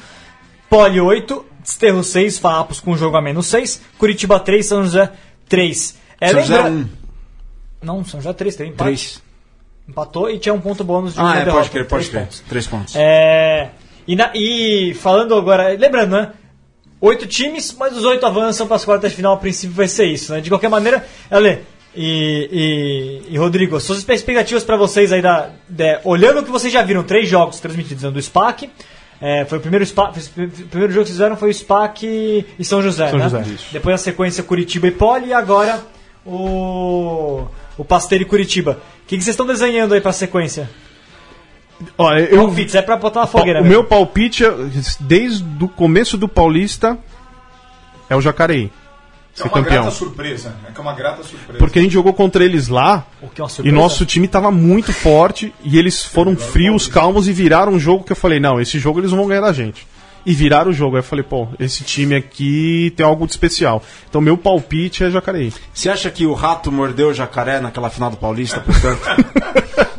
Poli 0.68 1.01
8, 1.01 1.45
Desterro 1.62 2.02
6, 2.02 2.38
Farrapos 2.38 2.80
com 2.80 2.96
jogo 2.96 3.16
a 3.16 3.22
menos 3.22 3.46
6, 3.46 3.80
Curitiba 3.98 4.38
3, 4.40 4.64
São 4.66 4.82
José 4.84 5.11
3. 5.48 5.98
É, 6.20 6.28
São 6.28 6.40
José 6.40 6.56
lembra- 6.56 6.70
um. 6.72 6.88
Não, 7.82 8.04
São 8.04 8.20
José 8.20 8.32
3, 8.32 8.56
teve 8.56 8.70
empate. 8.70 8.84
Três. 8.88 9.22
Empatou 9.88 10.30
e 10.30 10.38
tinha 10.38 10.54
um 10.54 10.61
ponto 10.61 10.84
bônus 10.84 11.14
de 11.14 11.20
Ah, 11.20 11.32
é, 11.32 11.44
derrota. 11.44 11.52
pode 11.56 11.70
crer, 11.70 11.86
pode 11.86 12.08
crer. 12.11 12.22
pontos. 12.22 12.40
Três 12.48 12.66
pontos. 12.66 12.94
É, 12.96 13.70
e, 14.06 14.14
na- 14.14 14.30
e 14.34 14.94
falando 14.94 15.34
agora, 15.34 15.68
lembrando, 15.76 16.12
né? 16.16 16.32
Oito 17.00 17.26
times, 17.26 17.74
mas 17.78 17.96
os 17.96 18.04
oito 18.04 18.24
avançam 18.26 18.66
para 18.66 18.76
as 18.76 18.84
quartas 18.84 19.11
de 19.11 19.16
final. 19.16 19.32
A 19.34 19.36
princípio 19.38 19.74
vai 19.74 19.88
ser 19.88 20.04
isso, 20.06 20.32
né? 20.32 20.40
De 20.40 20.50
qualquer 20.50 20.68
maneira, 20.68 21.04
Ale 21.30 21.61
e, 21.96 23.22
e, 23.28 23.34
e 23.34 23.38
Rodrigo, 23.38 23.80
suas 23.80 23.98
expectativas 23.98 24.62
para 24.62 24.76
vocês 24.76 25.11
aí 25.12 25.22
da, 25.22 25.50
de- 25.68 25.98
olhando 26.04 26.40
o 26.40 26.44
que 26.44 26.50
vocês 26.50 26.72
já 26.72 26.82
viram, 26.82 27.02
três 27.02 27.28
jogos 27.28 27.58
transmitidos 27.58 28.04
né, 28.04 28.11
do 28.11 28.20
SPAC. 28.22 28.70
É, 29.20 29.44
foi 29.44 29.58
o 29.58 29.60
primeiro, 29.60 29.86
foi 29.86 30.44
o 30.44 30.50
primeiro 30.68 30.92
jogo 30.92 31.04
que 31.04 31.10
vocês 31.10 31.18
fizeram 31.18 31.36
foi 31.36 31.50
o 31.50 31.54
SPAC 31.54 32.46
e 32.58 32.64
São 32.64 32.82
José, 32.82 33.10
São 33.10 33.18
né? 33.18 33.24
José, 33.24 33.42
isso. 33.42 33.66
Depois 33.72 33.94
a 33.94 33.98
sequência 33.98 34.42
Curitiba 34.42 34.86
e 34.86 34.90
Poli 34.90 35.28
e 35.28 35.32
agora 35.32 35.80
o 36.24 37.46
o 37.76 37.84
Pasteur 37.84 38.20
e 38.20 38.24
Curitiba. 38.24 38.72
O 38.72 39.06
que, 39.06 39.16
que 39.16 39.24
vocês 39.24 39.34
estão 39.34 39.46
desenhando 39.46 39.94
aí 39.94 40.00
para 40.00 40.10
a 40.10 40.14
sequência? 40.14 40.68
Ó, 41.96 42.12
eu, 42.14 42.46
Palpites, 42.46 42.74
é 42.74 42.82
para 42.82 42.96
botar 42.96 43.20
na 43.20 43.26
fogueira. 43.26 43.60
o 43.60 43.62
mesmo. 43.62 43.78
meu 43.78 43.84
palpite, 43.84 44.44
desde 45.00 45.64
o 45.64 45.68
começo 45.68 46.18
do 46.18 46.28
Paulista, 46.28 46.98
é 48.08 48.14
o 48.14 48.20
Jacareí. 48.20 48.70
É 49.41 49.43
Ser 49.43 49.49
uma 49.49 49.62
campeão. 49.62 49.82
grata 49.82 49.91
surpresa. 49.91 50.55
É 50.68 50.72
que 50.72 50.78
é 50.78 50.82
uma 50.82 50.93
grata 50.93 51.22
surpresa. 51.22 51.59
Porque 51.59 51.78
a 51.78 51.82
gente 51.82 51.93
jogou 51.93 52.12
contra 52.12 52.45
eles 52.45 52.68
lá 52.68 53.07
é 53.22 53.26
e 53.64 53.72
nosso 53.72 54.05
time 54.05 54.28
tava 54.28 54.51
muito 54.51 54.93
forte 54.93 55.53
e 55.64 55.78
eles 55.78 56.05
foram 56.05 56.36
frios, 56.36 56.86
calmos 56.86 57.26
e 57.26 57.32
viraram 57.32 57.72
um 57.72 57.78
jogo 57.78 58.05
que 58.05 58.12
eu 58.12 58.16
falei, 58.16 58.38
não, 58.38 58.61
esse 58.61 58.78
jogo 58.78 59.01
eles 59.01 59.11
não 59.11 59.18
vão 59.18 59.28
ganhar 59.28 59.41
da 59.41 59.53
gente. 59.53 59.86
E 60.26 60.34
viraram 60.34 60.70
o 60.70 60.74
jogo. 60.74 60.97
Aí 60.97 61.01
eu 61.01 61.05
falei, 61.05 61.24
pô, 61.24 61.49
esse 61.59 61.82
time 61.82 62.14
aqui 62.14 62.93
tem 62.95 63.07
algo 63.07 63.24
de 63.24 63.32
especial. 63.32 63.82
Então 64.09 64.20
meu 64.20 64.36
palpite 64.36 65.03
é 65.03 65.11
Jacareí. 65.11 65.53
Você 65.72 65.88
acha 65.88 66.11
que 66.11 66.26
o 66.26 66.34
rato 66.34 66.70
mordeu 66.70 67.09
o 67.09 67.14
jacaré 67.14 67.59
naquela 67.61 67.88
final 67.88 68.11
do 68.11 68.18
Paulista, 68.18 68.61
portanto? 68.61 69.01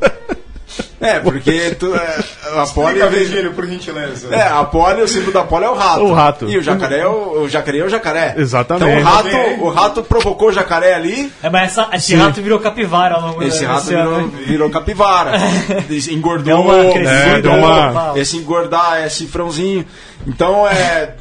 é, 1.02 1.20
porque 1.20 1.76
tu, 1.80 1.93
é, 1.95 2.20
a 2.62 2.66
Poli. 2.68 2.99
Explica, 2.99 3.08
Virgílio, 3.08 3.54
por 3.54 3.66
gentileza. 3.68 4.34
É, 4.34 4.43
a 4.43 4.64
Poli, 4.64 5.02
o 5.02 5.08
símbolo 5.08 5.34
da 5.34 5.43
Poli 5.43 5.66
é 5.66 5.70
o 5.70 5.74
rato. 5.74 6.04
O 6.04 6.14
rato. 6.14 6.49
E 6.49 6.58
o 6.58 6.64
jacaré 6.64 6.99
é 6.99 7.08
o, 7.08 7.41
o 7.41 7.49
jacaré 7.49 7.80
é 7.80 7.84
o 7.84 7.89
jacaré. 7.89 8.36
Exatamente. 8.38 8.99
Então 8.99 9.02
o 9.02 9.04
rato, 9.04 9.64
o 9.64 9.70
rato 9.70 10.04
provocou 10.04 10.49
o 10.49 10.52
jacaré 10.54 10.93
ali. 10.93 11.32
É, 11.41 11.49
mas 11.49 11.72
essa- 11.72 11.89
esse 11.93 12.08
Sim. 12.08 12.18
rato 12.18 12.41
virou 12.41 12.60
capivara 12.60 13.16
ao 13.16 13.22
longo 13.22 13.43
Esse 13.43 13.66
rato 13.66 13.89
ano, 13.93 14.04
virou, 14.04 14.22
né? 14.28 14.43
virou 14.45 14.70
capivara. 14.70 15.32
Engordou. 16.12 16.43
Deu 16.43 16.62
uma 16.62 16.91
crescida, 16.93 17.38
É, 17.38 17.41
deu 17.41 17.52
uma- 17.54 18.14
Esse 18.16 18.38
engordar, 18.38 19.04
esse 19.06 19.26
frãozinho. 19.28 19.86
Então 20.28 20.68
é. 20.68 21.16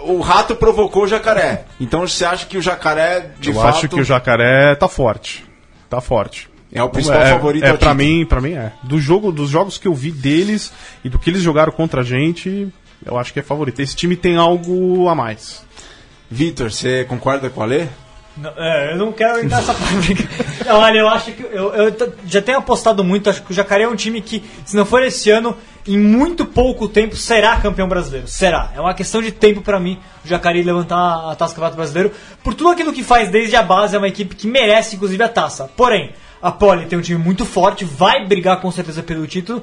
O 0.00 0.20
rato 0.20 0.54
provocou 0.56 1.02
o 1.04 1.06
jacaré. 1.08 1.64
Então 1.78 2.06
você 2.06 2.24
acha 2.24 2.46
que 2.46 2.56
o 2.56 2.62
jacaré, 2.62 3.32
de 3.38 3.50
eu 3.50 3.54
fato, 3.54 3.68
acho 3.68 3.88
que 3.88 4.00
o 4.00 4.04
Jacaré 4.04 4.74
tá 4.74 4.88
forte. 4.88 5.44
Tá 5.90 6.00
forte. 6.00 6.48
É 6.72 6.82
o 6.82 6.88
principal 6.90 7.22
é, 7.22 7.30
favorito 7.30 7.64
é 7.64 7.72
título? 7.72 7.94
mim, 7.94 8.26
para 8.26 8.40
mim 8.40 8.52
é. 8.52 8.72
Do 8.82 9.00
jogo, 9.00 9.32
dos 9.32 9.48
jogos 9.48 9.78
que 9.78 9.88
eu 9.88 9.94
vi 9.94 10.10
deles 10.10 10.72
e 11.02 11.08
do 11.08 11.18
que 11.18 11.30
eles 11.30 11.42
jogaram 11.42 11.72
contra 11.72 12.02
a 12.02 12.04
gente, 12.04 12.68
eu 13.04 13.18
acho 13.18 13.32
que 13.32 13.40
é 13.40 13.42
favorito. 13.42 13.80
Esse 13.80 13.96
time 13.96 14.16
tem 14.16 14.36
algo 14.36 15.08
a 15.08 15.14
mais. 15.14 15.64
Vitor, 16.30 16.70
você 16.70 17.04
concorda 17.04 17.48
com 17.48 17.62
a 17.62 17.66
Lê? 17.66 17.86
Não, 18.36 18.52
é, 18.56 18.92
eu 18.92 18.98
não 18.98 19.12
quero 19.12 19.40
entrar 19.40 19.56
nessa 19.56 19.74
fábrica. 19.74 20.28
Olha, 20.72 20.98
eu 20.98 21.08
acho 21.08 21.32
que. 21.32 21.42
Eu, 21.42 21.74
eu 21.74 22.14
já 22.26 22.40
tenho 22.40 22.58
apostado 22.58 23.02
muito. 23.02 23.28
Acho 23.28 23.42
que 23.42 23.50
o 23.50 23.54
Jacaré 23.54 23.84
é 23.84 23.88
um 23.88 23.96
time 23.96 24.20
que, 24.20 24.44
se 24.64 24.76
não 24.76 24.84
for 24.84 25.02
esse 25.02 25.30
ano, 25.30 25.56
em 25.86 25.98
muito 25.98 26.44
pouco 26.44 26.86
tempo 26.86 27.16
será 27.16 27.56
campeão 27.56 27.88
brasileiro. 27.88 28.28
Será. 28.28 28.70
É 28.76 28.80
uma 28.80 28.94
questão 28.94 29.20
de 29.20 29.32
tempo 29.32 29.60
pra 29.60 29.80
mim 29.80 29.98
o 30.24 30.28
Jacaré 30.28 30.62
levantar 30.62 31.30
a 31.30 31.34
taça 31.34 31.52
do 31.52 31.56
Campeonato 31.56 31.76
Brasileiro. 31.76 32.12
Por 32.44 32.54
tudo 32.54 32.70
aquilo 32.70 32.92
que 32.92 33.02
faz 33.02 33.30
desde 33.30 33.56
a 33.56 33.62
base, 33.62 33.96
é 33.96 33.98
uma 33.98 34.08
equipe 34.08 34.36
que 34.36 34.46
merece, 34.46 34.96
inclusive, 34.96 35.22
a 35.22 35.28
taça. 35.28 35.68
Porém, 35.76 36.12
a 36.42 36.50
Poli 36.52 36.86
tem 36.86 36.98
um 36.98 37.02
time 37.02 37.18
muito 37.22 37.44
forte, 37.44 37.84
vai 37.84 38.24
brigar 38.26 38.60
com 38.60 38.70
certeza 38.70 39.02
pelo 39.02 39.26
título. 39.26 39.62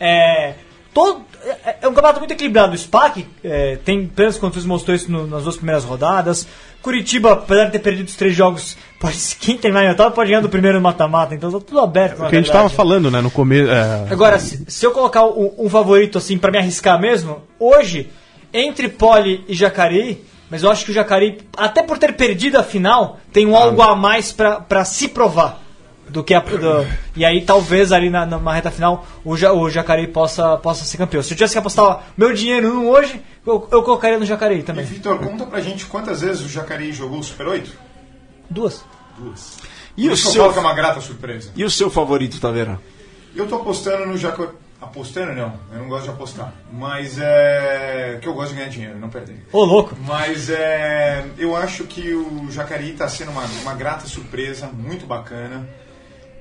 É. 0.00 0.54
Todo, 0.94 1.22
é, 1.64 1.76
é 1.82 1.88
um 1.88 1.94
campeonato 1.94 2.18
muito 2.18 2.32
equilibrado. 2.32 2.74
O 2.74 2.78
SPAC 2.78 3.26
é, 3.42 3.76
tem 3.82 4.06
plenas 4.06 4.36
condições, 4.36 4.66
mostrou 4.66 4.94
isso 4.94 5.10
no- 5.10 5.26
nas 5.26 5.42
duas 5.44 5.56
primeiras 5.56 5.84
rodadas. 5.84 6.46
Curitiba, 6.82 7.32
apesar 7.32 7.64
de 7.66 7.72
ter 7.72 7.78
perdido 7.78 8.08
os 8.08 8.14
três 8.14 8.34
jogos, 8.34 8.76
pode, 9.00 9.16
quem 9.40 9.56
terminar 9.56 9.84
em 9.86 9.88
oitavo 9.88 10.14
pode 10.14 10.28
ganhar 10.28 10.42
do 10.42 10.50
primeiro 10.50 10.76
no 10.76 10.82
mata-mata, 10.82 11.34
então 11.34 11.50
tá 11.50 11.60
tudo 11.60 11.80
aberto. 11.80 12.18
na 12.18 12.26
O 12.26 12.28
que 12.28 12.36
a 12.36 12.38
gente 12.38 12.48
verdade. 12.48 12.64
tava 12.64 12.68
falando, 12.68 13.10
né, 13.10 13.22
no 13.22 13.30
começo. 13.30 13.70
é, 13.70 14.06
Agora, 14.10 14.38
se, 14.38 14.64
se 14.68 14.84
eu 14.84 14.90
colocar 14.90 15.24
um, 15.24 15.54
um 15.58 15.70
favorito 15.70 16.18
assim 16.18 16.36
pra 16.36 16.50
me 16.50 16.58
arriscar 16.58 17.00
mesmo, 17.00 17.40
hoje, 17.58 18.10
entre 18.52 18.90
Poli 18.90 19.42
e 19.48 19.54
Jacareí, 19.54 20.22
mas 20.50 20.62
eu 20.62 20.70
acho 20.70 20.84
que 20.84 20.90
o 20.90 20.94
Jacareí, 20.94 21.38
até 21.56 21.82
por 21.82 21.96
ter 21.96 22.12
perdido 22.12 22.58
a 22.58 22.62
final, 22.62 23.18
tem 23.32 23.46
um 23.46 23.56
algo 23.56 23.80
a 23.80 23.96
mais 23.96 24.30
pra 24.30 24.84
se 24.84 25.08
provar. 25.08 25.61
Do 26.12 26.22
que 26.22 26.34
a, 26.34 26.40
do- 26.40 26.86
e 27.16 27.24
aí 27.24 27.42
talvez 27.44 27.90
ali 27.92 28.10
na, 28.10 28.26
numa 28.26 28.52
reta 28.54 28.70
final 28.70 29.06
o, 29.24 29.36
ja, 29.36 29.52
o 29.52 29.70
Jacareí 29.70 30.06
possa, 30.06 30.56
possa 30.58 30.84
ser 30.84 30.96
campeão. 30.98 31.22
Se 31.22 31.32
eu 31.32 31.36
tivesse 31.36 31.54
que 31.54 31.58
apostar 31.58 32.04
meu 32.16 32.32
dinheiro 32.34 32.68
num 32.72 32.88
hoje, 32.90 33.20
eu, 33.46 33.66
eu 33.70 33.82
colocaria 33.82 34.18
no 34.18 34.26
Jacareí 34.26 34.60
E 34.60 34.62
também. 34.62 34.84
Vitor, 34.84 35.18
conta 35.18 35.46
pra 35.46 35.60
gente 35.60 35.86
quantas 35.86 36.20
vezes 36.20 36.42
o 36.44 36.48
Jacareí 36.48 36.92
jogou 36.92 37.18
o 37.18 37.22
Super 37.24 37.46
8? 37.48 37.72
Duas. 38.50 38.84
Duas. 39.18 39.56
E 39.96 40.04
Por 40.06 40.12
o 40.12 40.16
seu- 40.16 40.44
é 40.52 40.58
uma 40.60 40.74
grata 40.74 41.00
surpresa. 41.00 41.50
E 41.56 41.64
o 41.64 41.70
seu 41.70 41.90
favorito, 41.90 42.40
Taveira? 42.40 42.78
Eu 43.34 43.46
tô 43.46 43.56
apostando 43.56 44.06
no 44.06 44.16
Jacareí. 44.16 44.50
Apostando 44.80 45.32
não, 45.32 45.54
eu 45.72 45.78
não 45.78 45.88
gosto 45.88 46.04
de 46.04 46.10
apostar. 46.10 46.52
Mas 46.72 47.16
é. 47.16 48.18
que 48.20 48.26
eu 48.28 48.34
gosto 48.34 48.48
de 48.50 48.56
ganhar 48.56 48.68
dinheiro, 48.68 48.98
não 48.98 49.08
perder. 49.08 49.46
Ô, 49.52 49.62
louco. 49.64 49.96
Mas 50.04 50.50
é, 50.50 51.24
eu 51.38 51.54
acho 51.54 51.84
que 51.84 52.12
o 52.12 52.50
Jacareí 52.50 52.90
está 52.90 53.08
sendo 53.08 53.30
uma, 53.30 53.44
uma 53.62 53.74
grata 53.74 54.08
surpresa, 54.08 54.66
muito 54.66 55.06
bacana. 55.06 55.68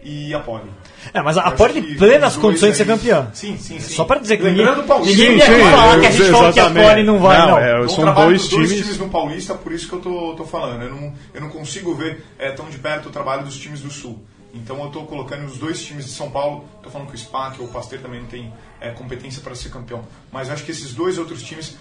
E 0.04 0.34
a 0.34 0.40
Poli. 0.40 0.70
É, 1.14 1.22
mas 1.22 1.38
a, 1.38 1.44
a 1.44 1.52
Poli 1.52 1.74
tem 1.74 1.96
plenas 1.96 2.36
condições 2.36 2.72
de 2.72 2.78
ser 2.78 2.86
campeã. 2.86 3.30
Sim, 3.34 3.56
sim, 3.58 3.80
sim. 3.80 3.94
Só 3.94 4.04
pra 4.04 4.18
dizer 4.20 4.38
que 4.38 4.44
Lembrando 4.44 4.70
ninguém, 4.70 4.84
o 4.84 4.88
Paulista. 4.88 5.22
ninguém 5.22 5.40
Sim, 5.40 5.54
sim, 5.54 5.72
falar 5.72 6.00
que 6.00 6.06
a 6.08 6.12
gente 6.12 6.32
falou 6.32 6.54
que 6.54 6.60
a. 6.60 6.70
Poli 6.72 7.04
não 7.04 7.20
vai, 7.20 7.38
não. 7.38 7.48
Não, 7.50 7.60
é, 7.60 7.82
Bom 7.82 7.90
são 7.90 8.04
trabalho 8.04 8.28
dois 8.30 8.42
dos 8.42 8.50
dois 8.50 8.70
times. 8.70 8.84
times 8.84 9.00
no 9.00 9.10
Paulista, 9.10 9.54
por 9.54 9.72
isso 9.72 9.88
que 9.88 9.94
eu 9.94 10.00
tô, 10.00 10.34
tô 10.36 10.44
falando. 10.46 10.82
Eu 10.84 10.90
não, 10.90 11.14
eu 11.34 11.42
não 11.42 11.50
consigo 11.50 11.94
ver 11.94 12.24
é, 12.40 12.52
tão 12.52 12.68
de 12.68 12.78
perto 12.80 13.10
o 13.10 13.12
trabalho 13.12 13.44
dos 13.44 13.58
times 13.58 13.82
do 13.82 13.92
Sul. 13.92 14.20
Então 14.54 14.82
eu 14.84 14.90
tô 14.90 15.04
colocando 15.04 15.46
os 15.46 15.58
dois 15.58 15.82
times 15.82 16.06
de 16.06 16.12
São 16.12 16.30
Paulo. 16.32 16.66
Tô 16.82 16.90
falando 16.90 17.08
que 17.08 17.16
o 17.16 17.18
SPAC 17.18 17.62
ou 17.62 17.68
o 17.68 17.70
Pasteur 17.72 18.02
também 18.02 18.20
não 18.22 18.28
tem 18.28 18.52
é, 18.82 18.90
competência 18.90 19.42
para 19.42 19.54
ser 19.56 19.70
campeão. 19.70 20.02
Mas 20.32 20.48
eu 20.48 20.56
acho 20.56 20.64
que 20.66 20.72
esses 20.72 20.94
dois 20.94 21.18
outros 21.18 21.42
times 21.44 21.78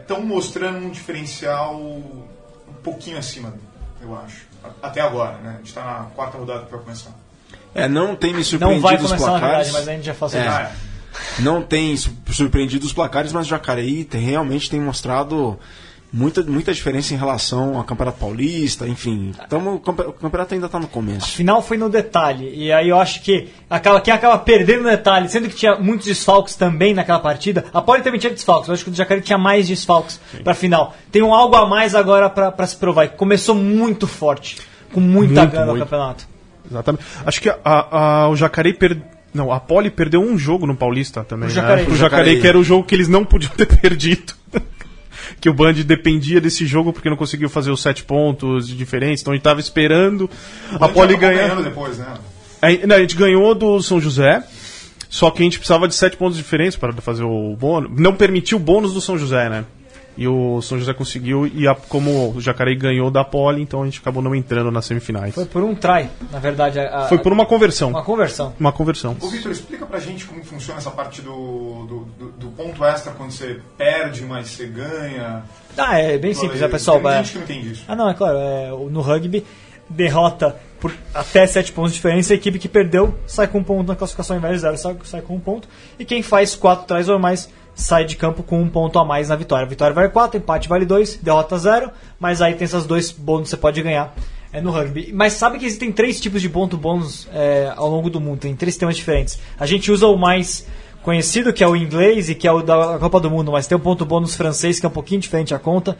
estão 0.00 0.22
mostrando 0.22 0.78
um 0.78 0.90
diferencial 0.90 1.76
um 1.76 2.24
pouquinho 2.82 3.18
acima, 3.18 3.54
eu 4.02 4.16
acho. 4.18 4.46
Até 4.82 5.00
agora, 5.00 5.36
né? 5.38 5.54
A 5.54 5.56
gente 5.58 5.72
tá 5.72 5.84
na 5.84 6.04
quarta 6.14 6.38
rodada 6.38 6.66
vai 6.70 6.80
começar. 6.80 7.10
É, 7.74 7.88
não 7.88 8.16
tem 8.16 8.30
me 8.32 8.38
Não 8.38 8.44
surpreendido 8.44 8.82
vai 8.82 8.96
os 8.96 9.02
começar 9.02 9.26
na 9.32 9.38
placares. 9.38 9.66
verdade, 9.66 9.72
mas 9.72 9.88
a 9.88 9.92
gente 9.96 10.04
já 10.06 10.14
faz 10.14 10.34
É. 10.34 10.72
Não 11.40 11.62
tem 11.62 11.96
su- 11.96 12.12
surpreendido 12.30 12.86
os 12.86 12.92
placares, 12.92 13.32
mas 13.32 13.46
o 13.46 13.50
Jacareí 13.50 14.04
tem, 14.04 14.20
realmente 14.20 14.70
tem 14.70 14.80
mostrado 14.80 15.58
muita, 16.12 16.42
muita 16.42 16.72
diferença 16.72 17.14
em 17.14 17.16
relação 17.16 17.76
ao 17.78 17.84
Campeonato 17.84 18.18
Paulista, 18.18 18.86
enfim. 18.86 19.32
Tamo, 19.48 19.74
o 19.74 19.80
campe- 19.80 20.02
o 20.02 20.12
campeonato 20.12 20.54
ainda 20.54 20.66
está 20.66 20.78
no 20.78 20.86
começo. 20.88 21.28
final 21.32 21.62
foi 21.62 21.76
no 21.76 21.88
detalhe. 21.88 22.50
E 22.54 22.72
aí 22.72 22.88
eu 22.88 22.98
acho 22.98 23.22
que 23.22 23.48
acaba, 23.68 24.00
quem 24.00 24.12
acaba 24.12 24.38
perdendo 24.38 24.82
no 24.84 24.88
detalhe, 24.90 25.28
sendo 25.28 25.48
que 25.48 25.54
tinha 25.56 25.76
muitos 25.76 26.06
desfalques 26.06 26.54
também 26.56 26.94
naquela 26.94 27.18
partida. 27.20 27.64
A 27.72 27.80
Poli 27.80 28.02
também 28.02 28.18
tinha 28.20 28.32
desfalques, 28.32 28.68
eu 28.68 28.74
acho 28.74 28.84
que 28.84 28.90
o 28.90 28.94
Jacaré 28.94 29.20
tinha 29.20 29.38
mais 29.38 29.68
desfalques 29.68 30.20
pra 30.42 30.54
final. 30.54 30.94
Tem 31.12 31.22
um 31.22 31.32
algo 31.34 31.54
a 31.56 31.66
mais 31.68 31.94
agora 31.94 32.28
pra, 32.30 32.50
pra 32.52 32.66
se 32.66 32.76
provar. 32.76 33.04
E 33.04 33.08
começou 33.08 33.54
muito 33.54 34.06
forte, 34.06 34.58
com 34.92 35.00
muita 35.00 35.40
Muito, 35.42 35.52
gana 35.52 35.66
no 35.66 35.70
muito. 35.72 35.84
campeonato. 35.84 36.28
Exatamente. 36.70 37.04
Acho 37.24 37.40
que 37.40 37.48
a, 37.48 37.58
a- 37.64 38.28
o 38.28 38.36
Jacareí 38.36 38.74
perdeu. 38.74 39.02
Não, 39.32 39.52
a 39.52 39.60
Poli 39.60 39.90
perdeu 39.90 40.20
um 40.20 40.36
jogo 40.36 40.66
no 40.66 40.74
Paulista 40.74 41.22
também. 41.22 41.46
O 41.48 41.48
né? 41.48 41.54
Jacareí. 41.54 41.86
O 41.86 41.90
O 41.92 41.96
Jacareí. 41.96 42.40
que 42.40 42.48
era 42.48 42.58
o 42.58 42.64
jogo 42.64 42.82
que 42.84 42.94
eles 42.96 43.06
não 43.06 43.24
podiam 43.24 43.52
ter 43.54 43.66
perdido. 43.66 44.34
Que 45.40 45.48
o 45.48 45.54
Band 45.54 45.74
dependia 45.74 46.40
desse 46.40 46.66
jogo 46.66 46.92
porque 46.92 47.10
não 47.10 47.16
conseguiu 47.16 47.48
fazer 47.48 47.70
os 47.70 47.82
sete 47.82 48.02
pontos 48.02 48.66
de 48.66 48.74
diferença. 48.74 49.22
Então 49.22 49.32
a 49.32 49.36
gente 49.36 49.44
tava 49.44 49.60
esperando 49.60 50.30
a 50.78 50.88
Poli 50.88 51.16
ganhar. 51.16 51.60
depois, 51.62 51.98
né? 51.98 52.14
Aí, 52.62 52.86
não, 52.86 52.96
a 52.96 53.00
gente 53.00 53.16
ganhou 53.16 53.54
do 53.54 53.80
São 53.82 54.00
José, 54.00 54.42
só 55.08 55.30
que 55.30 55.42
a 55.42 55.44
gente 55.44 55.58
precisava 55.58 55.88
de 55.88 55.94
7 55.94 56.16
pontos 56.16 56.36
de 56.36 56.42
diferença 56.42 56.78
para 56.78 56.92
fazer 56.92 57.24
o 57.24 57.56
bônus. 57.56 57.90
Não 57.98 58.14
permitiu 58.14 58.58
o 58.58 58.60
bônus 58.60 58.92
do 58.92 59.00
São 59.00 59.18
José, 59.18 59.48
né? 59.48 59.64
E 60.20 60.28
o 60.28 60.60
São 60.60 60.78
José 60.78 60.92
conseguiu, 60.92 61.46
e 61.46 61.66
a- 61.66 61.74
como 61.74 62.34
o 62.36 62.40
Jacareí 62.42 62.76
ganhou 62.76 63.10
da 63.10 63.24
Poli, 63.24 63.62
então 63.62 63.80
a 63.80 63.86
gente 63.86 64.00
acabou 64.00 64.22
não 64.22 64.34
entrando 64.34 64.70
nas 64.70 64.84
semifinais. 64.84 65.34
Foi 65.34 65.46
por 65.46 65.62
um 65.64 65.74
try, 65.74 66.10
na 66.30 66.38
verdade. 66.38 66.78
a- 66.78 67.04
a- 67.04 67.08
Foi 67.08 67.16
por 67.16 67.32
uma 67.32 67.46
conversão. 67.46 67.88
uma 67.88 68.04
conversão. 68.04 68.52
Uma 68.60 68.70
conversão. 68.70 69.16
Ô, 69.18 69.28
Vitor, 69.28 69.50
explica 69.50 69.86
pra 69.86 69.98
gente 69.98 70.26
como 70.26 70.44
funciona 70.44 70.78
essa 70.78 70.90
parte 70.90 71.22
do, 71.22 71.32
do, 71.86 72.08
do- 72.18 72.32
do 72.32 72.48
ponto 72.48 72.84
extra 72.84 73.12
quando 73.14 73.30
você 73.30 73.60
perde, 73.78 74.22
mas 74.26 74.48
você 74.48 74.66
ganha. 74.66 75.42
Ah, 75.78 75.98
é 75.98 76.18
bem 76.18 76.34
simples, 76.34 76.58
Tem 76.60 76.68
né, 76.68 76.68
pessoal? 76.68 77.00
muita 77.00 77.14
É- 77.16 77.22
gente 77.22 77.32
que 77.32 77.38
não 77.38 77.44
entende 77.44 77.72
isso. 77.72 77.84
Ah, 77.88 77.96
não, 77.96 78.10
é 78.10 78.12
claro. 78.12 78.36
é, 78.36 78.68
no 78.90 79.00
rugby, 79.00 79.42
derrota 79.88 80.56
por 80.78 80.92
até 81.14 81.46
7 81.46 81.72
pontos 81.72 81.92
de 81.92 81.96
diferença. 81.96 82.32
A 82.32 82.36
equipe 82.36 82.58
que 82.58 82.68
perdeu 82.68 83.14
sai 83.26 83.46
com 83.46 83.58
um 83.58 83.64
ponto 83.64 83.86
na 83.88 83.96
classificação, 83.96 84.36
ao 84.36 84.38
invés 84.38 84.54
de 84.56 84.60
zero, 84.60 84.76
sai, 84.76 84.96
sai 85.04 85.20
com 85.22 85.34
um 85.34 85.40
ponto. 85.40 85.68
E 85.98 86.04
quem 86.04 86.22
faz 86.22 86.54
4 86.54 86.86
trás 86.86 87.08
ou 87.08 87.18
mais 87.18 87.48
sai 87.80 88.04
de 88.04 88.16
campo 88.16 88.42
com 88.42 88.60
um 88.60 88.68
ponto 88.68 88.98
a 88.98 89.04
mais 89.04 89.28
na 89.28 89.36
vitória. 89.36 89.66
Vitória 89.66 89.94
vale 89.94 90.08
4, 90.08 90.38
empate 90.38 90.68
vale 90.68 90.84
2, 90.84 91.16
derrota 91.16 91.58
0. 91.58 91.90
Mas 92.18 92.40
aí 92.42 92.54
tem 92.54 92.64
esses 92.64 92.84
dois 92.84 93.10
bônus 93.10 93.44
que 93.44 93.50
você 93.50 93.56
pode 93.56 93.82
ganhar 93.82 94.14
é, 94.52 94.60
no 94.60 94.70
rugby. 94.70 95.12
Mas 95.12 95.34
sabe 95.34 95.58
que 95.58 95.66
existem 95.66 95.90
três 95.90 96.20
tipos 96.20 96.42
de 96.42 96.48
ponto 96.48 96.76
bônus 96.76 97.28
é, 97.32 97.72
ao 97.76 97.88
longo 97.88 98.10
do 98.10 98.20
mundo. 98.20 98.40
Tem 98.40 98.54
três 98.54 98.74
sistemas 98.74 98.96
diferentes. 98.96 99.38
A 99.58 99.66
gente 99.66 99.90
usa 99.90 100.06
o 100.06 100.16
mais 100.16 100.66
conhecido, 101.02 101.52
que 101.52 101.64
é 101.64 101.66
o 101.66 101.74
inglês 101.74 102.28
e 102.28 102.34
que 102.34 102.46
é 102.46 102.52
o 102.52 102.62
da 102.62 102.98
Copa 102.98 103.20
do 103.20 103.30
Mundo, 103.30 103.52
mas 103.52 103.66
tem 103.66 103.76
o 103.76 103.80
ponto 103.80 104.04
bônus 104.04 104.34
francês, 104.34 104.78
que 104.78 104.86
é 104.86 104.88
um 104.88 104.92
pouquinho 104.92 105.20
diferente 105.20 105.54
a 105.54 105.58
conta. 105.58 105.96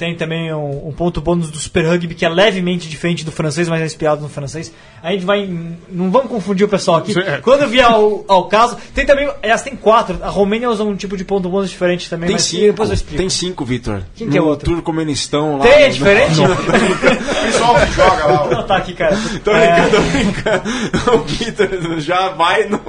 Tem 0.00 0.14
também 0.16 0.50
um, 0.50 0.88
um 0.88 0.92
ponto 0.92 1.20
bônus 1.20 1.50
do 1.50 1.58
Super 1.58 1.84
Rugby, 1.84 2.14
que 2.14 2.24
é 2.24 2.28
levemente 2.30 2.88
diferente 2.88 3.22
do 3.22 3.30
francês, 3.30 3.68
mas 3.68 3.82
é 3.82 3.84
inspirado 3.84 4.22
no 4.22 4.30
francês. 4.30 4.72
A 5.02 5.12
gente 5.12 5.26
vai. 5.26 5.46
Não 5.90 6.10
vamos 6.10 6.30
confundir 6.30 6.64
o 6.64 6.68
pessoal 6.70 6.96
aqui. 6.96 7.12
Quando 7.42 7.68
vier 7.68 7.84
ao, 7.84 8.24
ao 8.26 8.44
caso. 8.48 8.78
Tem 8.94 9.04
também. 9.04 9.30
Aliás, 9.42 9.60
tem 9.60 9.76
quatro. 9.76 10.18
A 10.22 10.30
Romênia 10.30 10.70
usa 10.70 10.84
um 10.84 10.96
tipo 10.96 11.18
de 11.18 11.24
ponto 11.24 11.50
bônus 11.50 11.68
diferente 11.68 12.08
também, 12.08 12.28
Tem 12.28 12.36
mas 12.36 12.44
cinco, 12.44 12.62
depois 12.64 12.88
eu 12.88 12.94
explico. 12.94 13.18
tem 13.18 13.28
cinco, 13.28 13.62
Vitor. 13.62 14.00
Quem 14.16 14.30
que 14.30 14.38
é 14.38 14.40
no 14.40 14.46
outro? 14.46 14.72
Turcomenistão 14.72 15.58
lá. 15.58 15.64
Tem, 15.64 15.82
é 15.82 15.86
no- 15.88 15.92
diferente? 15.92 16.36
no- 16.36 16.44
O 16.50 17.42
pessoal 17.52 17.74
que 17.74 17.92
joga 17.92 18.24
lá. 18.26 18.42
Vou 18.44 18.52
anotar 18.52 18.78
aqui, 18.78 18.94
cara. 18.94 19.18
Tô 19.44 19.52
brincando, 19.52 19.90
tô 19.90 20.00
brincando. 20.00 20.70
O 21.20 21.24
Vitor 21.24 22.00
já 22.00 22.30
vai 22.30 22.64
no. 22.68 22.80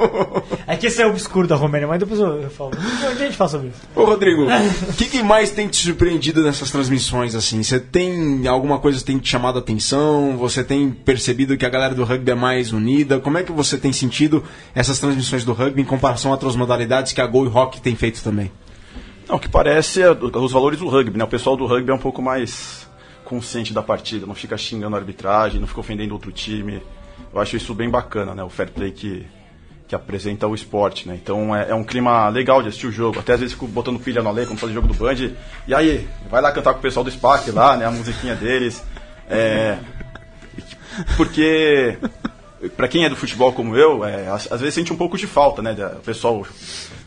É 0.66 0.78
que 0.78 0.88
esse 0.88 1.02
é 1.02 1.06
obscuro 1.06 1.46
da 1.46 1.56
Romênia, 1.58 1.88
mas 1.90 2.00
depois 2.00 2.20
eu, 2.22 2.42
eu 2.44 2.50
falo. 2.50 2.72
Dia 2.72 3.10
a 3.10 3.16
gente 3.16 3.36
fala 3.36 3.50
sobre 3.50 3.68
isso. 3.68 3.80
Ô 3.96 4.06
Rodrigo, 4.06 4.46
o 4.90 4.94
que, 4.94 5.06
que 5.06 5.22
mais 5.22 5.52
tem 5.52 5.68
te 5.68 5.76
surpreendido 5.84 6.42
nessas 6.42 6.72
transmissões 6.72 7.01
assim? 7.36 7.64
Você 7.64 7.80
tem 7.80 8.48
alguma 8.48 8.80
coisa 8.80 9.00
que 9.00 9.06
tem 9.06 9.18
te 9.18 9.30
chamado 9.30 9.58
a 9.58 9.60
atenção? 9.60 10.38
Você 10.38 10.64
tem 10.64 10.92
percebido 10.92 11.58
que 11.58 11.66
a 11.66 11.70
galera 11.70 11.96
do 11.96 12.04
rugby 12.04 12.32
é 12.32 12.36
mais 12.36 12.72
unida? 12.72 13.20
Como 13.20 13.38
é 13.38 13.44
que 13.44 13.52
você 13.52 13.78
tem 13.78 13.94
sentido 13.94 14.44
essas 14.76 15.00
transmissões 15.00 15.44
do 15.44 15.54
rugby 15.54 15.82
em 15.82 15.86
comparação 15.86 16.32
a 16.32 16.34
outras 16.34 16.56
modalidades 16.56 17.14
que 17.14 17.22
a 17.22 17.28
Gol 17.28 17.46
e 17.46 17.50
Rock 17.50 17.82
tem 17.82 17.96
feito 17.96 18.22
também? 18.24 18.52
Não, 19.28 19.36
o 19.36 19.40
que 19.40 19.48
parece 19.48 20.02
é 20.02 20.12
os 20.12 20.52
valores 20.52 20.80
do 20.80 20.88
rugby, 20.90 21.18
né? 21.18 21.24
O 21.24 21.28
pessoal 21.28 21.56
do 21.56 21.66
rugby 21.66 21.92
é 21.92 21.94
um 21.94 22.00
pouco 22.00 22.22
mais 22.22 22.90
consciente 23.24 23.74
da 23.74 23.82
partida, 23.82 24.26
não 24.26 24.36
fica 24.36 24.58
xingando 24.58 24.96
a 24.96 25.00
arbitragem, 25.00 25.60
não 25.60 25.68
fica 25.68 25.80
ofendendo 25.80 26.14
outro 26.14 26.32
time. 26.32 26.82
Eu 27.34 27.40
acho 27.40 27.56
isso 27.56 27.74
bem 27.74 27.90
bacana, 27.90 28.36
né? 28.36 28.44
O 28.44 28.50
fair 28.50 28.70
play 28.72 28.92
que, 28.92 29.26
que 29.92 29.96
apresenta 29.96 30.48
o 30.48 30.56
esporte, 30.56 31.06
né? 31.06 31.20
Então 31.22 31.54
é, 31.54 31.72
é 31.72 31.76
um 31.76 31.84
clima 31.84 32.30
legal 32.30 32.62
de 32.62 32.70
assistir 32.70 32.88
o 32.88 32.92
jogo. 32.94 33.20
Até 33.20 33.34
às 33.34 33.42
vezes 33.42 33.54
fico 33.54 33.68
botando 33.68 34.00
pilha 34.00 34.24
no 34.24 34.30
alê, 34.30 34.46
como 34.46 34.58
fazer 34.58 34.72
jogo 34.72 34.88
do 34.88 34.94
Band. 34.94 35.34
E 35.68 35.76
aí, 35.76 36.08
vai 36.30 36.42
lá 36.42 36.50
cantar 36.54 36.72
com 36.72 36.80
o 36.80 36.82
pessoal 36.82 37.04
do 37.04 37.12
SPAC 37.12 37.52
lá, 37.52 37.76
né? 37.76 37.86
A 37.86 37.92
musiquinha 37.92 38.34
deles. 38.34 38.82
É, 39.30 39.78
porque 41.18 41.98
pra 42.78 42.88
quem 42.88 43.04
é 43.04 43.10
do 43.10 43.18
futebol 43.18 43.52
como 43.52 43.76
eu, 43.76 44.06
é, 44.06 44.30
às, 44.30 44.50
às 44.50 44.62
vezes 44.62 44.76
sente 44.76 44.94
um 44.94 44.96
pouco 44.96 45.18
de 45.18 45.28
falta, 45.28 45.62
né? 45.62 45.76
O 45.98 46.00
pessoal 46.00 46.48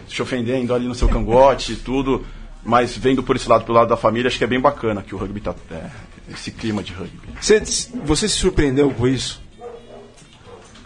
te 0.07 0.20
ofendendo 0.20 0.74
ali 0.74 0.87
no 0.87 0.95
seu 0.95 1.09
cangote 1.09 1.72
e 1.72 1.76
tudo. 1.76 2.26
Mas 2.62 2.95
vendo 2.95 3.22
por 3.22 3.35
esse 3.35 3.49
lado, 3.49 3.64
pelo 3.64 3.78
lado 3.78 3.89
da 3.89 3.97
família, 3.97 4.28
acho 4.28 4.37
que 4.37 4.45
é 4.45 4.47
bem 4.47 4.61
bacana 4.61 5.03
que 5.03 5.14
o 5.14 5.18
rugby 5.18 5.41
tá. 5.41 5.55
é, 5.70 5.89
esse 6.35 6.51
clima 6.51 6.82
de 6.82 6.93
rugby. 6.93 7.30
Você, 7.41 7.61
você 8.05 8.28
se 8.28 8.37
surpreendeu 8.37 8.91
com 8.91 9.09
isso? 9.09 9.43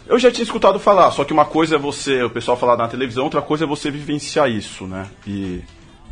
Eu 0.09 0.19
já 0.19 0.31
tinha 0.31 0.43
escutado 0.43 0.79
falar, 0.81 1.11
só 1.11 1.23
que 1.25 1.33
uma 1.33 1.45
coisa 1.45 1.77
é 1.77 1.79
você, 1.79 2.23
o 2.23 2.31
pessoal 2.31 2.57
falar 2.57 2.77
na 2.77 2.89
televisão, 2.89 3.25
outra 3.25 3.43
coisa 3.43 3.65
é 3.65 3.67
você 3.67 3.91
vivenciar 3.91 4.49
isso, 4.51 4.87
né? 4.87 5.07
E, 5.27 5.63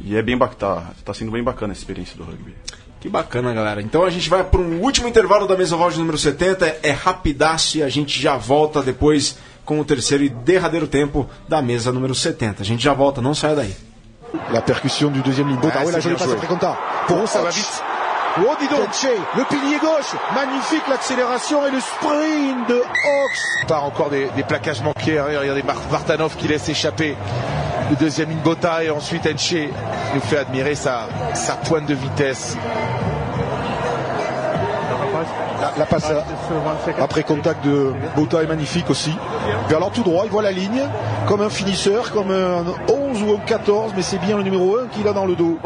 e 0.04 0.14
é 0.14 0.20
bem 0.22 0.36
bacana, 0.36 0.82
tá, 0.82 0.86
tá 1.06 1.14
sendo 1.14 1.32
bem 1.32 1.42
bacana 1.42 1.72
a 1.72 1.76
experiência 1.76 2.14
do 2.16 2.22
rugby. 2.24 2.54
Que 3.00 3.08
bacana, 3.08 3.54
galera. 3.54 3.80
Então 3.80 4.04
a 4.04 4.10
gente 4.10 4.28
vai 4.28 4.44
para 4.44 4.60
um 4.60 4.80
último 4.82 5.08
intervalo 5.08 5.46
da 5.46 5.56
mesa 5.56 5.76
de 5.90 5.98
número 5.98 6.18
70. 6.18 6.78
É 6.82 6.90
rapidaço 6.90 7.78
e 7.78 7.82
a 7.82 7.88
gente 7.88 8.20
já 8.20 8.36
volta 8.36 8.82
depois 8.82 9.38
com 9.64 9.78
o 9.80 9.84
terceiro 9.84 10.24
e 10.24 10.28
derradeiro 10.28 10.86
tempo 10.86 11.28
da 11.48 11.62
mesa 11.62 11.92
número 11.92 12.14
70. 12.14 12.62
A 12.62 12.64
gente 12.66 12.82
já 12.82 12.92
volta, 12.92 13.20
não 13.22 13.34
saia 13.34 13.54
daí. 13.54 13.76
La 14.50 14.60
percussion 14.60 15.10
du 15.10 15.22
deuxième 15.22 15.48
limbo. 15.48 15.68
Ah, 15.68 15.72
Ah, 15.80 15.84
ouais, 15.84 15.92
la 15.92 16.00
jolie 16.00 16.16
passe 16.16 16.32
après 16.32 16.46
Conta. 16.48 16.76
Pour 17.06 17.26
Ça 17.28 17.40
va 17.40 17.48
Ossach. 17.48 17.54
vite. 17.54 17.95
Oh, 18.38 18.54
dis 18.60 18.68
donc. 18.68 18.86
Le 19.36 19.44
pilier 19.44 19.78
gauche. 19.78 20.12
Magnifique 20.34 20.82
l'accélération 20.88 21.66
et 21.66 21.70
le 21.70 21.80
sprint 21.80 22.68
de 22.68 22.74
Hawks. 22.76 23.66
Par 23.68 23.84
encore 23.84 24.10
des, 24.10 24.28
des 24.36 24.42
plaquages 24.42 24.82
manqués. 24.82 25.18
hein. 25.18 25.24
Regardez 25.40 25.64
Vartanov 25.90 26.36
qui 26.36 26.46
laisse 26.48 26.68
échapper 26.68 27.16
le 27.90 27.96
deuxième 27.96 28.30
Inbota 28.30 28.82
et 28.84 28.90
ensuite 28.90 29.26
Enche 29.26 29.54
nous 30.14 30.20
fait 30.20 30.38
admirer 30.38 30.74
sa, 30.74 31.06
sa 31.34 31.54
pointe 31.54 31.86
de 31.86 31.94
vitesse. 31.94 32.56
La, 35.60 35.72
la 35.78 35.86
passe 35.86 36.10
à- 36.10 37.02
après 37.02 37.22
contact 37.22 37.64
de 37.64 37.92
Bota 38.14 38.42
est 38.42 38.46
magnifique 38.46 38.90
aussi. 38.90 39.16
Vers 39.68 39.80
l'en 39.80 39.88
tout 39.90 40.02
droit, 40.02 40.24
il 40.26 40.30
voit 40.30 40.42
la 40.42 40.52
ligne. 40.52 40.82
Comme 41.26 41.40
un 41.40 41.48
finisseur, 41.48 42.12
comme 42.12 42.30
un 42.30 42.64
11 42.92 43.22
ou 43.22 43.32
un 43.34 43.38
14, 43.46 43.92
mais 43.96 44.02
c'est 44.02 44.18
bien 44.18 44.36
le 44.36 44.42
numéro 44.42 44.76
1 44.78 44.88
qu'il 44.88 45.08
a 45.08 45.12
dans 45.14 45.24
le 45.24 45.34
dos. 45.34 45.58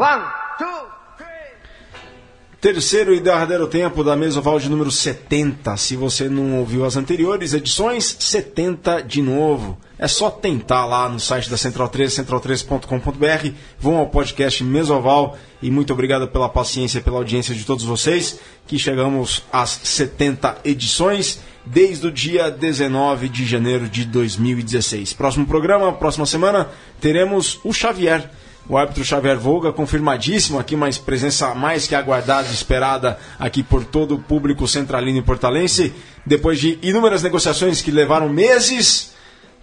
Terceiro 2.61 3.11
e 3.15 3.19
derradeiro 3.19 3.65
tempo 3.65 4.03
da 4.03 4.15
mesa 4.15 4.37
oval 4.37 4.59
de 4.59 4.69
número 4.69 4.91
70. 4.91 5.75
Se 5.77 5.95
você 5.95 6.29
não 6.29 6.59
ouviu 6.59 6.85
as 6.85 6.95
anteriores 6.95 7.55
edições, 7.55 8.15
70 8.19 9.01
de 9.01 9.19
novo. 9.19 9.79
É 9.97 10.07
só 10.07 10.29
tentar 10.29 10.85
lá 10.85 11.09
no 11.09 11.19
site 11.19 11.49
da 11.49 11.57
Central 11.57 11.89
3, 11.89 12.13
central3.com.br. 12.13 13.55
Vão 13.79 13.97
ao 13.97 14.05
podcast 14.09 14.63
Mesoval 14.63 15.39
e 15.59 15.71
muito 15.71 15.91
obrigado 15.91 16.27
pela 16.27 16.47
paciência 16.47 16.99
e 16.99 17.01
pela 17.01 17.17
audiência 17.17 17.55
de 17.55 17.65
todos 17.65 17.83
vocês, 17.83 18.39
que 18.67 18.77
chegamos 18.77 19.41
às 19.51 19.79
70 19.83 20.59
edições 20.63 21.39
desde 21.65 22.05
o 22.05 22.11
dia 22.11 22.51
19 22.51 23.27
de 23.27 23.43
janeiro 23.43 23.89
de 23.89 24.05
2016. 24.05 25.13
Próximo 25.13 25.47
programa, 25.47 25.93
próxima 25.93 26.27
semana, 26.27 26.69
teremos 26.99 27.59
o 27.63 27.73
Xavier. 27.73 28.29
O 28.71 28.77
árbitro 28.77 29.03
Xavier 29.03 29.37
Volga, 29.37 29.73
confirmadíssimo 29.73 30.57
aqui, 30.57 30.77
mas 30.77 30.97
presença 30.97 31.53
mais 31.53 31.87
que 31.87 31.93
aguardada 31.93 32.47
e 32.47 32.53
esperada 32.53 33.19
aqui 33.37 33.61
por 33.61 33.83
todo 33.83 34.15
o 34.15 34.19
público 34.19 34.65
centralino 34.65 35.17
e 35.19 35.21
portalense. 35.21 35.91
Depois 36.25 36.57
de 36.57 36.79
inúmeras 36.81 37.21
negociações 37.21 37.81
que 37.81 37.91
levaram 37.91 38.29
meses, 38.29 39.11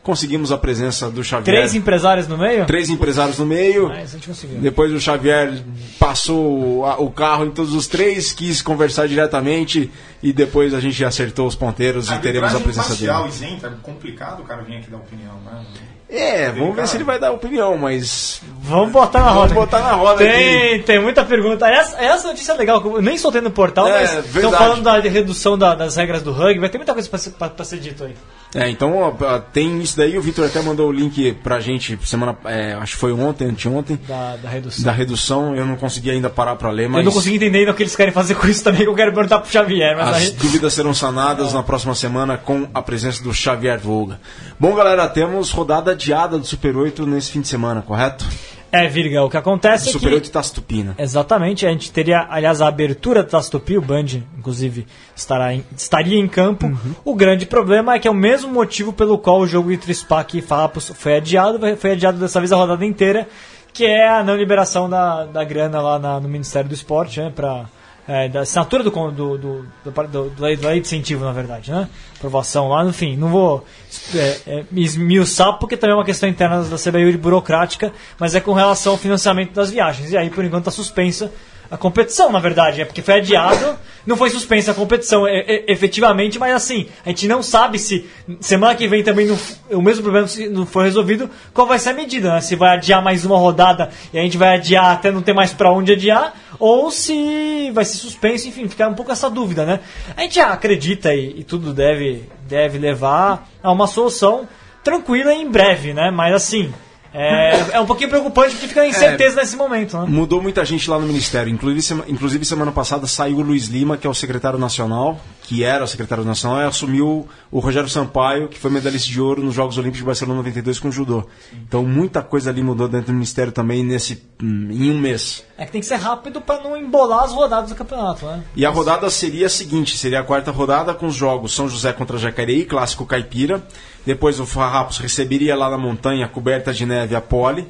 conseguimos 0.03 0.53
a 0.53 0.59
presença 0.59 1.11
do 1.11 1.25
Xavier. 1.25 1.57
Três 1.57 1.75
empresários 1.75 2.29
no 2.29 2.37
meio? 2.37 2.67
Três 2.67 2.91
empresários 2.91 3.39
no 3.39 3.47
meio. 3.47 3.89
Ah, 3.91 4.03
isso 4.03 4.15
a 4.15 4.19
gente 4.19 4.29
conseguiu. 4.29 4.59
Depois 4.61 4.93
o 4.93 5.01
Xavier 5.01 5.55
passou 5.99 6.85
a- 6.85 6.99
o 7.01 7.11
carro 7.11 7.47
em 7.47 7.51
todos 7.51 7.73
os 7.73 7.87
três, 7.87 8.33
quis 8.33 8.61
conversar 8.61 9.09
diretamente 9.09 9.91
e 10.23 10.35
depois 10.35 10.75
a 10.75 10.81
gente 10.81 11.03
acertou 11.03 11.47
os 11.47 11.55
ponteiros 11.55 12.11
e 12.11 12.19
teremos 12.19 12.55
a 12.55 12.61
presença 12.61 12.89
imparcial, 12.93 13.23
dele. 13.23 13.35
isenta, 13.35 13.69
é 13.69 13.71
complicado 13.83 14.41
o 14.41 14.45
cara 14.45 14.63
vir 14.63 14.77
aqui 14.77 14.91
dar 14.91 14.99
opinião, 14.99 15.35
né? 15.47 15.65
É, 16.11 16.51
vamos 16.51 16.75
ver 16.75 16.89
se 16.89 16.97
ele 16.97 17.05
vai 17.05 17.19
dar 17.19 17.33
opinião, 17.33 17.77
mas. 17.77 18.41
Vamos 18.63 18.91
botar 18.93 19.21
na 19.21 19.31
roda. 19.31 19.49
Vamos 19.53 19.65
botar 19.65 19.81
na 19.81 19.93
roda 19.93 20.17
tem, 20.19 20.75
aqui. 20.77 20.83
Tem 20.85 20.99
muita 21.03 21.23
pergunta. 21.23 21.69
Essa, 21.69 21.99
essa 22.03 22.29
notícia 22.29 22.53
é 22.53 22.57
legal, 22.57 22.83
eu 22.83 23.03
nem 23.03 23.19
soltei 23.19 23.43
no 23.43 23.51
portal, 23.51 23.87
É, 23.89 23.93
mas 24.01 24.11
estão 24.13 24.23
verdade. 24.33 24.57
falando 24.57 24.83
da 24.83 24.99
redução 25.01 25.59
da- 25.59 25.75
das 25.75 25.97
regras 25.97 26.23
do 26.23 26.33
rugby. 26.33 26.61
Vai 26.61 26.71
ter 26.71 26.79
muita 26.79 26.95
coisa 26.95 27.09
pra 27.11 27.19
ser, 27.19 27.31
pra- 27.33 27.51
pra 27.51 27.65
ser 27.65 27.79
dito 27.79 28.05
aí. 28.05 28.15
É, 28.55 28.69
então 28.71 28.97
ó, 28.97 29.39
tem 29.39 29.81
isso 29.81 29.97
daí. 29.97 30.17
O 30.17 30.23
Vitor 30.23 30.47
até 30.47 30.63
mandou 30.63 30.89
o 30.89 30.93
link 30.93 31.33
pra 31.43 31.61
gente 31.61 31.99
semana. 32.05 32.37
é, 32.47 32.73
acho 32.75 32.95
que 32.95 33.01
foi 33.01 33.13
ontem, 33.13 33.47
anteontem. 33.47 33.99
Da, 34.09 34.37
da 34.37 34.49
redução. 34.49 34.85
Da 34.85 34.93
redução, 34.93 35.55
eu 35.55 35.67
não 35.67 35.77
consegui 35.77 36.11
ainda 36.11 36.31
parar 36.31 36.57
pra 36.57 36.71
ler, 36.71 36.89
mas. 36.89 36.99
Eu 37.01 37.05
não 37.05 37.13
consegui 37.13 37.37
entender 37.37 37.59
ainda 37.59 37.73
o 37.73 37.75
que 37.75 37.83
eles 37.83 37.95
querem 37.95 38.13
fazer 38.13 38.35
com 38.37 38.47
isso 38.47 38.65
também, 38.65 38.83
que 38.83 38.89
eu 38.89 38.95
quero 38.95 39.13
perguntar 39.13 39.41
pro 39.41 39.51
Xavier. 39.51 39.97
Mas 39.97 40.09
As 40.09 40.17
aí... 40.17 40.31
dúvidas 40.33 40.73
serão 40.73 40.95
sanadas 40.95 41.53
na 41.53 41.63
próxima 41.63 41.95
semana 41.95 42.39
com 42.39 42.67
a 42.73 42.81
presença 42.81 43.23
do 43.23 43.35
Xavier 43.35 43.79
Volga. 43.79 44.21
Bom, 44.59 44.75
galera, 44.75 45.09
temos 45.09 45.51
rodada 45.51 45.93
adiada 45.93 46.39
do 46.39 46.47
Super 46.47 46.77
8 46.77 47.07
nesse 47.07 47.31
fim 47.31 47.41
de 47.41 47.49
semana, 47.49 47.83
correto? 47.83 48.25
É, 48.71 48.87
Virga, 48.87 49.23
o 49.25 49.31
que 49.31 49.37
acontece 49.37 49.89
é 49.89 49.93
Super 49.93 50.09
que... 50.09 50.15
8 50.17 50.31
Taça 50.31 50.55
Tupina. 50.55 50.95
Exatamente, 50.99 51.65
a 51.67 51.71
gente 51.71 51.91
teria, 51.91 52.27
aliás, 52.29 52.61
a 52.61 52.69
abertura 52.69 53.23
do 53.23 53.31
Taça 53.31 53.51
Tupi, 53.51 53.79
o 53.79 53.83
Band, 53.83 54.05
inclusive, 54.39 54.87
estará 55.17 55.55
em- 55.55 55.65
estaria 55.77 56.19
em 56.19 56.29
campo. 56.29 56.67
Uhum. 56.67 56.95
O 57.05 57.15
grande 57.15 57.47
problema 57.47 57.95
é 57.95 57.99
que 57.99 58.07
é 58.07 58.11
o 58.11 58.15
mesmo 58.15 58.53
motivo 58.53 58.93
pelo 58.93 59.17
qual 59.19 59.41
o 59.41 59.47
jogo 59.47 59.73
entre 59.73 59.93
SPAC 59.95 60.39
e 60.39 60.43
Farrapos 60.43 60.93
foi 60.95 61.17
adiado, 61.17 61.59
foi 61.79 61.93
adiado 61.93 62.19
dessa 62.19 62.41
vez 62.41 62.53
a 62.53 62.57
rodada 62.57 62.85
inteira, 62.85 63.27
que 63.73 63.85
é 63.87 64.09
a 64.09 64.23
não 64.23 64.37
liberação 64.37 64.89
da, 64.91 65.25
da 65.25 65.45
grana 65.45 65.81
lá 65.81 65.99
na- 65.99 66.21
no 66.21 66.29
Ministério 66.29 66.69
do 66.69 66.75
Esporte, 66.75 67.21
né, 67.21 67.33
pra, 67.35 67.65
é, 68.09 68.27
da 68.27 68.41
assinatura 68.41 68.83
do, 68.83 68.91
do, 68.91 69.39
do, 69.39 69.67
do, 69.85 70.31
do, 70.31 70.43
lei, 70.43 70.57
da 70.57 70.69
lei 70.71 70.81
de 70.81 70.87
incentivo, 70.87 71.27
na 71.27 71.33
verdade, 71.33 71.71
né? 71.71 71.87
Aprovação 72.17 72.69
lá, 72.69 72.83
enfim, 72.87 73.17
não 73.19 73.29
vou 73.29 73.67
é, 74.15 74.39
é, 74.47 74.65
esmiuçar 74.73 75.59
porque 75.59 75.77
também 75.77 75.95
é 75.95 75.99
uma 75.99 76.07
questão 76.07 76.27
interna 76.27 76.65
da 76.65 76.77
CBU 76.77 77.19
burocrática, 77.19 77.93
mas 78.19 78.35
é 78.35 78.41
com 78.41 78.55
relação 78.55 78.93
ao 78.93 78.99
financiamento 78.99 79.53
das 79.53 79.71
viagens. 79.71 80.11
E 80.11 80.17
aí, 80.17 80.31
por 80.31 80.43
enquanto, 80.43 80.63
está 80.63 80.71
suspensa 80.71 81.31
a 81.71 81.77
competição, 81.77 82.33
na 82.33 82.39
verdade, 82.39 82.81
é 82.81 82.85
porque 82.85 83.03
foi 83.03 83.15
adiado, 83.15 83.79
não 84.07 84.17
foi 84.17 84.31
suspensa 84.31 84.71
a 84.71 84.75
competição 84.75 85.27
é, 85.27 85.41
é, 85.41 85.71
efetivamente, 85.71 86.39
mas 86.39 86.55
assim, 86.55 86.89
a 87.05 87.11
gente 87.11 87.29
não 87.29 87.43
sabe 87.43 87.79
se 87.79 88.09
semana 88.41 88.75
que 88.75 88.89
vem 88.89 89.05
também 89.05 89.27
não, 89.27 89.39
o 89.71 89.83
mesmo 89.83 90.03
problema 90.03 90.27
não 90.51 90.65
for 90.65 90.85
resolvido, 90.85 91.29
qual 91.53 91.67
vai 91.67 91.79
ser 91.79 91.91
a 91.91 91.95
medida, 91.95 92.33
né? 92.33 92.41
Se 92.41 92.57
vai 92.57 92.77
adiar 92.77 93.03
mais 93.03 93.27
uma 93.27 93.37
rodada 93.37 93.91
e 94.13 94.19
a 94.19 94.23
gente 94.23 94.39
vai 94.39 94.57
adiar 94.57 94.93
até 94.93 95.11
não 95.11 95.21
ter 95.21 95.35
mais 95.35 95.53
pra 95.53 95.71
onde 95.71 95.93
adiar, 95.93 96.35
ou 96.59 96.91
se 96.91 97.71
vai 97.73 97.85
ser 97.85 97.99
suspenso, 97.99 98.49
enfim, 98.49 98.67
fica 98.67 98.89
um 98.89 98.95
pouco 98.95 99.13
essa 99.13 99.29
dúvida, 99.29 99.67
né? 99.67 99.81
A 100.17 100.23
gente 100.23 100.41
acredita 100.41 101.15
e, 101.15 101.41
e 101.41 101.45
tudo 101.45 101.75
deve, 101.75 102.25
deve 102.49 102.79
levar 102.79 103.47
a 103.63 103.71
uma 103.71 103.87
solução 103.87 104.49
tranquila 104.83 105.35
em 105.35 105.51
breve, 105.51 105.93
né? 105.93 106.11
Mas 106.11 106.35
assim, 106.35 106.73
é, 107.13 107.77
é 107.77 107.81
um 107.81 107.87
pouquinho 107.87 108.11
preocupante 108.11 108.51
porque 108.51 108.69
fica 108.69 108.87
incerteza 108.87 109.37
nesse 109.37 109.57
momento, 109.57 109.97
né? 109.97 110.05
Mudou 110.07 110.43
muita 110.43 110.65
gente 110.65 110.89
lá 110.91 110.99
no 110.99 111.07
Ministério. 111.07 111.53
Inclusive, 111.53 112.05
inclusive, 112.09 112.45
semana 112.45 112.71
passada 112.71 113.07
saiu 113.07 113.39
o 113.39 113.43
Luiz 113.43 113.67
Lima, 113.67 113.97
que 113.97 114.07
é 114.07 114.11
o 114.11 114.15
secretário 114.15 114.59
nacional, 114.59 115.19
que 115.43 115.65
era 115.65 115.85
o 115.85 115.87
secretário 115.87 116.25
nacional, 116.25 116.61
e 116.61 116.65
assumiu 116.65 117.27
o 117.51 117.59
Rogério 117.61 117.89
Sampaio, 117.89 118.49
que 118.49 118.59
foi 118.59 118.71
medalhista 118.71 119.09
de 119.11 119.21
ouro 119.21 119.43
nos 119.43 119.55
Jogos 119.55 119.79
Olímpicos 119.79 120.01
de 120.01 120.05
Barcelona 120.05 120.39
92 120.39 120.79
com 120.79 120.91
judô. 120.91 121.25
Então, 121.67 121.83
muita 121.85 122.23
coisa 122.23 122.51
ali 122.51 122.63
mudou 122.63 122.89
dentro 122.89 123.07
do 123.07 123.15
Ministério 123.15 123.53
também 123.53 123.83
nesse, 123.83 124.23
hum, 124.43 124.69
em 124.71 124.91
um 124.91 124.99
mês. 124.99 125.45
É 125.57 125.65
que 125.65 125.73
tem 125.73 125.81
que 125.81 125.87
ser 125.87 125.97
rápido 125.97 126.41
pra 126.41 126.61
não 126.61 126.77
embolar 126.77 127.25
as 127.25 127.33
rodadas 127.33 127.71
do 127.71 127.77
campeonato, 127.77 128.27
né? 128.27 128.45
E 128.55 128.65
a 128.67 128.71
rodada 128.71 129.09
seria 129.11 129.47
a 129.47 129.51
seguinte: 129.51 129.97
seria 129.97 130.21
a 130.21 130.25
quarta 130.25 130.51
rodada 130.51 130.95
com 130.95 131.07
os 131.07 131.15
jogos 131.15 131.55
São 131.55 131.69
José 131.69 131.93
contra 131.93 132.19
Jacareí, 132.19 132.65
clássico 132.65 133.07
caipira. 133.07 133.63
Depois 134.07 134.41
o 134.41 134.47
Farrapos 134.47 134.99
receberia 134.99 135.55
lá 135.57 135.69
na 135.71 135.77
montanha, 135.79 136.27
coberta 136.29 136.73
de 136.73 136.87
neve, 136.87 137.15
a 137.15 137.21
pole. 137.21 137.67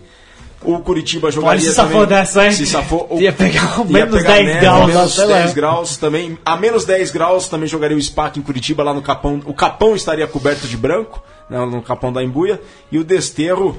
O 0.62 0.81
Curitiba 0.81 1.31
jogaria 1.31 1.61
se 1.61 1.72
safou 1.72 2.03
também- 2.03 2.09
dessa, 2.18 2.45
hein? 2.47 2.53
Se 2.53 2.66
safou, 2.66 3.07
o- 3.11 3.20
Ia 3.20 3.33
pegar 3.33 3.81
o 3.81 3.85
menos 3.85 4.16
pegar 4.16 4.33
10 4.33 4.47
neve, 4.47 4.61
graus, 4.61 4.87
Menos 4.89 5.14
sei 5.14 5.24
lá. 5.26 5.39
10 5.39 5.55
graus 5.55 5.97
também. 5.97 6.39
A 6.45 6.57
menos 6.57 6.85
10 6.85 7.11
graus 7.12 7.49
também 7.49 7.68
jogaria 7.68 7.97
o 7.97 8.01
SPAC 8.03 8.39
em 8.41 8.43
Curitiba 8.43 8.83
lá 8.83 8.93
no 8.93 9.01
Capão. 9.01 9.41
O 9.45 9.55
Capão 9.55 9.95
estaria 9.95 10.26
coberto 10.26 10.66
de 10.66 10.76
branco, 10.76 11.22
né, 11.49 11.64
no 11.64 11.81
Capão 11.81 12.12
da 12.12 12.24
Embuia. 12.24 12.61
E 12.91 12.99
o 12.99 13.05
Desterro 13.05 13.79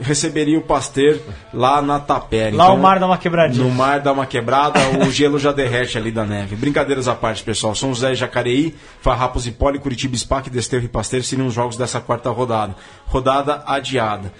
receberia 0.00 0.58
o 0.58 0.62
Pasteur 0.62 1.18
lá 1.52 1.80
na 1.80 2.00
Tapera. 2.00 2.54
Lá 2.54 2.72
o 2.72 2.78
mar 2.78 2.98
dá 2.98 3.06
uma 3.06 3.18
quebradinha. 3.18 3.64
No 3.64 3.70
mar 3.70 4.00
dá 4.00 4.12
uma 4.12 4.26
quebrada, 4.26 4.80
o 5.06 5.10
gelo 5.10 5.38
já 5.38 5.52
derrete 5.52 5.96
ali 5.96 6.10
da 6.10 6.24
neve. 6.24 6.56
Brincadeiras 6.56 7.08
à 7.08 7.14
parte, 7.14 7.42
pessoal. 7.42 7.74
São 7.74 7.94
José 7.94 8.12
e 8.12 8.16
Jacareí, 8.16 8.74
Farrapos 9.00 9.46
e 9.46 9.52
Poli, 9.52 9.78
Curitiba, 9.78 10.16
SPAC, 10.16 10.50
Desterro 10.50 10.84
e 10.84 10.88
Pasteur 10.88 11.22
seriam 11.22 11.46
os 11.46 11.54
jogos 11.54 11.76
dessa 11.76 12.00
quarta 12.00 12.30
rodada. 12.30 12.74
Rodada 13.06 13.62
adiada. 13.66 14.32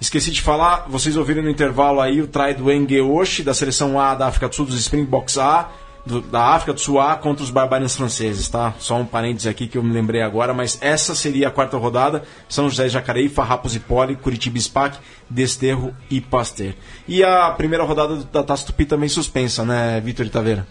Esqueci 0.00 0.32
de 0.32 0.42
falar, 0.42 0.86
vocês 0.88 1.16
ouviram 1.16 1.44
no 1.44 1.50
intervalo 1.50 2.00
aí 2.00 2.20
o 2.20 2.26
try 2.26 2.54
do 2.54 2.72
Engeoshi, 2.72 3.44
da 3.44 3.54
seleção 3.54 4.00
A 4.00 4.16
da 4.16 4.26
África 4.26 4.48
do 4.48 4.54
Sul, 4.54 4.66
dos 4.66 4.76
Springboks 4.80 5.38
A, 5.38 5.70
do- 6.04 6.20
da 6.20 6.40
África 6.48 6.72
do 6.72 6.80
Sul 6.80 7.00
A 7.00 7.16
contra 7.16 7.42
os 7.44 7.50
Barbarians 7.50 7.94
franceses, 7.96 8.48
tá? 8.48 8.74
Só 8.78 8.96
um 8.96 9.04
parênteses 9.04 9.46
aqui 9.46 9.66
que 9.66 9.78
eu 9.78 9.82
me 9.82 9.92
lembrei 9.92 10.22
agora, 10.22 10.52
mas 10.52 10.78
essa 10.80 11.14
seria 11.14 11.48
a 11.48 11.50
quarta 11.50 11.76
rodada. 11.76 12.22
São 12.48 12.68
José 12.68 12.88
Jacareí, 12.88 13.28
Farrapos 13.28 13.74
e 13.76 13.80
Poli, 13.80 14.16
Curitiba 14.16 14.58
SPAC, 14.58 14.98
Desterro 15.30 15.94
e 16.10 16.20
Pasteur. 16.20 16.72
E 17.06 17.22
a 17.22 17.50
primeira 17.50 17.84
rodada 17.84 18.16
da 18.32 18.42
Taça 18.42 18.66
Tupi 18.66 18.84
também 18.84 19.08
suspensa, 19.08 19.64
né, 19.64 20.00
Vitor 20.04 20.26
Itaveira? 20.26 20.66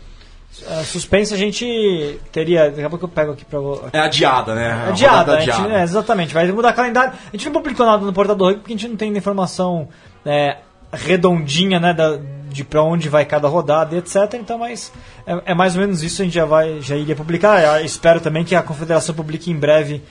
É, 0.68 0.84
suspense 0.84 1.34
a 1.34 1.38
gente 1.38 2.20
teria. 2.30 2.66
Daqui 2.70 2.84
a 2.84 2.90
pouco 2.90 3.06
eu 3.06 3.10
pego 3.10 3.32
aqui 3.32 3.46
pra. 3.46 3.58
É 3.94 4.00
adiada, 4.00 4.54
né? 4.54 4.70
A 4.70 4.88
Adiada, 4.90 5.18
rodada 5.20 5.38
a 5.38 5.40
gente, 5.40 5.50
adiada. 5.52 5.74
é, 5.80 5.84
exatamente. 5.84 6.34
Vai 6.34 6.52
mudar 6.52 6.74
calendário. 6.74 7.14
A 7.14 7.32
gente 7.32 7.46
não 7.46 7.54
publicou 7.54 7.86
nada 7.86 8.06
no 8.06 8.12
portal 8.12 8.36
do 8.36 8.44
rugby 8.44 8.60
porque 8.60 8.74
a 8.74 8.78
gente 8.78 8.90
não 8.90 8.98
tem 8.98 9.16
informação 9.16 9.88
é, 10.26 10.58
redondinha, 10.92 11.80
né, 11.80 11.94
da, 11.94 12.20
de 12.52 12.64
pra 12.64 12.84
onde 12.84 13.08
vai 13.10 13.26
cada 13.26 13.48
rodada 13.48 13.96
etc. 13.96 14.16
Então, 14.36 14.58
mas 14.60 14.92
é, 15.26 15.52
é 15.52 15.54
mais 15.54 15.76
ou 15.76 15.82
menos 15.82 16.04
isso. 16.04 16.22
A 16.22 16.26
gente 16.26 16.34
já 16.34 16.46
vai, 16.46 16.82
já 16.82 16.96
iria 16.96 17.16
publicar. 17.16 17.80
Eu 17.80 17.86
espero 17.86 18.20
também 18.20 18.44
que 18.44 18.56
a 18.56 18.62
confederação 18.62 19.16
publique 19.16 19.50
em 19.50 19.56
breve, 19.56 20.04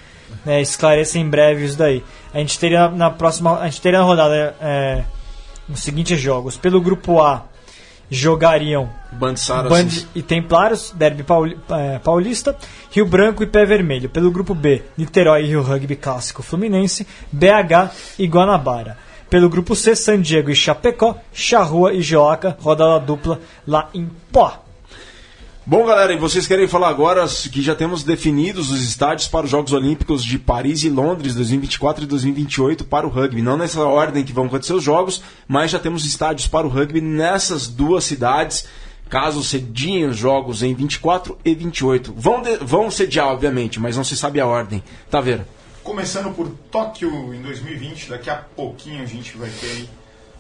né, 0.45 0.61
esclareça 0.61 1.19
em 1.19 1.29
breve 1.29 1.65
isso 1.65 1.77
daí. 1.79 2.03
A 2.33 2.39
gente 2.39 2.59
teria 2.59 2.89
na 2.89 3.11
próxima, 3.11 3.59
a 3.61 3.65
gente 3.67 3.81
teria 3.81 3.99
na 3.99 4.05
rodada 4.05 4.55
é, 4.61 5.05
os 5.69 5.81
seguintes 5.81 6.21
jogos. 6.21 6.57
Pelo 6.57 6.81
grupo 6.81 7.21
A 7.21 7.45
jogariam 8.11 8.89
Band. 9.13 9.35
Band 9.69 9.89
e 10.15 10.23
Templários, 10.23 10.93
Derby 10.97 11.23
Pauli- 11.23 11.57
eh, 11.71 12.01
Paulista, 12.03 12.57
Rio 12.91 13.07
Branco 13.07 13.43
e 13.43 13.47
Pé 13.47 13.65
Vermelho. 13.65 14.09
Pelo 14.09 14.31
grupo 14.31 14.55
B, 14.55 14.83
Niterói 14.97 15.45
e 15.45 15.47
Rio 15.47 15.63
Rugby 15.63 15.95
Clássico 15.97 16.43
Fluminense, 16.43 17.07
BH 17.31 17.91
e 18.19 18.27
Guanabara. 18.27 18.99
Pelo 19.31 19.49
grupo 19.49 19.77
C, 19.77 19.95
San 19.95 20.21
Diego 20.21 20.51
e 20.51 20.57
Chapecó, 20.57 21.17
Charrua 21.33 21.95
e 21.95 22.03
Joaca, 22.03 22.57
rodada 22.61 22.99
dupla 22.99 23.41
lá 23.67 23.89
em 23.95 24.11
Pó. 24.33 24.65
Bom, 25.65 25.87
galera, 25.87 26.13
e 26.13 26.17
vocês 26.19 26.49
querem 26.49 26.67
falar 26.67 26.89
agora 26.89 27.25
que 27.53 27.63
já 27.63 27.77
temos 27.77 28.03
definidos 28.03 28.71
os 28.71 28.83
estádios 28.83 29.29
para 29.29 29.45
os 29.45 29.51
Jogos 29.51 29.73
Olímpicos 29.73 30.25
de 30.25 30.37
Paris 30.37 30.83
e 30.83 30.89
Londres 30.89 31.35
2024 31.37 32.03
e 32.03 32.07
2028 32.09 32.85
para 32.85 33.07
o 33.07 33.11
rugby. 33.11 33.41
Não 33.41 33.57
nessa 33.57 33.81
ordem 33.85 34.25
que 34.25 34.33
vão 34.33 34.47
acontecer 34.47 34.73
os 34.73 34.83
jogos, 34.83 35.23
mas 35.47 35.71
já 35.71 35.79
temos 35.79 36.05
estádios 36.05 36.49
para 36.49 36.67
o 36.67 36.71
rugby 36.71 37.01
nessas 37.01 37.69
duas 37.69 38.03
cidades. 38.03 38.67
Caso 39.09 39.45
cediem 39.45 40.07
os 40.07 40.17
jogos 40.17 40.63
em 40.63 40.75
24 40.75 41.39
e 41.45 41.55
28. 41.55 42.15
Vão, 42.17 42.43
de- 42.43 42.57
vão 42.57 42.91
sediar, 42.91 43.29
obviamente, 43.29 43.79
mas 43.79 43.97
não 43.97 44.03
se 44.05 44.17
sabe 44.17 44.41
a 44.41 44.47
ordem. 44.47 44.83
Tá 45.09 45.21
vendo? 45.21 45.45
Começando 45.91 46.33
por 46.33 46.49
Tóquio 46.71 47.35
em 47.35 47.43
2020, 47.43 48.11
daqui 48.11 48.31
a 48.31 48.37
pouquinho 48.37 49.03
a 49.03 49.07
gente 49.07 49.37
vai 49.37 49.51
ter 49.51 49.67
aí 49.67 49.91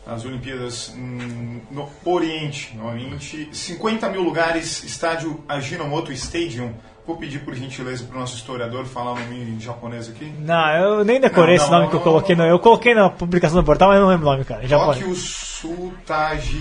as 0.06 0.24
Olimpíadas 0.24 0.94
hum, 0.96 1.60
no 1.72 1.88
Oriente. 2.04 2.76
No 2.76 2.86
Oriente, 2.86 3.48
50 3.50 4.08
mil 4.10 4.22
lugares, 4.22 4.84
estádio 4.84 5.42
Ajinomoto 5.48 6.12
Stadium. 6.12 6.72
Vou 7.04 7.16
pedir 7.16 7.40
por 7.40 7.52
gentileza 7.56 8.04
para 8.04 8.16
o 8.16 8.20
nosso 8.20 8.36
historiador 8.36 8.84
falar 8.86 9.14
o 9.14 9.18
nome 9.18 9.40
em 9.40 9.58
japonês 9.58 10.08
aqui. 10.08 10.32
Não, 10.38 10.70
eu 10.76 11.04
nem 11.04 11.20
decorei 11.20 11.56
Não, 11.56 11.62
esse 11.64 11.68
não, 11.68 11.78
nome 11.78 11.82
não, 11.82 11.90
que 11.90 11.96
eu 11.96 11.98
não, 11.98 12.04
coloquei. 12.04 12.36
No, 12.36 12.44
eu 12.44 12.60
coloquei 12.60 12.94
na 12.94 13.10
publicação 13.10 13.58
do 13.60 13.66
portal, 13.66 13.88
mas 13.88 13.96
eu 13.96 14.02
não 14.02 14.10
lembro 14.10 14.28
o 14.28 14.30
nome, 14.30 14.44
cara. 14.44 14.68
Tóquio 14.68 15.16
Sutajiamu. 15.16 16.60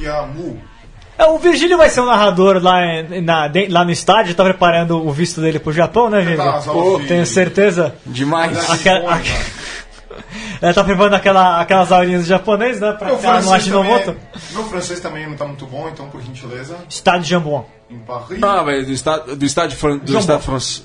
É, 1.20 1.26
O 1.26 1.38
Virgílio 1.38 1.78
vai 1.78 1.90
ser 1.90 2.00
o 2.00 2.06
narrador 2.06 2.64
lá, 2.64 2.82
em- 2.86 3.22
na- 3.22 3.48
de- 3.50 3.68
lá 3.68 3.84
no 3.84 3.92
estádio, 3.92 4.34
tá 4.34 4.44
preparando 4.44 5.06
o 5.06 5.12
visto 5.12 5.42
dele 5.42 5.60
pro 5.60 5.72
Japão, 5.74 6.10
né, 6.10 6.22
Virgílio? 6.22 6.42
aulas 6.42 7.02
de- 7.02 7.08
Tenho 7.08 7.26
certeza. 7.26 7.94
Demais. 8.06 8.70
Aquela- 8.70 9.14
aque- 9.16 9.30
Ele 10.62 10.74
tá 10.74 10.84
preparando 10.84 11.14
aquela, 11.16 11.60
aquelas 11.62 11.92
aulinhas 11.92 12.24
de 12.24 12.30
japonês, 12.30 12.80
né? 12.80 12.94
Pra 12.94 13.08
Meu 13.08 13.18
ficar 13.18 13.42
no 13.42 13.50
francês, 13.50 13.68
é- 13.68 14.16
meu 14.54 14.64
francês 14.66 15.00
também 15.00 15.26
não 15.26 15.34
está 15.34 15.46
muito 15.46 15.66
bom, 15.66 15.90
então 15.90 16.08
por 16.10 16.22
gentileza, 16.22 16.76
Estádio 16.90 17.26
Jambon. 17.28 17.66
em 17.90 17.98
Paris. 18.00 18.42
Ah, 18.44 18.64
velho, 18.64 18.86
do 18.86 18.92
estádio, 18.92 19.36
do 19.36 19.46
estádio, 19.46 19.78
fran, 19.78 19.98
do 19.98 20.18
estádio 20.18 20.44
français. 20.44 20.84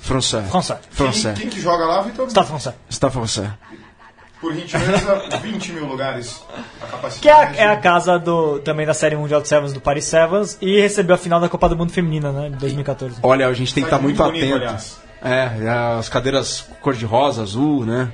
Français. 0.49 0.79
Français. 0.91 1.37
Quem 1.39 1.49
que 1.49 1.61
joga 1.61 1.85
lá, 1.85 2.01
Vitor? 2.01 2.27
Estado 2.27 2.47
francês. 2.47 2.75
Está 2.89 3.09
français. 3.09 3.49
Por 4.45 4.53
gentileza, 4.53 5.23
20 5.41 5.71
mil 5.71 5.85
lugares 5.87 6.39
a 6.79 6.85
capacidade. 6.85 7.19
Que 7.19 7.29
é 7.29 7.33
a, 7.33 7.69
é 7.69 7.73
a 7.73 7.77
casa 7.77 8.19
do, 8.19 8.59
também 8.59 8.85
da 8.85 8.93
Série 8.93 9.15
Mundial 9.15 9.41
de 9.41 9.47
Sevens 9.47 9.73
do 9.73 9.81
Paris 9.81 10.05
Sevens 10.05 10.55
e 10.61 10.79
recebeu 10.79 11.15
a 11.15 11.17
final 11.17 11.39
da 11.39 11.49
Copa 11.49 11.67
do 11.67 11.75
Mundo 11.75 11.91
Feminina, 11.91 12.31
né? 12.31 12.49
De 12.51 12.57
2014. 12.57 13.15
Olha, 13.23 13.47
a 13.47 13.53
gente 13.53 13.73
tem 13.73 13.81
que 13.81 13.87
estar 13.87 13.99
muito 13.99 14.21
Estádio 14.21 14.33
muito 14.33 14.47
bonito, 14.47 14.69
atento. 14.69 15.05
É, 15.23 15.97
as 15.97 16.07
cadeiras 16.09 16.63
cor-de-rosa, 16.79 17.41
azul, 17.41 17.87
né? 17.87 18.11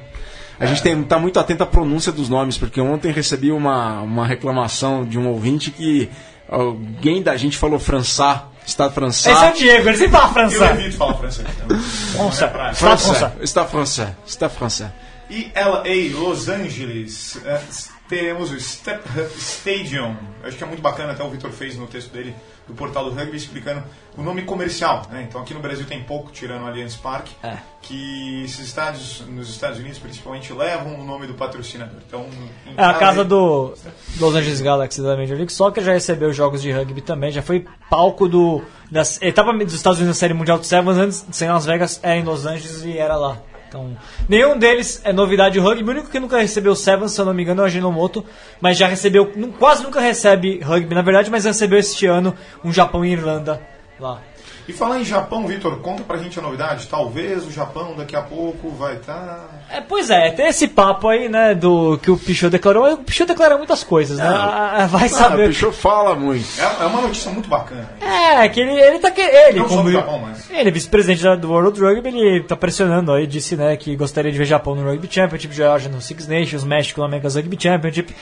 A 0.57 0.65
gente 0.65 0.81
tem 0.81 0.95
que 0.95 1.01
estar 1.01 1.19
muito 1.19 1.37
atento 1.37 1.63
à 1.63 1.65
pronúncia 1.65 2.13
dos 2.13 2.29
nomes, 2.29 2.57
porque 2.57 2.79
ontem 2.79 3.11
recebi 3.11 3.51
uma, 3.51 3.99
uma 3.99 4.25
reclamação 4.25 5.03
de 5.03 5.19
um 5.19 5.27
ouvinte 5.27 5.69
que 5.69 6.09
alguém 6.47 7.21
da 7.21 7.35
gente 7.35 7.57
falou 7.57 7.77
Françá, 7.77 8.45
Estado 8.65 8.93
Françá. 8.93 9.31
Esse 9.31 9.43
é 9.43 9.49
o 9.49 9.53
Diego, 9.53 9.89
ele 9.89 9.97
sempre 9.97 10.13
fala 10.13 10.27
Eu 10.27 10.33
francês. 10.33 10.79
evito 10.79 10.95
falar 10.95 11.13
francês. 11.15 11.47
Français. 11.49 12.15
Não 12.15 12.25
é 12.25 12.29
Estado 12.29 12.51
Français. 12.53 12.77
francês. 12.79 13.31
Está 13.41 13.65
francês. 13.65 14.09
Está 14.25 14.49
francês. 14.49 14.89
E 15.31 15.49
LA, 15.55 16.19
Los 16.19 16.49
Angeles, 16.49 17.39
eh, 17.45 17.61
teremos 18.09 18.51
o 18.51 18.59
Step 18.59 19.01
Stadium. 19.37 20.13
Eu 20.41 20.49
acho 20.49 20.57
que 20.57 20.63
é 20.63 20.67
muito 20.67 20.81
bacana, 20.81 21.13
até 21.13 21.23
o 21.23 21.29
Vitor 21.29 21.49
fez 21.51 21.77
no 21.77 21.87
texto 21.87 22.11
dele 22.11 22.35
do 22.67 22.73
portal 22.73 23.05
do 23.05 23.11
rugby 23.11 23.37
explicando 23.37 23.81
o 24.17 24.21
nome 24.21 24.41
comercial. 24.41 25.03
Né? 25.09 25.25
Então 25.27 25.41
aqui 25.41 25.53
no 25.53 25.61
Brasil 25.61 25.85
tem 25.85 26.03
pouco, 26.03 26.31
tirando 26.31 26.63
o 26.63 26.67
Allianz 26.67 26.97
Parque, 26.97 27.31
É. 27.41 27.57
que 27.81 28.43
esses 28.43 28.59
estádios, 28.67 29.23
nos 29.29 29.49
Estados 29.49 29.79
Unidos 29.79 29.99
principalmente, 29.99 30.51
levam 30.51 30.99
o 30.99 31.05
nome 31.05 31.27
do 31.27 31.33
patrocinador. 31.33 31.99
Então, 32.05 32.25
É 32.75 32.83
a 32.83 32.93
casa 32.93 33.23
do 33.23 33.73
Los 34.19 34.35
Angeles 34.35 34.59
Galaxy 34.59 35.01
da 35.01 35.15
Major 35.15 35.37
League 35.37 35.53
Soccer, 35.53 35.81
já 35.81 35.93
recebeu 35.93 36.33
jogos 36.33 36.61
de 36.61 36.73
rugby 36.73 36.99
também, 36.99 37.31
já 37.31 37.41
foi 37.41 37.65
palco 37.89 38.27
do 38.27 38.61
das 38.91 39.21
etapa 39.21 39.53
dos 39.53 39.73
Estados 39.73 39.99
Unidos 39.99 40.17
na 40.17 40.19
Série 40.19 40.33
Mundial 40.33 40.59
de 40.59 40.67
Sevens 40.67 40.97
antes 40.97 41.25
de 41.25 41.33
ser 41.33 41.45
em 41.45 41.51
Las 41.51 41.65
Vegas, 41.65 42.01
era 42.03 42.17
em 42.17 42.23
Los 42.25 42.45
Angeles 42.45 42.83
e 42.83 42.97
era 42.97 43.15
lá. 43.15 43.37
Então, 43.71 43.95
nenhum 44.27 44.59
deles 44.59 44.99
é 45.01 45.13
novidade 45.13 45.53
de 45.53 45.59
rugby. 45.59 45.89
O 45.89 45.91
único 45.93 46.09
que 46.09 46.19
nunca 46.19 46.37
recebeu 46.37 46.75
Sevens, 46.75 47.13
se 47.13 47.21
eu 47.21 47.23
não 47.23 47.33
me 47.33 47.41
engano, 47.41 47.61
é 47.61 47.63
o 47.63 47.67
Ajinomoto, 47.67 48.25
mas 48.59 48.77
já 48.77 48.85
recebeu, 48.85 49.31
quase 49.57 49.81
nunca 49.81 50.01
recebe 50.01 50.59
rugby, 50.59 50.93
na 50.93 51.01
verdade, 51.01 51.31
mas 51.31 51.45
recebeu 51.45 51.79
este 51.79 52.05
ano 52.05 52.35
um 52.65 52.73
Japão 52.73 53.05
e 53.05 53.13
Irlanda 53.13 53.61
lá. 53.97 54.21
E 54.67 54.73
falar 54.73 54.99
em 54.99 55.05
Japão, 55.05 55.47
Vitor, 55.47 55.77
conta 55.77 56.03
pra 56.03 56.17
gente 56.17 56.37
a 56.37 56.41
novidade. 56.41 56.87
Talvez 56.87 57.45
o 57.45 57.51
Japão 57.51 57.95
daqui 57.95 58.15
a 58.15 58.21
pouco 58.21 58.69
vai 58.69 58.95
tá 58.95 58.99
estar. 59.01 59.49
É, 59.69 59.81
pois 59.81 60.09
é, 60.09 60.31
tem 60.31 60.47
esse 60.47 60.67
papo 60.67 61.07
aí, 61.07 61.27
né, 61.27 61.55
do 61.55 61.97
que 61.97 62.11
o 62.11 62.17
Pichot 62.17 62.49
declarou. 62.49 62.93
O 62.93 62.97
Pichot 62.97 63.25
declara 63.27 63.57
muitas 63.57 63.83
coisas, 63.83 64.17
né? 64.17 64.25
Ah, 64.27 64.87
Vai 64.89 65.09
saber. 65.09 65.45
o 65.45 65.47
Pichot 65.47 65.75
fala 65.75 66.15
muito. 66.15 66.45
É, 66.59 66.83
é 66.83 66.85
uma 66.87 67.01
notícia 67.01 67.31
muito 67.31 67.49
bacana. 67.49 67.89
É, 68.01 68.47
que 68.49 68.59
ele, 68.59 68.79
ele 68.79 68.99
tá 68.99 69.11
que 69.11 69.21
ele, 69.21 69.59
Não 69.59 69.67
só 69.67 69.75
como 69.77 69.89
do 69.89 69.91
Japão, 69.91 70.19
mas. 70.19 70.49
ele 70.49 70.69
é 70.69 70.71
vice-presidente 70.71 71.35
do 71.37 71.49
World 71.51 71.79
Rugby, 71.79 72.09
ele 72.09 72.43
tá 72.43 72.55
pressionando 72.55 73.11
aí, 73.11 73.25
disse, 73.25 73.55
né, 73.55 73.75
que 73.75 73.95
gostaria 73.95 74.31
de 74.31 74.37
ver 74.37 74.45
Japão 74.45 74.75
no 74.75 74.83
Rugby 74.89 75.07
Championship, 75.09 75.53
Georgia 75.53 75.89
no 75.89 76.01
Six 76.01 76.27
Nations, 76.27 76.63
México 76.63 76.99
no 76.99 77.05
America's 77.05 77.35
Rugby 77.35 77.57
Championship. 77.59 78.13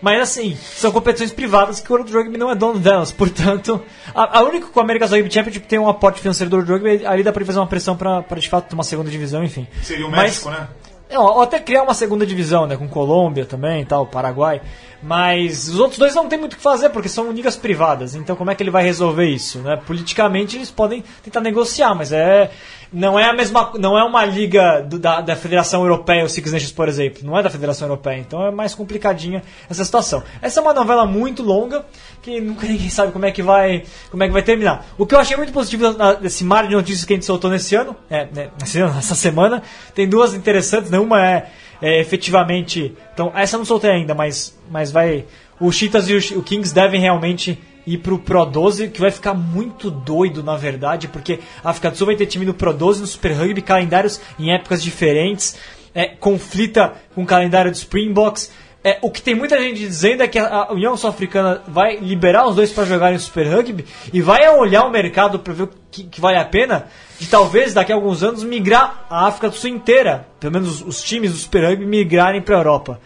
Mas 0.00 0.20
assim, 0.22 0.56
são 0.56 0.92
competições 0.92 1.32
privadas 1.32 1.80
que 1.80 1.90
o 1.92 1.96
World 1.96 2.12
Rugby 2.12 2.38
não 2.38 2.50
é 2.50 2.54
dono 2.54 2.78
delas, 2.78 3.10
portanto, 3.12 3.82
a, 4.14 4.38
a 4.38 4.42
única 4.42 4.68
que 4.68 4.78
o 4.78 4.82
America's 4.82 5.10
Rugby 5.10 5.32
Championship 5.32 5.66
tem 5.66 5.78
um 5.78 5.88
aporte 5.88 6.20
financeiro 6.20 6.48
do 6.50 6.56
World 6.56 6.72
Rugby, 6.72 7.06
ali 7.06 7.22
dá 7.22 7.32
pra 7.32 7.40
ele 7.40 7.46
fazer 7.46 7.58
uma 7.58 7.66
pressão 7.66 7.96
pra, 7.96 8.22
pra 8.22 8.38
de 8.38 8.48
fato 8.48 8.68
ter 8.68 8.74
uma 8.74 8.84
segunda 8.84 9.10
divisão, 9.10 9.42
enfim. 9.42 9.66
Seria 9.82 10.06
o 10.06 10.10
Mas- 10.10 10.20
México, 10.22 10.50
né? 10.50 10.68
não, 11.10 11.24
ou 11.24 11.42
até 11.42 11.58
criar 11.58 11.82
uma 11.82 11.94
segunda 11.94 12.26
divisão, 12.26 12.66
né? 12.66 12.76
Com 12.76 12.86
Colômbia 12.88 13.44
também 13.46 13.80
e 13.82 13.84
tal, 13.84 14.06
Paraguai. 14.06 14.60
Mas 15.02 15.68
os 15.68 15.78
outros 15.78 15.98
dois 15.98 16.14
não 16.14 16.28
tem 16.28 16.38
muito 16.38 16.54
o 16.54 16.56
que 16.56 16.62
fazer, 16.62 16.90
porque 16.90 17.08
são 17.08 17.30
ligas 17.30 17.56
privadas. 17.56 18.14
Então 18.14 18.34
como 18.36 18.50
é 18.50 18.54
que 18.54 18.62
ele 18.62 18.70
vai 18.70 18.82
resolver 18.82 19.26
isso? 19.26 19.58
Né? 19.60 19.76
Politicamente 19.86 20.56
eles 20.56 20.70
podem 20.70 21.02
tentar 21.22 21.40
negociar, 21.40 21.94
mas 21.94 22.12
é. 22.12 22.50
Não 22.92 23.18
é 23.18 23.24
a 23.28 23.32
mesma. 23.34 23.72
Não 23.78 23.98
é 23.98 24.02
uma 24.02 24.24
liga 24.24 24.80
do- 24.80 24.98
da, 24.98 25.20
da 25.20 25.36
Federação 25.36 25.82
Europeia, 25.82 26.24
o 26.24 26.28
Six 26.28 26.50
Nations, 26.52 26.72
por 26.72 26.88
exemplo. 26.88 27.20
Não 27.22 27.36
é 27.36 27.42
da 27.42 27.50
Federação 27.50 27.86
Europeia. 27.86 28.18
Então 28.18 28.46
é 28.46 28.50
mais 28.50 28.74
complicadinha 28.74 29.42
essa 29.68 29.84
situação. 29.84 30.22
Essa 30.40 30.60
é 30.60 30.62
uma 30.62 30.72
novela 30.72 31.04
muito 31.04 31.42
longa, 31.42 31.84
que 32.22 32.40
nunca 32.40 32.64
ninguém 32.68 32.88
sabe 32.88 33.12
como 33.12 33.26
é 33.26 33.30
que 33.30 33.42
vai. 33.42 33.82
Como 34.10 34.22
é 34.22 34.26
que 34.26 34.32
vai 34.32 34.42
terminar. 34.42 34.86
O 34.96 35.04
que 35.04 35.14
eu 35.14 35.18
achei 35.18 35.36
muito 35.36 35.52
positivo 35.52 35.94
desse 36.20 36.44
mar 36.44 36.66
de 36.66 36.74
notícias 36.74 37.04
que 37.04 37.12
a 37.12 37.16
gente 37.16 37.26
soltou 37.26 37.50
nesse 37.50 37.74
ano, 37.74 37.94
é, 38.08 38.26
né, 38.34 38.48
nesse 38.58 38.80
ano, 38.80 38.96
essa 38.98 39.14
semana, 39.14 39.62
tem 39.94 40.08
duas 40.08 40.32
interessantes, 40.32 40.90
né? 40.90 40.98
Uma 40.98 41.22
é, 41.26 41.50
é, 41.82 42.00
efetivamente. 42.00 42.94
Então, 43.12 43.30
essa 43.34 43.56
eu 43.56 43.58
não 43.58 43.66
soltei 43.66 43.90
ainda, 43.90 44.14
mas, 44.14 44.56
mas 44.70 44.90
vai. 44.90 45.26
O 45.60 45.70
Cheetahs 45.72 46.08
e 46.08 46.14
o 46.36 46.42
Kings 46.42 46.72
devem 46.72 47.00
realmente 47.00 47.58
ir 47.94 47.98
pro 47.98 48.18
Pro 48.18 48.44
12, 48.44 48.88
que 48.88 49.00
vai 49.00 49.10
ficar 49.10 49.34
muito 49.34 49.90
doido, 49.90 50.42
na 50.42 50.56
verdade, 50.56 51.08
porque 51.08 51.40
a 51.62 51.70
África 51.70 51.90
do 51.90 51.96
Sul 51.96 52.06
vai 52.06 52.16
ter 52.16 52.26
time 52.26 52.44
no 52.44 52.54
Pro 52.54 52.72
12, 52.72 53.00
no 53.00 53.06
Super 53.06 53.32
Rugby, 53.32 53.62
calendários 53.62 54.20
em 54.38 54.52
épocas 54.52 54.82
diferentes, 54.82 55.56
é, 55.94 56.06
conflita 56.06 56.94
com 57.14 57.22
o 57.22 57.26
calendário 57.26 57.70
do 57.70 57.76
Springboks. 57.76 58.50
É, 58.84 58.98
o 59.02 59.10
que 59.10 59.20
tem 59.20 59.34
muita 59.34 59.58
gente 59.58 59.80
dizendo 59.80 60.22
é 60.22 60.28
que 60.28 60.38
a 60.38 60.68
a 60.68 60.72
União 60.72 60.96
Sul-Africana 60.96 61.62
vai 61.66 61.96
liberar 61.96 62.46
os 62.46 62.54
dois 62.54 62.72
para 62.72 62.84
jogarem 62.84 63.16
o 63.16 63.20
Super 63.20 63.46
Rugby 63.46 63.84
e 64.12 64.20
vai 64.22 64.48
olhar 64.48 64.84
o 64.84 64.90
mercado 64.90 65.38
para 65.40 65.52
ver 65.52 65.64
o 65.64 65.70
que, 65.90 66.04
que 66.04 66.20
vale 66.20 66.38
a 66.38 66.44
pena 66.44 66.86
de 67.18 67.26
talvez 67.26 67.74
daqui 67.74 67.90
a 67.90 67.96
alguns 67.96 68.22
anos 68.22 68.44
migrar 68.44 69.06
a 69.10 69.26
África 69.26 69.48
do 69.48 69.56
Sul 69.56 69.70
inteira, 69.70 70.28
pelo 70.38 70.52
menos 70.52 70.80
os, 70.80 70.86
os 70.86 71.02
times 71.02 71.32
do 71.32 71.38
Super 71.38 71.64
Rugby 71.64 71.86
migrarem 71.86 72.40
para 72.40 72.56
a 72.56 72.60
Europa. 72.60 73.00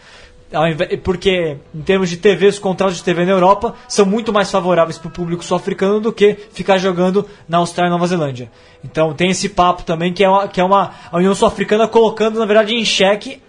Porque, 1.02 1.56
em 1.74 1.82
termos 1.82 2.10
de 2.10 2.16
TV, 2.16 2.46
os 2.46 2.58
contratos 2.58 2.96
de 2.96 3.04
TV 3.04 3.24
na 3.24 3.32
Europa 3.32 3.74
são 3.88 4.04
muito 4.04 4.32
mais 4.32 4.50
favoráveis 4.50 4.98
para 4.98 5.08
o 5.08 5.10
público 5.10 5.44
sul-africano 5.44 6.00
do 6.00 6.12
que 6.12 6.36
ficar 6.52 6.78
jogando 6.78 7.26
na 7.48 7.58
Austrália 7.58 7.88
e 7.88 7.92
Nova 7.92 8.06
Zelândia. 8.06 8.50
Então 8.84 9.14
tem 9.14 9.30
esse 9.30 9.48
papo 9.48 9.82
também 9.82 10.12
que 10.12 10.24
é 10.24 10.28
uma, 10.28 10.48
que 10.48 10.60
é 10.60 10.64
uma 10.64 10.90
a 11.10 11.16
União 11.16 11.34
Sul-Africana 11.34 11.88
colocando, 11.88 12.38
na 12.38 12.44
verdade, 12.44 12.74
em 12.74 12.84
xeque 12.84 13.40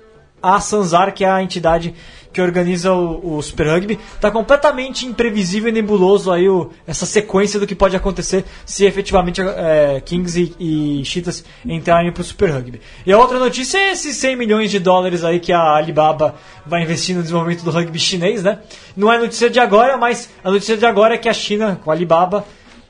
a 0.44 0.60
Sanzar, 0.60 1.14
que 1.14 1.24
é 1.24 1.30
a 1.30 1.42
entidade 1.42 1.96
que 2.34 2.42
organiza 2.42 2.92
o, 2.92 3.38
o 3.38 3.42
Super 3.44 3.68
Rugby, 3.68 4.00
está 4.16 4.32
completamente 4.32 5.06
imprevisível 5.06 5.70
e 5.70 5.72
nebuloso 5.72 6.32
aí 6.32 6.50
o, 6.50 6.72
essa 6.86 7.06
sequência 7.06 7.60
do 7.60 7.68
que 7.68 7.76
pode 7.76 7.96
acontecer 7.96 8.44
se 8.66 8.86
efetivamente 8.86 9.40
é, 9.40 10.02
Kings 10.04 10.54
e, 10.60 11.00
e 11.00 11.06
Cheetahs 11.06 11.46
entrarem 11.64 12.12
para 12.12 12.22
o 12.22 12.24
Super 12.24 12.50
Rugby. 12.50 12.82
E 13.06 13.14
a 13.14 13.18
outra 13.18 13.38
notícia 13.38 13.78
é 13.78 13.92
esses 13.92 14.18
100 14.18 14.36
milhões 14.36 14.72
de 14.72 14.80
dólares 14.80 15.24
aí 15.24 15.40
que 15.40 15.54
a 15.54 15.76
Alibaba 15.76 16.36
vai 16.66 16.82
investir 16.82 17.16
no 17.16 17.22
desenvolvimento 17.22 17.64
do 17.64 17.72
rugby 17.72 18.00
chinês, 18.00 18.42
né? 18.42 18.60
Não 18.98 19.14
é 19.14 19.20
notícia 19.20 19.50
de 19.50 19.60
agora, 19.60 19.98
mas 19.98 20.30
a 20.44 20.50
notícia 20.50 20.76
de 20.76 20.86
agora 20.86 21.14
é 21.16 21.18
que 21.18 21.30
a 21.30 21.34
China, 21.34 21.80
com 21.84 21.92
a 21.92 21.94
Alibaba, 21.94 22.46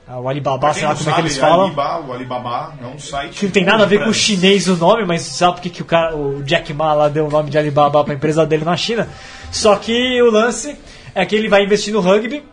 o 0.08 0.28
Alibaba, 0.28 0.74
sei 0.74 0.86
lá 0.86 0.95
como 0.95 1.10
é 1.10 1.12
que 1.12 1.16
sabe, 1.16 1.22
eles 1.22 1.38
falam. 1.38 1.66
Alibaba, 1.68 2.08
o 2.08 2.14
Alibaba 2.14 2.74
é 2.82 2.86
um 2.86 2.99
site. 2.99 3.39
Que 3.39 3.45
não 3.45 3.51
tem 3.51 3.64
nada 3.64 3.84
a 3.84 3.86
ver 3.86 4.04
com 4.04 4.10
o 4.10 4.14
chinês 4.14 4.68
o 4.68 4.76
nome, 4.76 5.06
mas 5.06 5.22
sabe 5.22 5.62
por 5.62 5.70
que, 5.70 5.82
o, 5.82 5.86
cara, 5.86 6.16
o 6.16 6.43
Jack 6.43 6.74
Ma 6.74 6.93
lá 6.93 7.08
deu 7.08 7.28
o 7.28 7.32
nome 7.32 7.49
de 7.49 7.58
Alibaba 7.58 8.04
para 8.04 8.14
a 8.14 8.16
empresa 8.16 8.45
dele 8.45 8.66
na 8.66 8.76
China? 8.76 9.08
Só 9.51 9.76
que 9.78 10.22
o 10.22 10.30
lance 10.30 10.78
é 11.16 11.26
que 11.26 11.36
ele 11.36 11.47
vai 11.47 11.64
investir 11.64 11.93
no 11.93 12.01
rugby. 12.01 12.43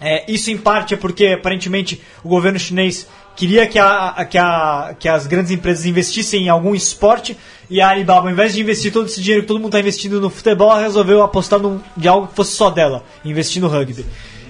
É, 0.00 0.30
isso 0.30 0.50
em 0.50 0.56
parte 0.56 0.94
é 0.94 0.96
porque 0.96 1.26
aparentemente 1.26 2.00
o 2.22 2.28
governo 2.28 2.58
chinês 2.58 3.08
queria 3.34 3.66
que, 3.66 3.78
a, 3.78 4.24
que, 4.28 4.38
a, 4.38 4.94
que 4.98 5.08
as 5.08 5.26
grandes 5.26 5.50
empresas 5.50 5.86
investissem 5.86 6.44
em 6.44 6.48
algum 6.48 6.74
esporte 6.74 7.36
e 7.70 7.80
a 7.80 7.88
Alibaba, 7.88 8.28
ao 8.28 8.32
invés 8.32 8.54
de 8.54 8.60
investir 8.60 8.92
todo 8.92 9.06
esse 9.06 9.20
dinheiro 9.20 9.42
que 9.42 9.48
todo 9.48 9.58
mundo 9.58 9.68
está 9.68 9.80
investindo 9.80 10.20
no 10.20 10.30
futebol, 10.30 10.74
resolveu 10.76 11.22
apostar 11.22 11.58
num, 11.58 11.80
de 11.96 12.08
algo 12.08 12.28
que 12.28 12.34
fosse 12.34 12.52
só 12.52 12.70
dela, 12.70 13.04
investir 13.24 13.60
no 13.60 13.68
rugby. 13.68 14.06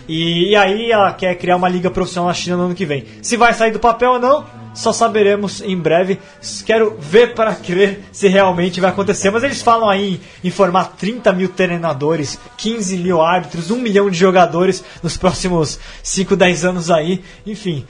E, 0.09 0.57
aí 0.57 0.91
ela 0.91 1.13
quer 1.13 1.35
criar 1.37 1.57
uma 1.57 1.69
liga 1.69 1.91
profissional 1.91 2.29
na 2.29 2.35
China 2.35 2.57
no 2.57 2.65
ano 2.65 2.75
que 2.75 2.87
vem. 2.87 3.05
Se 3.21 3.37
vai 3.37 3.53
sair 3.53 3.73
do 3.73 3.79
papel 3.79 4.13
ou 4.13 4.19
não, 4.19 4.47
só 4.73 4.93
saberemos 4.93 5.61
em 5.61 5.77
breve. 5.77 6.19
Quero 6.65 6.97
ver 6.99 7.35
para 7.35 7.55
crer 7.55 8.05
se 8.11 8.27
realmente 8.27 8.81
vai 8.81 8.91
acontecer. 8.91 9.31
Mas 9.31 9.43
eles 9.43 9.61
falam 9.61 9.89
aí 9.89 10.21
em, 10.43 10.49
em 10.49 10.51
formar 10.51 10.97
30 10.97 11.33
mil 11.33 11.49
treinadores, 11.51 12.39
15 12.57 12.97
mil 12.97 13.21
árbitros, 13.21 13.71
1 13.71 13.77
milhão 13.77 14.09
de 14.09 14.17
jogadores 14.17 14.83
nos 15.03 15.17
próximos 15.17 15.79
5, 16.03 16.35
10 16.35 16.65
anos 16.65 16.91
aí. 16.91 17.23
Enfim, 17.47 17.87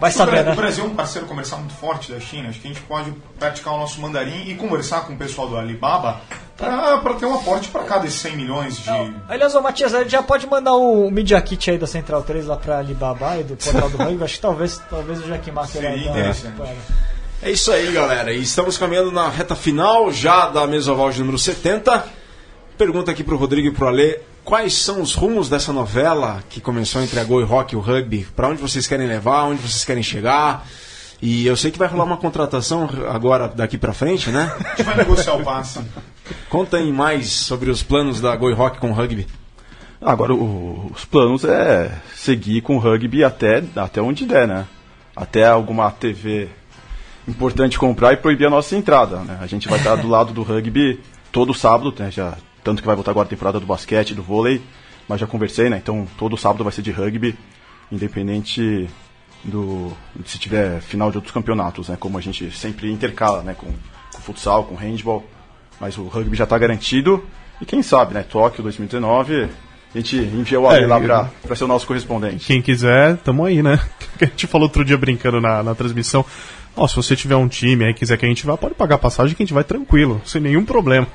vai 0.00 0.10
o 0.10 0.14
saber, 0.14 0.30
Bra- 0.32 0.42
né? 0.44 0.52
O 0.52 0.56
Brasil 0.56 0.84
é 0.84 0.86
um 0.86 0.94
parceiro 0.94 1.26
comercial 1.26 1.60
muito 1.60 1.74
forte 1.74 2.12
da 2.12 2.20
China. 2.20 2.48
Acho 2.48 2.60
que 2.60 2.68
a 2.68 2.70
gente 2.72 2.82
pode 2.82 3.12
praticar 3.38 3.74
o 3.74 3.78
nosso 3.78 4.00
mandarim 4.00 4.48
e 4.48 4.54
conversar 4.54 5.02
com 5.06 5.12
o 5.12 5.16
pessoal 5.16 5.48
do 5.48 5.56
Alibaba 5.56 6.20
para 6.56 7.14
ter 7.14 7.26
um 7.26 7.34
aporte 7.34 7.68
para 7.68 7.84
cada 7.84 8.00
desses 8.02 8.20
100 8.20 8.36
milhões 8.36 8.78
de. 8.78 8.90
Aliás, 9.28 9.54
o 9.54 9.62
Matias, 9.62 9.92
ele 9.94 10.08
já 10.08 10.22
pode 10.22 10.46
mandar 10.46 10.74
o 10.74 11.10
Media 11.10 11.40
Kit 11.40 11.70
aí 11.70 11.78
da 11.78 11.86
Central 11.86 12.22
3 12.22 12.46
lá 12.46 12.56
pra 12.56 12.78
Alibaba 12.78 13.36
e 13.38 13.44
do 13.44 13.56
portal 13.56 13.88
do 13.90 13.96
rugby. 14.02 14.24
Acho 14.24 14.34
que 14.34 14.40
talvez, 14.40 14.82
talvez 14.90 15.20
o 15.20 15.22
Jack 15.22 15.50
Ma 15.52 15.66
queira 15.66 15.90
Seria 15.90 16.10
interessante. 16.10 16.54
É 17.40 17.50
isso 17.52 17.70
aí, 17.70 17.92
galera. 17.92 18.32
E 18.32 18.42
estamos 18.42 18.76
caminhando 18.76 19.12
na 19.12 19.28
reta 19.28 19.54
final 19.54 20.10
já 20.10 20.48
da 20.48 20.66
Mesoval 20.66 21.10
de 21.12 21.20
número 21.20 21.38
70. 21.38 22.04
Pergunta 22.76 23.10
aqui 23.12 23.22
pro 23.22 23.36
Rodrigo 23.36 23.68
e 23.68 23.70
pro 23.70 23.86
Alê. 23.86 24.18
Quais 24.48 24.72
são 24.76 25.02
os 25.02 25.12
rumos 25.14 25.50
dessa 25.50 25.74
novela 25.74 26.42
que 26.48 26.58
começou 26.58 27.02
entre 27.02 27.20
a 27.20 27.24
Goi 27.24 27.44
Rock 27.44 27.74
e 27.74 27.76
o 27.76 27.80
rugby? 27.80 28.26
Para 28.34 28.48
onde 28.48 28.62
vocês 28.62 28.86
querem 28.86 29.06
levar? 29.06 29.44
Onde 29.44 29.60
vocês 29.60 29.84
querem 29.84 30.02
chegar? 30.02 30.66
E 31.20 31.46
eu 31.46 31.54
sei 31.54 31.70
que 31.70 31.78
vai 31.78 31.86
rolar 31.86 32.04
uma 32.04 32.16
contratação 32.16 32.88
agora 33.10 33.46
daqui 33.48 33.76
pra 33.76 33.92
frente, 33.92 34.30
né? 34.30 34.50
A 34.64 34.68
gente 34.70 34.82
vai 34.84 34.96
negociar 34.96 35.34
o 35.34 35.44
passe. 35.44 35.80
Contem 36.48 36.90
mais 36.90 37.28
sobre 37.28 37.70
os 37.70 37.82
planos 37.82 38.22
da 38.22 38.34
Goi 38.36 38.54
Rock 38.54 38.78
com 38.78 38.90
o 38.90 38.94
rugby. 38.94 39.26
Agora, 40.00 40.32
o- 40.32 40.90
os 40.94 41.04
planos 41.04 41.44
é 41.44 41.92
seguir 42.16 42.62
com 42.62 42.76
o 42.76 42.80
rugby 42.80 43.22
até, 43.22 43.62
até 43.76 44.00
onde 44.00 44.24
der, 44.24 44.48
né? 44.48 44.64
Até 45.14 45.46
alguma 45.46 45.90
TV 45.90 46.48
importante 47.28 47.78
comprar 47.78 48.14
e 48.14 48.16
proibir 48.16 48.46
a 48.46 48.50
nossa 48.50 48.74
entrada, 48.74 49.18
né? 49.18 49.36
A 49.42 49.46
gente 49.46 49.68
vai 49.68 49.78
estar 49.78 49.96
do 49.96 50.08
lado 50.08 50.32
do 50.32 50.42
rugby 50.42 51.00
todo 51.30 51.52
sábado, 51.52 51.92
né? 51.98 52.10
Já, 52.10 52.34
tanto 52.68 52.82
que 52.82 52.86
vai 52.86 52.94
voltar 52.94 53.12
agora 53.12 53.26
a 53.26 53.30
temporada 53.30 53.58
do 53.58 53.64
basquete, 53.64 54.14
do 54.14 54.22
vôlei, 54.22 54.60
mas 55.08 55.18
já 55.18 55.26
conversei, 55.26 55.70
né? 55.70 55.78
Então, 55.78 56.06
todo 56.18 56.36
sábado 56.36 56.62
vai 56.62 56.70
ser 56.70 56.82
de 56.82 56.90
rugby, 56.90 57.34
independente 57.90 58.86
do 59.42 59.90
se 60.26 60.38
tiver 60.38 60.82
final 60.82 61.10
de 61.10 61.16
outros 61.16 61.32
campeonatos, 61.32 61.88
né? 61.88 61.96
Como 61.98 62.18
a 62.18 62.20
gente 62.20 62.50
sempre 62.50 62.92
intercala, 62.92 63.42
né? 63.42 63.54
Com, 63.56 63.68
com 64.12 64.20
futsal, 64.20 64.64
com 64.64 64.74
handball, 64.74 65.24
mas 65.80 65.96
o 65.96 66.08
rugby 66.08 66.36
já 66.36 66.44
está 66.44 66.58
garantido 66.58 67.24
e 67.58 67.64
quem 67.64 67.82
sabe, 67.82 68.12
né? 68.12 68.22
Tóquio 68.22 68.62
2019, 68.62 69.44
a 69.94 69.98
gente 69.98 70.16
envia 70.16 70.60
o 70.60 70.68
Ale 70.68 70.84
É, 70.84 70.86
lá 70.86 71.00
pra, 71.00 71.30
pra 71.42 71.56
ser 71.56 71.64
o 71.64 71.68
nosso 71.68 71.86
correspondente. 71.86 72.46
Quem 72.46 72.60
quiser, 72.60 73.16
tamo 73.18 73.46
aí, 73.46 73.62
né? 73.62 73.80
A 74.20 74.26
gente 74.26 74.46
falou 74.46 74.66
outro 74.66 74.84
dia 74.84 74.98
brincando 74.98 75.40
na, 75.40 75.62
na 75.62 75.74
transmissão. 75.74 76.22
Ó, 76.76 76.86
se 76.86 76.96
você 76.96 77.16
tiver 77.16 77.36
um 77.36 77.48
time 77.48 77.86
aí 77.86 77.94
quiser 77.94 78.18
que 78.18 78.26
a 78.26 78.28
gente 78.28 78.44
vá, 78.44 78.58
pode 78.58 78.74
pagar 78.74 78.98
passagem 78.98 79.34
que 79.34 79.42
a 79.42 79.46
gente 79.46 79.54
vai 79.54 79.64
tranquilo, 79.64 80.20
sem 80.26 80.42
nenhum 80.42 80.66
problema. 80.66 81.06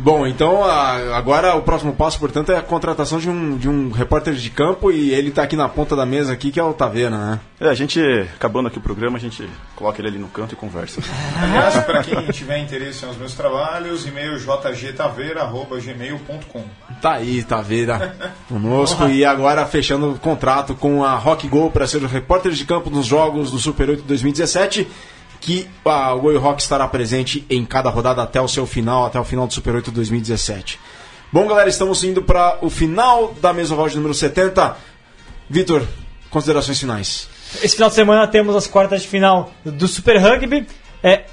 Bom, 0.00 0.24
então 0.26 0.62
a- 0.64 1.16
agora 1.16 1.56
o 1.56 1.62
próximo 1.62 1.92
passo, 1.92 2.18
portanto, 2.20 2.52
é 2.52 2.56
a 2.56 2.62
contratação 2.62 3.18
de 3.18 3.28
um, 3.28 3.56
de 3.56 3.68
um 3.68 3.90
repórter 3.90 4.32
de 4.34 4.48
campo 4.48 4.92
e 4.92 5.10
ele 5.12 5.32
tá 5.32 5.42
aqui 5.42 5.56
na 5.56 5.68
ponta 5.68 5.96
da 5.96 6.06
mesa 6.06 6.32
aqui, 6.32 6.52
que 6.52 6.60
é 6.60 6.62
o 6.62 6.72
Taveira, 6.72 7.10
né? 7.10 7.40
É, 7.60 7.68
a 7.68 7.74
gente, 7.74 8.00
acabando 8.36 8.68
aqui 8.68 8.78
o 8.78 8.80
programa, 8.80 9.18
a 9.18 9.20
gente 9.20 9.48
coloca 9.74 10.00
ele 10.00 10.06
ali 10.08 10.18
no 10.18 10.28
canto 10.28 10.52
e 10.52 10.56
conversa. 10.56 11.00
Aliás, 11.42 11.84
para 11.84 12.04
quem 12.04 12.24
tiver 12.30 12.58
interesse 12.58 13.04
nos 13.04 13.16
meus 13.16 13.34
trabalhos, 13.34 14.06
e-mail 14.06 14.38
jgtaveira.gmail.com. 14.38 16.64
Tá 17.02 17.12
aí, 17.14 17.42
Taveira, 17.42 18.14
conosco. 18.48 19.08
e 19.08 19.24
agora 19.24 19.66
fechando 19.66 20.12
o 20.12 20.18
contrato 20.18 20.74
com 20.74 21.04
a 21.04 21.14
Rock 21.16 21.48
Go 21.48 21.70
para 21.70 21.86
ser 21.86 22.02
o 22.02 22.06
repórter 22.06 22.52
de 22.52 22.64
campo 22.64 22.88
nos 22.90 23.06
jogos 23.06 23.50
do 23.50 23.58
Super 23.58 23.90
8 23.90 24.02
2017. 24.04 24.86
Que 25.40 25.68
a 25.84 26.14
Oi 26.14 26.36
Rock 26.36 26.60
estará 26.60 26.86
presente 26.88 27.46
em 27.48 27.64
cada 27.64 27.90
rodada 27.90 28.22
até 28.22 28.40
o 28.40 28.48
seu 28.48 28.66
final, 28.66 29.06
até 29.06 29.18
o 29.18 29.24
final 29.24 29.46
do 29.46 29.52
Super 29.52 29.74
8 29.76 29.90
2017. 29.90 30.78
Bom, 31.30 31.46
galera, 31.46 31.68
estamos 31.68 32.02
indo 32.04 32.22
para 32.22 32.58
o 32.62 32.70
final 32.70 33.34
da 33.40 33.52
Mesoval 33.52 33.88
de 33.88 33.96
número 33.96 34.14
70. 34.14 34.76
Vitor, 35.48 35.86
considerações 36.30 36.80
finais. 36.80 37.28
Esse 37.62 37.74
final 37.74 37.88
de 37.90 37.94
semana 37.94 38.26
temos 38.26 38.56
as 38.56 38.66
quartas 38.66 39.02
de 39.02 39.08
final 39.08 39.52
do 39.64 39.86
Super 39.86 40.16
Rugby. 40.16 40.66
É, 41.02 41.24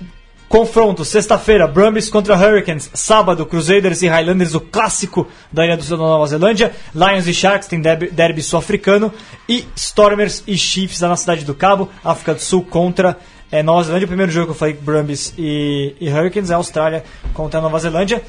confronto, 0.50 1.04
sexta-feira, 1.04 1.68
Brumbies 1.68 2.10
contra 2.10 2.36
Hurricanes. 2.36 2.90
Sábado, 2.94 3.46
Crusaders 3.46 4.02
e 4.02 4.08
Highlanders, 4.08 4.54
o 4.54 4.60
clássico 4.60 5.28
da 5.52 5.66
Ilha 5.66 5.78
do 5.78 5.84
Sul 5.84 5.98
da 5.98 6.04
Nova 6.04 6.28
Zelândia. 6.28 6.74
Lions 6.94 7.28
e 7.28 7.34
Sharks, 7.34 7.68
tem 7.68 7.80
derby, 7.80 8.10
derby 8.10 8.42
sul-africano. 8.42 9.14
E 9.48 9.66
Stormers 9.76 10.44
e 10.46 10.58
Chiefs 10.58 11.02
lá 11.02 11.10
na 11.10 11.18
Cidade 11.18 11.46
do 11.46 11.54
Cabo, 11.54 11.90
África 12.04 12.34
do 12.34 12.42
Sul 12.42 12.64
contra 12.64 13.18
é, 13.60 13.64
Nova 13.64 13.84
Zelândia. 13.84 14.06
O 14.06 14.08
primeiro 14.08 14.32
jogo 14.32 14.48
que 14.48 14.52
eu 14.52 14.56
falei, 14.56 14.74
Brumbies 14.74 15.34
e, 15.38 15.96
e 16.00 16.10
Hurricanes, 16.10 16.50
é 16.50 16.54
a 16.54 16.58
Austrália 16.58 17.04
contra 17.34 17.60
a 17.60 17.62
Nova 17.64 17.80
Zelândia. 17.80 18.22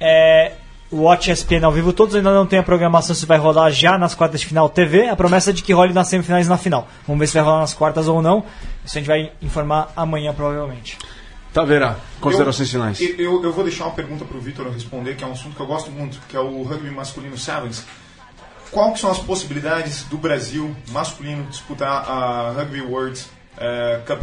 É, 0.00 0.52
o 0.90 1.02
Watch 1.02 1.30
ESPN 1.30 1.64
ao 1.64 1.70
vivo, 1.70 1.92
todos 1.92 2.14
ainda 2.14 2.32
não 2.32 2.46
tem 2.46 2.58
a 2.58 2.62
programação 2.62 3.14
se 3.14 3.26
vai 3.26 3.38
rolar 3.38 3.70
já 3.70 3.98
nas 3.98 4.14
quartas 4.14 4.40
de 4.40 4.46
final 4.46 4.68
TV. 4.68 5.08
A 5.08 5.16
promessa 5.16 5.50
é 5.50 5.52
de 5.52 5.62
que 5.62 5.72
role 5.72 5.92
nas 5.92 6.08
semifinais 6.08 6.46
e 6.46 6.48
na 6.48 6.56
final. 6.56 6.88
Vamos 7.06 7.20
ver 7.20 7.26
se 7.26 7.34
vai 7.34 7.42
rolar 7.42 7.60
nas 7.60 7.74
quartas 7.74 8.08
ou 8.08 8.20
não. 8.22 8.44
Isso 8.84 8.96
a 8.96 9.00
gente 9.00 9.06
vai 9.06 9.30
informar 9.42 9.92
amanhã, 9.94 10.32
provavelmente. 10.32 10.98
Taveira, 11.52 11.98
considerações 12.20 12.72
eu, 12.72 12.80
finais. 12.80 13.00
Eu, 13.18 13.44
eu 13.44 13.52
vou 13.52 13.64
deixar 13.64 13.84
uma 13.84 13.94
pergunta 13.94 14.24
para 14.24 14.36
o 14.36 14.40
Vitor 14.40 14.68
responder, 14.70 15.14
que 15.14 15.22
é 15.22 15.26
um 15.26 15.32
assunto 15.32 15.54
que 15.54 15.60
eu 15.60 15.66
gosto 15.66 15.90
muito, 15.90 16.18
que 16.28 16.36
é 16.36 16.40
o 16.40 16.62
rugby 16.62 16.90
masculino 16.90 17.36
sevens. 17.36 17.84
Qual 18.70 18.92
que 18.92 19.00
são 19.00 19.10
as 19.10 19.18
possibilidades 19.18 20.04
do 20.04 20.16
Brasil 20.16 20.74
masculino 20.90 21.44
disputar 21.50 22.08
a 22.08 22.52
Rugby 22.52 22.80
World 22.80 23.20
eh, 23.58 24.00
Cup? 24.06 24.22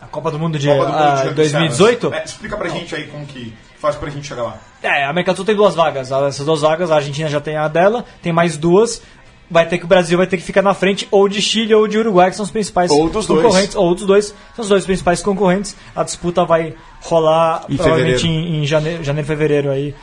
A 0.00 0.06
Copa 0.06 0.30
do 0.30 0.38
Mundo 0.38 0.58
de, 0.58 0.66
Copa 0.66 0.86
do 0.86 0.92
Mundo 0.92 1.02
ah, 1.02 1.14
de 1.14 1.22
Rugby 1.22 1.34
2018? 1.34 2.00
Sevens. 2.00 2.20
É, 2.20 2.24
explica 2.24 2.56
pra 2.56 2.68
gente 2.68 2.94
aí 2.94 3.06
como 3.06 3.26
que 3.26 3.54
faz 3.78 3.96
pra 3.96 4.08
gente 4.10 4.26
chegar 4.26 4.42
lá. 4.42 4.58
É, 4.82 5.04
a 5.04 5.10
América 5.10 5.32
do 5.32 5.36
Sul 5.36 5.44
tem 5.44 5.54
duas 5.54 5.74
vagas. 5.74 6.10
Essas 6.10 6.44
duas 6.46 6.62
vagas, 6.62 6.90
a 6.90 6.96
Argentina 6.96 7.28
já 7.28 7.40
tem 7.40 7.56
a 7.56 7.68
dela, 7.68 8.04
tem 8.22 8.32
mais 8.32 8.56
duas. 8.56 9.02
Vai 9.50 9.66
ter 9.66 9.78
que 9.78 9.84
o 9.84 9.88
Brasil 9.88 10.16
vai 10.16 10.28
ter 10.28 10.36
que 10.36 10.44
ficar 10.44 10.62
na 10.62 10.72
frente 10.74 11.08
ou 11.10 11.28
de 11.28 11.42
Chile 11.42 11.74
ou 11.74 11.88
de 11.88 11.98
Uruguai, 11.98 12.30
que 12.30 12.36
são 12.36 12.44
os 12.44 12.52
principais 12.52 12.88
Ou 12.90 13.10
dos 13.10 13.26
dois. 13.26 13.42
concorrentes. 13.42 13.74
Ou 13.74 13.94
dos 13.94 14.06
dois. 14.06 14.34
São 14.54 14.62
os 14.62 14.68
dois 14.68 14.84
principais 14.84 15.20
concorrentes. 15.22 15.76
A 15.94 16.04
disputa 16.04 16.44
vai 16.44 16.72
rolar 17.02 17.64
Em 17.68 17.76
provavelmente 17.76 18.20
fevereiro. 18.22 18.48
em, 18.48 18.62
em 18.62 18.66
janeiro, 18.66 19.02
janeiro, 19.02 19.26
fevereiro 19.26 19.70
aí. 19.70 19.94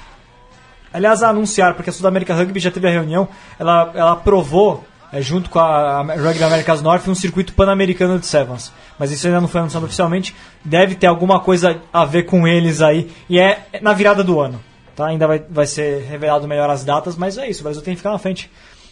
Aliás, 0.93 1.23
a 1.23 1.29
anunciar, 1.29 1.75
porque 1.75 1.89
a 1.89 1.93
Sudamérica 1.93 2.33
Rugby 2.33 2.59
já 2.59 2.71
teve 2.71 2.87
a 2.87 2.91
reunião, 2.91 3.27
ela, 3.59 3.91
ela 3.93 4.11
aprovou, 4.13 4.83
é, 5.11 5.21
junto 5.21 5.49
com 5.49 5.59
a 5.59 6.01
Rugby 6.01 6.43
Américas 6.43 6.81
Norte, 6.81 7.09
um 7.09 7.15
circuito 7.15 7.53
pan-americano 7.53 8.19
de 8.19 8.25
Sevens. 8.25 8.71
Mas 8.99 9.11
isso 9.11 9.27
ainda 9.27 9.41
não 9.41 9.47
foi 9.47 9.61
anunciado 9.61 9.85
oficialmente. 9.85 10.35
Deve 10.63 10.95
ter 10.95 11.07
alguma 11.07 11.39
coisa 11.39 11.79
a 11.93 12.05
ver 12.05 12.23
com 12.23 12.47
eles 12.47 12.81
aí. 12.81 13.09
E 13.29 13.39
é 13.39 13.67
na 13.81 13.93
virada 13.93 14.23
do 14.23 14.39
ano. 14.39 14.59
Tá? 14.95 15.07
Ainda 15.07 15.27
vai, 15.27 15.43
vai 15.49 15.65
ser 15.65 16.03
revelado 16.03 16.47
melhor 16.47 16.69
as 16.69 16.83
datas, 16.83 17.15
mas 17.15 17.37
é 17.37 17.49
isso. 17.49 17.61
O 17.61 17.63
Brasil 17.63 17.81
tem 17.81 17.93
que 17.93 17.99
ficar 17.99 18.11
na 18.11 18.17
frente 18.17 18.49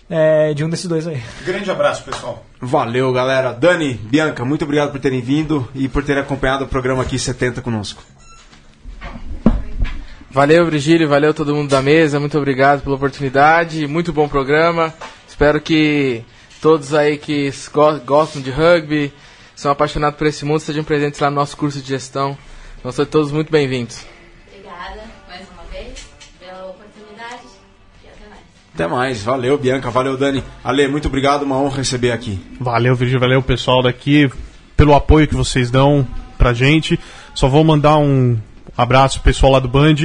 é, 0.09 0.53
de 0.53 0.63
um 0.63 0.69
desses 0.69 0.85
dois 0.85 1.07
aí. 1.07 1.21
Grande 1.43 1.69
abraço, 1.69 2.03
pessoal. 2.03 2.45
Valeu, 2.61 3.11
galera. 3.11 3.51
Dani, 3.51 3.95
Bianca, 3.95 4.45
muito 4.45 4.63
obrigado 4.63 4.91
por 4.91 4.99
terem 4.99 5.21
vindo 5.21 5.67
e 5.73 5.87
por 5.87 6.03
terem 6.03 6.21
acompanhado 6.21 6.63
o 6.63 6.67
programa 6.67 7.01
aqui 7.01 7.17
70 7.17 7.61
conosco. 7.61 8.03
Valeu, 10.29 10.69
Virgílio, 10.69 11.07
valeu 11.07 11.33
todo 11.33 11.55
mundo 11.55 11.69
da 11.69 11.81
mesa, 11.81 12.19
muito 12.19 12.37
obrigado 12.37 12.81
pela 12.81 12.97
oportunidade, 12.97 13.87
muito 13.87 14.11
bom 14.11 14.27
programa. 14.27 14.93
Espero 15.35 15.59
que 15.59 16.23
todos 16.61 16.93
aí 16.93 17.17
que 17.17 17.51
gostam 18.05 18.41
de 18.41 18.49
rugby, 18.49 19.11
são 19.53 19.69
apaixonados 19.69 20.17
por 20.17 20.27
esse 20.27 20.45
mundo, 20.45 20.59
estejam 20.59 20.81
presentes 20.81 21.19
lá 21.19 21.29
no 21.29 21.35
nosso 21.35 21.57
curso 21.57 21.81
de 21.81 21.89
gestão. 21.89 22.37
Então, 22.79 22.89
são 22.89 23.05
todos 23.05 23.33
muito 23.33 23.51
bem-vindos. 23.51 24.05
Obrigada 24.47 25.03
mais 25.27 25.45
uma 25.49 25.63
vez 25.69 26.07
pela 26.39 26.67
oportunidade 26.67 27.41
e 28.01 28.07
até 28.07 28.29
mais. 28.29 28.41
Até 28.73 28.87
mais. 28.87 29.23
Valeu, 29.23 29.57
Bianca. 29.57 29.91
Valeu, 29.91 30.15
Dani. 30.15 30.41
Ale, 30.63 30.87
muito 30.87 31.09
obrigado. 31.09 31.43
Uma 31.43 31.57
honra 31.57 31.79
receber 31.79 32.11
aqui. 32.11 32.39
Valeu, 32.57 32.95
Virgílio, 32.95 33.19
valeu 33.19 33.43
pessoal 33.43 33.83
daqui 33.83 34.31
pelo 34.77 34.95
apoio 34.95 35.27
que 35.27 35.35
vocês 35.35 35.69
dão 35.69 36.07
pra 36.37 36.53
gente. 36.53 36.97
Só 37.33 37.49
vou 37.49 37.65
mandar 37.65 37.97
um 37.97 38.37
abraço 38.77 39.19
pro 39.19 39.33
pessoal 39.33 39.51
lá 39.51 39.59
do 39.59 39.67
Band 39.67 39.95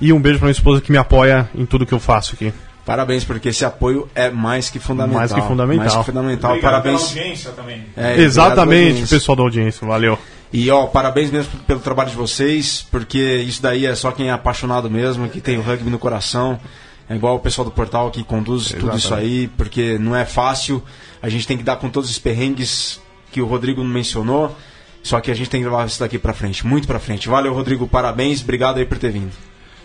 e 0.00 0.12
um 0.12 0.20
beijo 0.20 0.40
pra 0.40 0.46
minha 0.46 0.58
esposa 0.58 0.80
que 0.80 0.90
me 0.90 0.98
apoia 0.98 1.48
em 1.54 1.64
tudo 1.64 1.86
que 1.86 1.94
eu 1.94 2.00
faço 2.00 2.34
aqui. 2.34 2.52
Parabéns, 2.86 3.24
porque 3.24 3.48
esse 3.48 3.64
apoio 3.64 4.08
é 4.14 4.30
mais 4.30 4.70
que 4.70 4.78
fundamental. 4.78 5.18
Mais 5.18 5.32
que 5.32 5.40
fundamental. 5.42 5.84
Mais 5.84 5.96
que 5.96 6.04
fundamental. 6.04 6.50
Obrigado 6.52 6.70
Parabéns. 6.70 7.08
pela 7.08 7.20
audiência 7.24 7.50
também. 7.50 7.84
É, 7.96 8.20
Exatamente, 8.20 8.88
audiência. 8.90 9.16
pessoal 9.16 9.36
da 9.36 9.42
audiência, 9.42 9.86
valeu. 9.86 10.16
E 10.52 10.70
ó, 10.70 10.86
parabéns 10.86 11.32
mesmo 11.32 11.50
pelo 11.66 11.80
trabalho 11.80 12.10
de 12.10 12.16
vocês, 12.16 12.86
porque 12.88 13.18
isso 13.18 13.60
daí 13.60 13.84
é 13.84 13.94
só 13.96 14.12
quem 14.12 14.28
é 14.28 14.30
apaixonado 14.30 14.88
mesmo, 14.88 15.28
que 15.28 15.40
tem 15.40 15.58
o 15.58 15.62
rugby 15.62 15.90
no 15.90 15.98
coração. 15.98 16.60
É 17.08 17.16
igual 17.16 17.34
o 17.34 17.40
pessoal 17.40 17.64
do 17.64 17.72
portal 17.72 18.08
que 18.12 18.22
conduz 18.22 18.66
tudo 18.68 18.76
Exatamente. 18.78 19.04
isso 19.04 19.14
aí, 19.14 19.48
porque 19.48 19.98
não 19.98 20.14
é 20.14 20.24
fácil. 20.24 20.80
A 21.20 21.28
gente 21.28 21.44
tem 21.46 21.58
que 21.58 21.64
dar 21.64 21.76
com 21.76 21.88
todos 21.90 22.08
os 22.08 22.18
perrengues 22.20 23.00
que 23.32 23.42
o 23.42 23.46
Rodrigo 23.46 23.82
mencionou. 23.82 24.56
Só 25.02 25.20
que 25.20 25.30
a 25.30 25.34
gente 25.34 25.50
tem 25.50 25.60
que 25.60 25.66
levar 25.68 25.86
isso 25.86 25.98
daqui 26.00 26.18
pra 26.18 26.32
frente, 26.32 26.64
muito 26.66 26.86
pra 26.86 26.98
frente. 27.00 27.28
Valeu, 27.28 27.52
Rodrigo, 27.52 27.86
parabéns, 27.86 28.42
obrigado 28.42 28.78
aí 28.78 28.84
por 28.84 28.98
ter 28.98 29.10
vindo. 29.10 29.32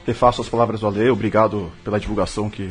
Refaço 0.06 0.42
as 0.42 0.50
palavras 0.50 0.80
do 0.82 0.88
Ale, 0.88 1.10
obrigado 1.10 1.72
pela 1.84 2.00
divulgação 2.00 2.50
que 2.50 2.70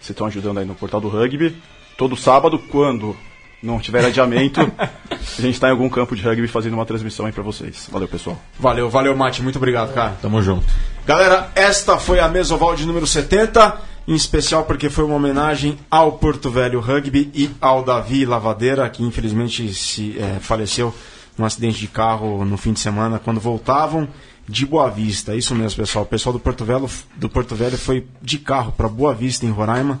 vocês 0.00 0.10
estão 0.10 0.26
ajudando 0.26 0.58
aí 0.58 0.64
no 0.64 0.74
portal 0.74 1.00
do 1.00 1.08
rugby. 1.08 1.56
Todo 1.96 2.16
sábado, 2.16 2.58
quando 2.58 3.16
não 3.62 3.80
tiver 3.80 4.04
adiamento, 4.04 4.60
a 5.10 5.42
gente 5.42 5.54
está 5.54 5.68
em 5.68 5.72
algum 5.72 5.88
campo 5.88 6.14
de 6.14 6.22
rugby 6.22 6.46
fazendo 6.46 6.74
uma 6.74 6.86
transmissão 6.86 7.26
aí 7.26 7.32
pra 7.32 7.42
vocês. 7.42 7.88
Valeu, 7.90 8.08
pessoal. 8.08 8.40
Valeu, 8.58 8.88
valeu, 8.88 9.16
Mate, 9.16 9.42
muito 9.42 9.56
obrigado, 9.56 9.92
cara. 9.92 10.16
Tamo 10.22 10.40
junto. 10.42 10.64
Galera, 11.06 11.50
esta 11.54 11.98
foi 11.98 12.20
a 12.20 12.28
Mesoval 12.28 12.76
de 12.76 12.86
número 12.86 13.06
70, 13.06 13.80
em 14.06 14.14
especial 14.14 14.64
porque 14.64 14.88
foi 14.88 15.04
uma 15.04 15.16
homenagem 15.16 15.78
ao 15.90 16.12
Porto 16.12 16.50
Velho 16.50 16.80
Rugby 16.80 17.30
e 17.34 17.50
ao 17.60 17.82
Davi 17.82 18.24
Lavadeira, 18.24 18.88
que 18.88 19.02
infelizmente 19.02 19.72
se 19.74 20.16
eh, 20.18 20.38
faleceu 20.40 20.94
num 21.36 21.44
acidente 21.44 21.78
de 21.78 21.88
carro 21.88 22.44
no 22.44 22.56
fim 22.56 22.72
de 22.72 22.80
semana, 22.80 23.18
quando 23.18 23.40
voltavam 23.40 24.08
de 24.48 24.64
Boa 24.64 24.88
Vista. 24.88 25.36
Isso 25.36 25.54
mesmo, 25.54 25.76
pessoal. 25.76 26.04
O 26.04 26.08
pessoal 26.08 26.32
do 26.32 26.40
Porto 26.40 26.64
Velho, 26.64 26.88
do 27.16 27.28
Porto 27.28 27.54
Velho 27.54 27.76
foi 27.76 28.06
de 28.22 28.38
carro 28.38 28.72
para 28.72 28.88
Boa 28.88 29.14
Vista, 29.14 29.44
em 29.44 29.50
Roraima, 29.50 30.00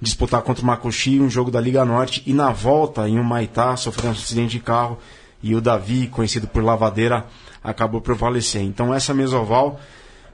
disputar 0.00 0.42
contra 0.42 0.62
o 0.62 0.66
Makushi, 0.66 1.20
um 1.20 1.30
jogo 1.30 1.50
da 1.50 1.60
Liga 1.60 1.84
Norte, 1.84 2.22
e 2.26 2.34
na 2.34 2.50
volta, 2.50 3.08
em 3.08 3.18
Humaitá, 3.18 3.76
sofreu 3.76 4.10
um 4.10 4.12
acidente 4.12 4.58
de 4.58 4.60
carro, 4.60 4.98
e 5.42 5.54
o 5.54 5.60
Davi, 5.60 6.08
conhecido 6.08 6.46
por 6.46 6.62
Lavadeira, 6.62 7.24
acabou 7.64 8.00
por 8.00 8.16
falecer. 8.16 8.62
Então 8.62 8.92
essa 8.92 9.14
Mesoval 9.14 9.80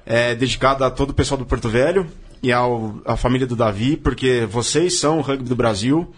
é 0.05 0.35
dedicada 0.35 0.87
a 0.87 0.91
todo 0.91 1.11
o 1.11 1.15
pessoal 1.15 1.39
do 1.39 1.47
Porto 1.47 1.69
Velho 1.69 2.07
e 2.43 2.51
ao, 2.53 3.01
à 3.05 3.17
família 3.17 3.47
do 3.47 3.55
Davi, 3.55 3.97
porque 3.97 4.47
vocês 4.51 4.99
são 4.99 5.19
o 5.19 5.23
rugby 5.23 5.49
do 5.49 5.55
Brasil. 5.57 6.13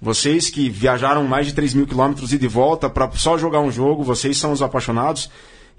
Vocês 0.00 0.50
que 0.50 0.68
viajaram 0.68 1.24
mais 1.24 1.46
de 1.46 1.54
3 1.54 1.74
mil 1.74 1.86
quilômetros 1.86 2.32
e 2.32 2.38
de 2.38 2.46
volta 2.46 2.88
para 2.88 3.10
só 3.12 3.36
jogar 3.38 3.60
um 3.60 3.70
jogo, 3.70 4.04
vocês 4.04 4.36
são 4.38 4.52
os 4.52 4.62
apaixonados. 4.62 5.30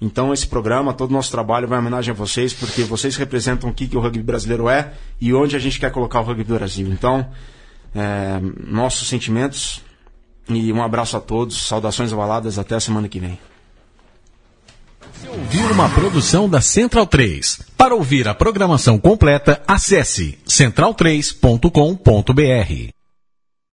Então 0.02 0.34
esse 0.34 0.46
programa, 0.46 0.94
todo 0.94 1.12
o 1.12 1.14
nosso 1.14 1.32
trabalho 1.32 1.68
vai 1.68 1.78
em 1.78 1.82
homenagem 1.82 2.12
a 2.12 2.16
vocês, 2.16 2.54
porque 2.54 2.84
vocês 2.84 3.16
representam 3.16 3.70
o 3.70 3.74
que, 3.74 3.88
que 3.88 3.98
o 3.98 4.02
rugby 4.02 4.24
brasileiro 4.24 4.70
é 4.70 4.94
e 5.20 5.34
onde 5.34 5.56
a 5.56 5.60
gente 5.60 5.80
quer 5.80 5.92
colocar 5.92 6.20
o 6.20 6.24
rugby 6.24 6.44
do 6.44 6.56
Brasil. 6.56 6.88
Então, 6.92 7.28
é, 7.94 8.40
nossos 8.68 9.08
sentimentos 9.08 9.82
e 10.50 10.72
um 10.72 10.84
abraço 10.84 11.18
a 11.18 11.22
todos, 11.22 11.68
saudações 11.68 12.14
avaladas, 12.14 12.60
até 12.60 12.76
a 12.76 12.80
semana 12.80 13.08
que 13.08 13.20
vem. 13.20 13.40
Ouvir 15.28 15.72
uma 15.72 15.90
produção 15.90 16.50
da 16.50 16.62
Central 16.62 17.08
3. 17.08 17.62
Para 17.78 17.96
ouvir 17.96 18.28
a 18.28 18.36
programação 18.36 19.00
completa, 19.00 19.62
acesse 19.68 20.38
central3.com.br. 20.46 22.95